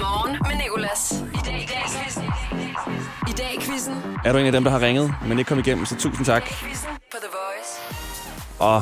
Morgen 0.03 0.35
med 0.49 0.57
Nicolas. 0.63 1.03
I 1.39 1.41
dag 1.49 1.59
i 1.67 1.69
dag 1.75 1.85
quizzen. 1.95 2.27
I 3.33 3.35
dag 3.43 3.55
quizzen. 3.65 3.97
Er 4.27 4.31
du 4.33 4.39
en 4.39 4.51
af 4.51 4.55
dem, 4.59 4.65
der 4.67 4.73
har 4.77 4.83
ringet, 4.89 5.07
men 5.29 5.35
ikke 5.39 5.51
kom 5.53 5.61
igennem, 5.65 5.85
så 5.91 5.95
tusind 6.05 6.25
tak. 6.33 6.45
På 7.13 7.19
The 7.25 7.31
Voice. 7.39 7.73
Og 8.71 8.79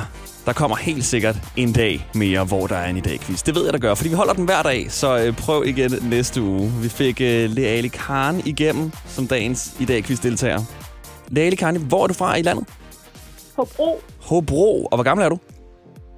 der 0.47 0.55
kommer 0.61 0.77
helt 0.77 1.05
sikkert 1.05 1.37
en 1.63 1.73
dag 1.83 1.95
mere, 2.23 2.43
hvor 2.51 2.65
der 2.73 2.79
er 2.85 2.89
en 2.93 2.97
i 3.03 3.05
dag 3.09 3.19
quiz. 3.25 3.43
Det 3.43 3.55
ved 3.57 3.65
jeg, 3.65 3.73
der 3.73 3.83
gør, 3.87 3.95
fordi 3.95 4.09
vi 4.09 4.19
holder 4.23 4.35
den 4.41 4.45
hver 4.45 4.63
dag, 4.63 4.81
så 5.01 5.09
øh, 5.23 5.31
prøv 5.45 5.59
igen 5.73 5.91
næste 6.15 6.39
uge. 6.43 6.67
Vi 6.85 6.89
fik 7.01 7.17
øh, 7.21 7.51
Leali 7.57 7.89
Khan 7.89 8.37
igennem 8.53 8.87
som 9.17 9.25
dagens 9.27 9.61
i 9.81 9.85
dag 9.85 10.01
quiz 10.05 10.21
deltager. 10.29 10.90
Leali 11.31 11.57
Khan, 11.57 11.77
hvor 11.77 12.03
er 12.03 12.07
du 12.07 12.15
fra 12.15 12.37
i 12.37 12.43
landet? 12.43 12.69
Hobro. 13.57 14.01
Hobro. 14.21 14.85
Og 14.85 14.97
hvor 14.97 15.03
gammel 15.05 15.25
er 15.25 15.29
du? 15.29 15.39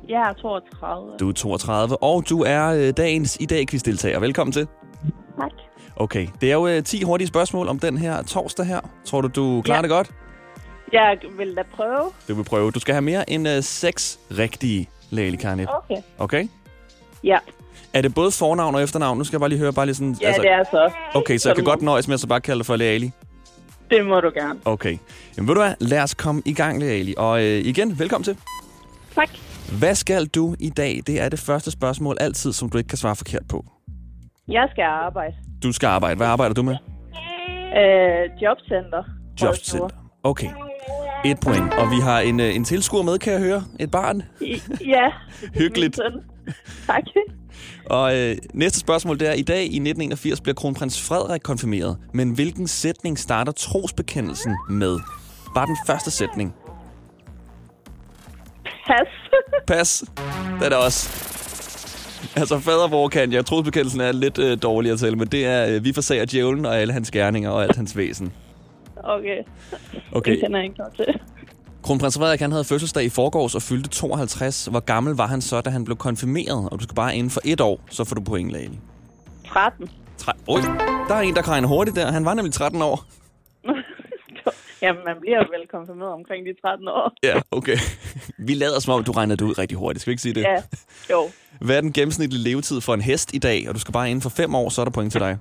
Jeg 0.08 0.20
er 0.28 0.32
32. 0.32 1.16
Du 1.20 1.28
er 1.28 1.32
32, 1.32 2.02
og 2.02 2.28
du 2.28 2.42
er 2.42 2.66
øh, 2.68 2.92
dagens 2.96 3.36
i 3.40 3.46
dag 3.46 3.66
quiz 3.68 3.82
deltager. 3.82 4.18
Velkommen 4.20 4.52
til. 4.52 4.66
Tak. 5.40 5.50
Okay, 5.96 6.26
det 6.40 6.48
er 6.50 6.54
jo 6.54 6.66
øh, 6.66 6.82
10 6.84 7.02
hurtige 7.02 7.28
spørgsmål 7.28 7.68
om 7.68 7.78
den 7.78 7.98
her 7.98 8.22
torsdag 8.22 8.66
her. 8.66 8.80
Tror 9.04 9.20
du, 9.20 9.28
du 9.28 9.62
klarer 9.62 9.78
Ja. 9.78 9.82
det 9.82 9.90
godt? 9.90 10.10
Jeg 10.92 11.18
vil 11.38 11.56
da 11.56 11.62
prøve. 11.76 12.10
Du 12.28 12.34
vil 12.34 12.44
prøve. 12.44 12.70
Du 12.70 12.80
skal 12.80 12.94
have 12.94 13.02
mere 13.02 13.30
end 13.30 13.48
øh, 13.48 13.62
6 13.62 14.18
rigtige, 14.38 14.88
Leali 15.10 15.36
Khan. 15.36 15.66
Okay. 15.68 16.02
Okay? 16.18 16.48
Ja, 17.24 17.38
Er 17.94 18.00
det 18.02 18.14
både 18.14 18.30
fornavn 18.30 18.74
og 18.74 18.82
efternavn? 18.82 19.18
Nu 19.18 19.24
skal 19.24 19.36
jeg 19.36 19.40
bare 19.40 19.48
lige 19.48 19.58
høre, 19.58 19.72
bare 19.72 19.86
lige 19.86 19.94
sådan... 19.94 20.16
ja 20.20 20.26
altså... 20.26 20.42
det 20.42 20.50
er 20.50 20.64
så. 20.70 20.90
Okay, 21.14 21.38
så 21.38 21.48
jeg 21.48 21.56
kan 21.56 21.64
må. 21.64 21.70
godt 21.70 21.82
nøjes 21.82 22.08
med 22.08 22.14
at 22.14 22.20
så 22.20 22.26
bare 22.26 22.40
kalde 22.40 22.58
dig 22.58 22.66
for 22.66 22.76
Leali. 22.76 23.12
Det 23.92 24.06
må 24.06 24.20
du 24.20 24.30
gerne. 24.34 24.60
Okay. 24.64 24.98
Jamen 25.36 25.48
ved 25.48 25.54
du 25.54 25.60
hvad, 25.60 25.74
lad 25.80 26.02
os 26.02 26.14
komme 26.14 26.42
i 26.44 26.52
gang, 26.52 26.80
Leali. 26.80 27.14
Og 27.16 27.44
øh, 27.44 27.58
igen, 27.58 27.98
velkommen 27.98 28.24
til. 28.24 28.36
Tak. 29.14 29.28
Hvad 29.78 29.94
skal 29.94 30.26
du 30.26 30.54
i 30.60 30.70
dag? 30.70 31.00
Det 31.06 31.20
er 31.20 31.28
det 31.28 31.38
første 31.38 31.70
spørgsmål 31.70 32.16
altid, 32.20 32.52
som 32.52 32.70
du 32.70 32.78
ikke 32.78 32.88
kan 32.88 32.98
svare 32.98 33.16
forkert 33.16 33.42
på. 33.48 33.64
Jeg 34.48 34.68
skal 34.70 34.82
arbejde. 34.82 35.34
Du 35.62 35.72
skal 35.72 35.86
arbejde. 35.86 36.16
Hvad 36.16 36.26
arbejder 36.26 36.54
du 36.54 36.62
med? 36.62 36.76
Øh, 37.76 38.42
jobcenter. 38.42 39.02
Jobcenter. 39.42 39.96
Okay. 40.22 40.48
Et 41.24 41.40
point. 41.40 41.74
Og 41.74 41.90
vi 41.90 42.00
har 42.02 42.20
en, 42.20 42.40
øh, 42.40 42.56
en 42.56 42.64
tilskuer 42.64 43.02
med, 43.02 43.18
kan 43.18 43.32
jeg 43.32 43.40
høre. 43.40 43.62
Et 43.80 43.90
barn. 43.90 44.22
I, 44.40 44.62
ja. 44.86 45.10
Hyggeligt. 45.60 46.00
Tak. 46.86 47.02
Og 47.86 48.18
øh, 48.18 48.36
næste 48.54 48.80
spørgsmål 48.80 49.20
det 49.20 49.28
er, 49.28 49.32
i 49.32 49.42
dag 49.42 49.60
i 49.60 49.66
1981 49.66 50.40
bliver 50.40 50.54
kronprins 50.54 51.08
Frederik 51.08 51.40
konfirmeret. 51.40 51.96
Men 52.14 52.30
hvilken 52.30 52.68
sætning 52.68 53.18
starter 53.18 53.52
trosbekendelsen 53.52 54.56
med? 54.70 54.98
Bare 55.54 55.66
den 55.66 55.76
første 55.86 56.10
sætning. 56.10 56.54
Pas. 58.86 59.08
Pas. 59.66 60.04
Den 60.62 60.72
er 60.72 60.76
også. 60.76 61.32
Altså, 62.36 62.58
fader 62.58 62.88
hvor 62.88 63.08
kan 63.08 63.32
jeg. 63.32 63.46
Trosbekendelsen 63.46 64.00
er 64.00 64.12
lidt 64.12 64.38
øh, 64.38 64.58
dårligere 64.62 64.96
til, 64.96 65.18
men 65.18 65.26
det 65.26 65.46
er, 65.46 65.76
øh, 65.76 65.84
vi 65.84 65.92
forsager 65.92 66.24
djævlen 66.24 66.66
og 66.66 66.78
alle 66.78 66.92
hans 66.92 67.10
gerninger 67.10 67.50
og 67.50 67.62
alt 67.62 67.76
hans 67.76 67.96
væsen. 67.96 68.32
Okay. 69.04 69.42
Okay. 70.12 70.32
Det 70.32 70.40
kender 70.40 70.58
jeg 70.58 70.64
ikke 70.64 70.78
noget 70.78 70.94
til. 70.94 71.06
Kronprins 71.82 72.18
Frederik 72.18 72.40
han 72.40 72.52
havde 72.52 72.64
fødselsdag 72.64 73.04
i 73.04 73.08
forgårs 73.08 73.54
og 73.54 73.62
fyldte 73.62 73.88
52. 73.88 74.66
Hvor 74.66 74.80
gammel 74.80 75.14
var 75.14 75.26
han 75.26 75.40
så, 75.40 75.60
da 75.60 75.70
han 75.70 75.84
blev 75.84 75.96
konfirmeret? 75.96 76.68
Og 76.70 76.78
du 76.78 76.84
skal 76.84 76.94
bare 76.94 77.16
inden 77.16 77.30
for 77.30 77.40
et 77.44 77.60
år, 77.60 77.80
så 77.90 78.04
får 78.04 78.14
du 78.14 78.20
point, 78.20 78.50
Lali. 78.50 78.78
13. 79.48 79.90
Tre... 80.18 80.32
Oj, 80.48 80.60
der 81.08 81.14
er 81.14 81.20
en, 81.20 81.34
der 81.34 81.48
regner 81.48 81.68
hurtigt 81.68 81.96
der. 81.96 82.12
Han 82.12 82.24
var 82.24 82.34
nemlig 82.34 82.52
13 82.52 82.82
år. 82.82 83.04
Jamen, 84.82 85.02
man 85.04 85.16
bliver 85.20 85.38
vel 85.38 85.68
konfirmeret 85.70 86.12
omkring 86.12 86.46
de 86.46 86.54
13 86.62 86.88
år. 86.88 87.12
Ja, 87.22 87.40
okay. 87.50 87.76
Vi 88.38 88.54
lader 88.54 88.80
som 88.80 88.94
om, 88.94 89.04
du 89.04 89.12
regnede 89.12 89.36
det 89.36 89.44
ud 89.44 89.58
rigtig 89.58 89.78
hurtigt. 89.78 90.00
Skal 90.00 90.10
vi 90.10 90.12
ikke 90.12 90.22
sige 90.22 90.34
det? 90.34 90.40
Ja, 90.40 90.56
jo. 91.10 91.30
Hvad 91.60 91.76
er 91.76 91.80
den 91.80 91.92
gennemsnitlige 91.92 92.42
levetid 92.42 92.80
for 92.80 92.94
en 92.94 93.00
hest 93.00 93.34
i 93.34 93.38
dag? 93.38 93.68
Og 93.68 93.74
du 93.74 93.80
skal 93.80 93.92
bare 93.92 94.10
inden 94.10 94.22
for 94.22 94.30
5 94.30 94.54
år, 94.54 94.68
så 94.68 94.80
er 94.80 94.84
der 94.84 94.92
point 94.92 95.12
til 95.12 95.20
dig. 95.20 95.38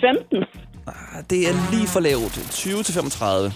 15. 0.00 0.44
Ah, 0.90 1.24
Det 1.30 1.48
er 1.48 1.70
lige 1.70 1.86
for 1.86 2.00
lavt. 2.00 2.38
20 2.50 2.82
til 2.82 2.94
35 2.94 3.52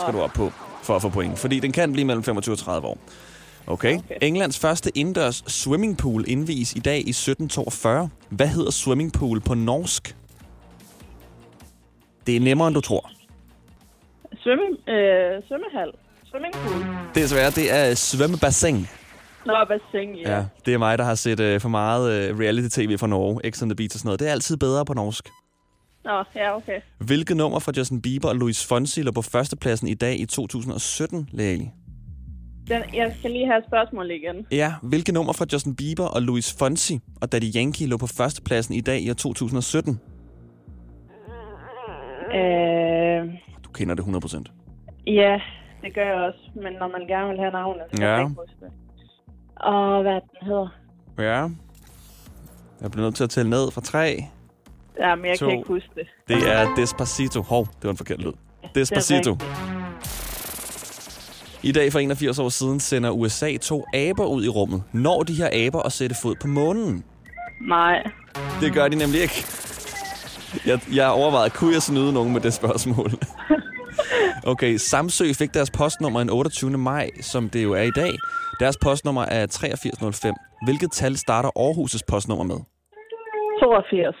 skal 0.00 0.14
du 0.14 0.20
op 0.20 0.30
på 0.30 0.52
for 0.82 0.96
at 0.96 1.02
få 1.02 1.08
point. 1.08 1.38
Fordi 1.38 1.60
den 1.60 1.72
kan 1.72 1.92
blive 1.92 2.04
mellem 2.04 2.22
25 2.22 2.54
og 2.54 2.58
30 2.58 2.86
år. 2.86 2.98
Okay. 3.66 3.98
okay. 3.98 4.14
Englands 4.22 4.58
første 4.58 4.98
indendørs 4.98 5.44
swimmingpool 5.46 6.24
indvies 6.28 6.72
i 6.72 6.78
dag 6.78 6.96
i 6.96 7.10
1742. 7.10 8.08
Hvad 8.28 8.48
hedder 8.48 8.70
swimmingpool 8.70 9.40
på 9.40 9.54
norsk? 9.54 10.16
Det 12.26 12.36
er 12.36 12.40
nemmere, 12.40 12.68
end 12.68 12.74
du 12.74 12.80
tror. 12.80 13.10
Svømme, 14.42 14.64
øh, 14.88 15.42
svømmehal. 15.48 15.90
Swimmingpool. 16.24 16.86
Det 17.14 17.22
er 17.22 17.26
svært. 17.26 17.56
Det 17.56 17.72
er 17.72 17.94
svømmebassin. 17.94 18.86
Nå, 19.46 19.54
bassin, 19.68 20.14
ja. 20.14 20.36
Ja, 20.36 20.44
det 20.66 20.74
er 20.74 20.78
mig, 20.78 20.98
der 20.98 21.04
har 21.04 21.14
set 21.14 21.40
uh, 21.40 21.60
for 21.60 21.68
meget 21.68 22.30
uh, 22.32 22.38
reality-tv 22.40 22.98
fra 22.98 23.06
Norge. 23.06 23.50
X 23.50 23.62
on 23.62 23.68
the 23.68 23.76
Beach 23.76 23.96
og 23.96 23.98
sådan 23.98 24.06
noget. 24.08 24.20
Det 24.20 24.28
er 24.28 24.32
altid 24.32 24.56
bedre 24.56 24.84
på 24.84 24.94
norsk. 24.94 25.28
Nå, 26.06 26.24
ja, 26.34 26.56
okay. 26.56 26.80
Hvilket 26.98 27.36
nummer 27.36 27.58
fra 27.58 27.72
Justin 27.76 28.02
Bieber 28.02 28.28
og 28.28 28.36
Louis 28.36 28.66
Fonsi 28.66 29.02
lå 29.02 29.12
på 29.12 29.22
førstepladsen 29.22 29.88
i 29.88 29.94
dag 29.94 30.20
i 30.20 30.24
2017, 30.26 31.28
Leali? 31.32 31.70
Den, 32.68 32.82
jeg 32.94 33.14
skal 33.18 33.30
lige 33.30 33.46
have 33.46 33.58
et 33.58 33.64
spørgsmål 33.66 34.10
igen. 34.10 34.46
Ja, 34.52 34.74
hvilket 34.82 35.14
nummer 35.14 35.32
fra 35.32 35.46
Justin 35.52 35.76
Bieber 35.76 36.04
og 36.04 36.22
Louis 36.22 36.56
Fonsi 36.58 36.98
og 37.20 37.32
Daddy 37.32 37.56
Yankee 37.56 37.86
lå 37.88 37.96
på 37.96 38.06
førstepladsen 38.06 38.74
i 38.74 38.80
dag 38.80 39.00
i 39.00 39.10
år 39.10 39.14
2017? 39.14 40.00
Øh, 42.34 43.34
Du 43.64 43.70
kender 43.74 43.94
det 43.94 44.02
100%. 44.04 44.44
ja, 45.06 45.40
det 45.82 45.94
gør 45.94 46.04
jeg 46.04 46.14
også. 46.14 46.50
Men 46.54 46.72
når 46.72 46.88
man 46.88 47.06
gerne 47.06 47.28
vil 47.28 47.38
have 47.38 47.52
navnet, 47.52 47.82
så 47.90 47.96
kan 47.96 48.06
Ja. 48.06 48.12
jeg 48.12 48.20
ikke 48.22 48.34
huske 48.40 48.56
det. 48.60 48.72
Og 49.56 50.02
hvad 50.02 50.14
den 50.14 50.46
hedder? 50.48 50.68
Ja. 51.18 51.48
Jeg 52.80 52.90
bliver 52.90 53.04
nødt 53.06 53.14
til 53.14 53.24
at 53.24 53.30
tælle 53.30 53.50
ned 53.50 53.70
fra 53.70 53.80
3. 53.80 54.24
Jamen, 55.00 55.24
jeg 55.24 55.38
To. 55.38 55.46
kan 55.46 55.56
ikke 55.58 55.68
huske 55.68 55.88
det. 55.94 56.06
Det 56.28 56.52
er 56.52 56.74
Despacito. 56.74 57.42
Hov, 57.42 57.66
det 57.66 57.84
var 57.84 57.90
en 57.90 57.96
forkert 57.96 58.22
lyd. 58.22 58.32
Despacito. 58.74 59.36
I 61.62 61.72
dag 61.72 61.92
for 61.92 61.98
81 61.98 62.38
år 62.38 62.48
siden 62.48 62.80
sender 62.80 63.10
USA 63.10 63.56
to 63.56 63.84
aber 63.94 64.26
ud 64.26 64.44
i 64.44 64.48
rummet. 64.48 64.82
Når 64.92 65.22
de 65.22 65.34
her 65.34 65.66
aber 65.66 65.82
at 65.82 65.92
sætte 65.92 66.16
fod 66.22 66.34
på 66.40 66.46
månen? 66.48 67.04
Nej. 67.68 68.02
Det 68.60 68.72
gør 68.72 68.88
de 68.88 68.96
nemlig 68.96 69.20
ikke. 69.22 69.44
Jeg, 70.66 70.80
jeg 70.94 71.08
overvejede, 71.08 71.50
kunne 71.50 71.72
jeg 71.74 71.82
snyde 71.82 72.12
nogen 72.12 72.32
med 72.32 72.40
det 72.40 72.52
spørgsmål? 72.54 73.10
Okay, 74.46 74.76
Samsø 74.76 75.32
fik 75.38 75.54
deres 75.54 75.70
postnummer 75.70 76.20
den 76.20 76.30
28. 76.30 76.70
maj, 76.70 77.10
som 77.20 77.48
det 77.50 77.62
jo 77.62 77.72
er 77.72 77.82
i 77.82 77.90
dag. 77.90 78.10
Deres 78.60 78.76
postnummer 78.82 79.22
er 79.22 79.42
8305. 79.44 80.34
Hvilket 80.66 80.92
tal 80.92 81.16
starter 81.16 81.50
Aarhus' 81.58 82.00
postnummer 82.08 82.44
med? 82.44 82.56
82. 83.60 84.16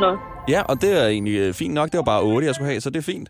Nå. 0.00 0.18
Ja, 0.48 0.62
og 0.62 0.80
det 0.80 1.02
er 1.02 1.06
egentlig 1.06 1.38
øh, 1.38 1.54
fint 1.54 1.74
nok. 1.74 1.90
Det 1.92 1.98
var 1.98 2.04
bare 2.04 2.22
8, 2.22 2.46
jeg 2.46 2.54
skulle 2.54 2.68
have, 2.68 2.80
så 2.80 2.90
det 2.90 2.98
er 2.98 3.02
fint. 3.02 3.28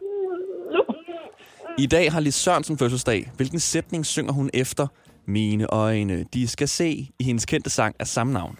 I 1.78 1.86
dag 1.86 2.12
har 2.12 2.20
Lis 2.20 2.34
Sørensen 2.34 2.78
fødselsdag. 2.78 3.30
Hvilken 3.36 3.58
sætning 3.58 4.06
synger 4.06 4.32
hun 4.32 4.50
efter? 4.54 4.86
Mine 5.26 5.66
øjne, 5.66 6.24
de 6.34 6.48
skal 6.48 6.68
se 6.68 6.88
i 7.18 7.24
hendes 7.24 7.46
kendte 7.46 7.70
sang 7.70 7.96
af 8.00 8.06
samme 8.06 8.32
navn. 8.32 8.58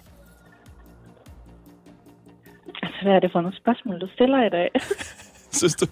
Altså, 2.82 2.98
hvad 3.02 3.12
er 3.12 3.20
det 3.20 3.32
for 3.32 3.40
nogle 3.40 3.56
spørgsmål, 3.56 4.00
du 4.00 4.08
stiller 4.14 4.46
i 4.46 4.50
dag? 4.50 4.70
Synes 5.60 5.74
du, 5.74 5.86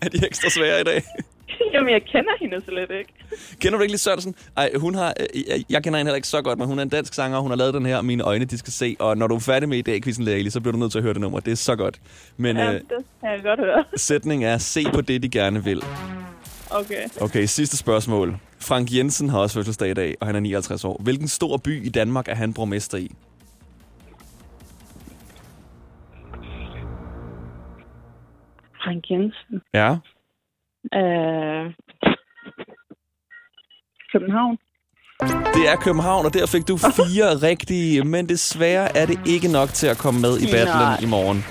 er 0.00 0.08
de 0.08 0.26
ekstra 0.26 0.50
svære 0.50 0.80
i 0.80 0.84
dag? 0.84 1.02
Jamen, 1.74 1.92
jeg 1.92 2.02
kender 2.12 2.30
hende 2.40 2.60
slet 2.68 2.90
ikke. 2.98 3.12
Kender 3.60 3.78
du 3.78 3.82
ikke 3.82 3.92
Lis 3.92 4.00
Sørensen? 4.00 4.34
Ej, 4.56 4.70
hun 4.76 4.94
har, 4.94 5.14
øh, 5.20 5.42
jeg, 5.48 5.64
jeg 5.70 5.82
kender 5.82 5.98
hende 5.98 6.08
heller 6.08 6.16
ikke 6.16 6.28
så 6.28 6.42
godt, 6.42 6.58
men 6.58 6.68
hun 6.68 6.78
er 6.78 6.82
en 6.82 6.88
dansk 6.88 7.14
sanger, 7.14 7.36
og 7.36 7.42
hun 7.42 7.50
har 7.50 7.56
lavet 7.56 7.74
den 7.74 7.86
her, 7.86 8.02
Mine 8.02 8.22
øjne, 8.22 8.44
de 8.44 8.58
skal 8.58 8.72
se. 8.72 8.96
Og 8.98 9.18
når 9.18 9.26
du 9.26 9.34
er 9.34 9.40
færdig 9.40 9.68
med 9.68 9.78
i 9.78 9.82
dag, 9.82 10.02
quizzen 10.02 10.50
så 10.50 10.60
bliver 10.60 10.72
du 10.72 10.78
nødt 10.78 10.92
til 10.92 10.98
at 10.98 11.02
høre 11.02 11.14
det 11.14 11.20
nummer. 11.20 11.40
Det 11.40 11.52
er 11.52 11.56
så 11.56 11.76
godt. 11.76 12.00
Men 12.36 12.56
Ja, 12.56 12.66
øh, 12.66 12.74
det 12.74 12.82
kan 13.20 13.30
jeg 13.30 13.40
godt 13.42 13.60
høre. 13.60 13.84
sætningen 13.96 14.48
er, 14.48 14.58
se 14.58 14.84
på 14.94 15.00
det, 15.00 15.22
de 15.22 15.28
gerne 15.28 15.64
vil. 15.64 15.82
Okay. 16.70 17.02
Okay, 17.20 17.46
sidste 17.46 17.76
spørgsmål. 17.76 18.36
Frank 18.60 18.92
Jensen 18.92 19.28
har 19.28 19.38
også 19.38 19.54
fødselsdag 19.54 19.90
i 19.90 19.94
dag, 19.94 20.14
og 20.20 20.26
han 20.26 20.36
er 20.36 20.40
59 20.40 20.84
år. 20.84 21.00
Hvilken 21.02 21.28
stor 21.28 21.56
by 21.56 21.86
i 21.86 21.88
Danmark 21.88 22.28
er 22.28 22.34
han 22.34 22.52
borgmester 22.52 22.98
i? 22.98 23.10
Frank 28.84 29.04
Jensen. 29.10 29.60
Ja. 29.74 29.90
Øh... 31.00 31.74
København. 34.12 34.58
Det 35.54 35.68
er 35.72 35.76
København, 35.76 36.26
og 36.26 36.34
der 36.34 36.46
fik 36.46 36.68
du 36.68 36.76
fire 36.76 37.36
rigtige, 37.48 38.04
men 38.04 38.28
desværre 38.28 38.96
er 38.96 39.06
det 39.06 39.20
ikke 39.26 39.48
nok 39.48 39.68
til 39.68 39.86
at 39.86 39.98
komme 39.98 40.20
med 40.20 40.38
i 40.40 40.46
battlen 40.52 41.08
i 41.08 41.10
morgen. 41.10 41.44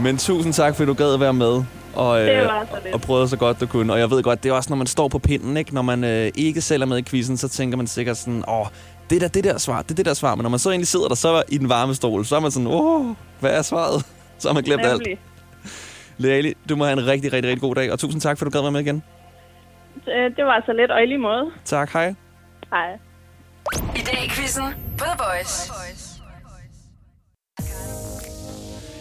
Men 0.00 0.18
tusind 0.18 0.52
tak, 0.52 0.76
fordi 0.76 0.86
du 0.86 0.94
gad 0.94 1.14
at 1.14 1.20
være 1.20 1.32
med. 1.32 1.64
Og, 1.94 2.28
øh, 2.28 2.50
og 2.92 3.00
prøvede 3.00 3.28
så 3.28 3.36
godt 3.36 3.60
du 3.60 3.66
kunne. 3.66 3.92
Og 3.92 3.98
jeg 3.98 4.10
ved 4.10 4.22
godt, 4.22 4.42
det 4.42 4.48
er 4.48 4.52
også, 4.52 4.70
når 4.70 4.76
man 4.76 4.86
står 4.86 5.08
på 5.08 5.18
pinden, 5.18 5.56
ikke? 5.56 5.74
Når 5.74 5.82
man 5.82 6.04
øh, 6.04 6.30
ikke 6.34 6.60
selv 6.60 6.82
er 6.82 6.86
med 6.86 6.98
i 6.98 7.02
quizzen, 7.02 7.36
så 7.36 7.48
tænker 7.48 7.76
man 7.76 7.86
sikkert 7.86 8.16
sådan, 8.16 8.44
åh, 8.48 8.66
det 9.10 9.20
der, 9.20 9.28
det 9.28 9.44
der 9.44 9.58
svar, 9.58 9.82
det 9.82 9.90
er 9.90 9.94
det 9.94 10.06
der 10.06 10.14
svar. 10.14 10.34
Men 10.34 10.42
når 10.42 10.50
man 10.50 10.58
så 10.58 10.70
egentlig 10.70 10.88
sidder 10.88 11.08
der, 11.08 11.14
så 11.14 11.42
i 11.48 11.58
den 11.58 11.68
varme 11.68 11.94
stol, 11.94 12.24
så 12.24 12.36
er 12.36 12.40
man 12.40 12.50
sådan, 12.50 12.66
åh, 12.66 13.06
hvad 13.40 13.50
er 13.58 13.62
svaret? 13.62 14.06
Så 14.38 14.48
har 14.48 14.54
man 14.54 14.62
glemt 14.62 14.82
alt. 14.82 15.02
Leali, 16.18 16.52
du 16.68 16.76
må 16.76 16.84
have 16.84 16.92
en 17.00 17.06
rigtig, 17.06 17.32
rigtig, 17.32 17.50
rigtig 17.50 17.60
god 17.60 17.74
dag. 17.74 17.92
Og 17.92 17.98
tusind 17.98 18.20
tak, 18.20 18.38
for 18.38 18.44
du 18.44 18.50
gad 18.50 18.60
at 18.60 18.64
være 18.64 18.72
med 18.72 18.80
igen. 18.80 19.02
Øh, 20.08 20.36
Det 20.36 20.44
var 20.44 20.62
så 20.66 20.72
lidt, 20.72 20.90
og 20.90 21.02
i 21.02 21.06
lige 21.06 21.18
måde. 21.18 21.44
Tak, 21.64 21.92
hej. 21.92 22.14
Hej. 22.70 22.88
I 23.96 24.00
dag 24.00 24.24
i 24.24 24.28
quizzen 24.28 24.64
på 24.98 25.04
The 25.04 25.14
Voice. 25.18 25.72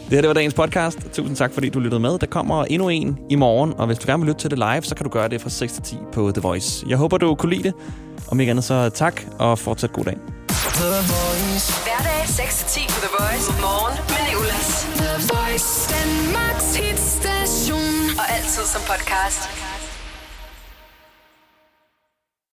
Det 0.10 0.18
her 0.18 0.22
det 0.22 0.28
var 0.28 0.34
dagens 0.34 0.54
podcast. 0.54 1.00
Tusind 1.14 1.36
tak, 1.36 1.54
fordi 1.54 1.70
du 1.70 1.80
lyttede 1.80 2.02
med. 2.02 2.20
Der 2.20 2.28
kommer 2.28 2.66
endnu 2.66 2.90
en 2.90 3.20
i 3.30 3.36
morgen, 3.36 3.74
og 3.78 3.86
hvis 3.88 3.98
du 3.98 4.08
gerne 4.08 4.24
vil 4.24 4.28
lytte 4.28 4.42
til 4.42 4.50
det 4.52 4.58
live, 4.60 4.82
så 4.82 4.96
kan 4.96 5.04
du 5.04 5.10
gøre 5.10 5.28
det 5.30 5.42
fra 5.42 5.50
6 5.50 5.74
til 5.74 5.84
10 5.84 5.96
på 6.14 6.32
The 6.32 6.42
Voice. 6.42 6.86
Jeg 6.90 6.98
håber, 6.98 7.18
du 7.18 7.36
kunne 7.36 7.54
lide 7.56 7.64
det. 7.64 7.74
Om 8.32 8.40
ikke 8.40 8.50
andet, 8.50 8.64
så 8.66 8.90
tak, 8.90 9.22
og 9.40 9.60
fortsat 9.60 9.92
god 9.94 10.04
dag. 10.06 10.18
Hverdag 11.86 12.22
6-10 12.24 12.88
på 12.94 13.00
The 13.06 13.12
Voice. 13.20 13.52
Morgen 13.62 13.98
med 14.14 14.22
Nicolas. 14.30 14.70
The 15.02 15.12
Voice, 15.34 15.90
Danmarks. 15.94 16.91
Og 18.20 18.26
altid 18.36 18.66
som 18.66 18.82
podcast. 18.82 19.71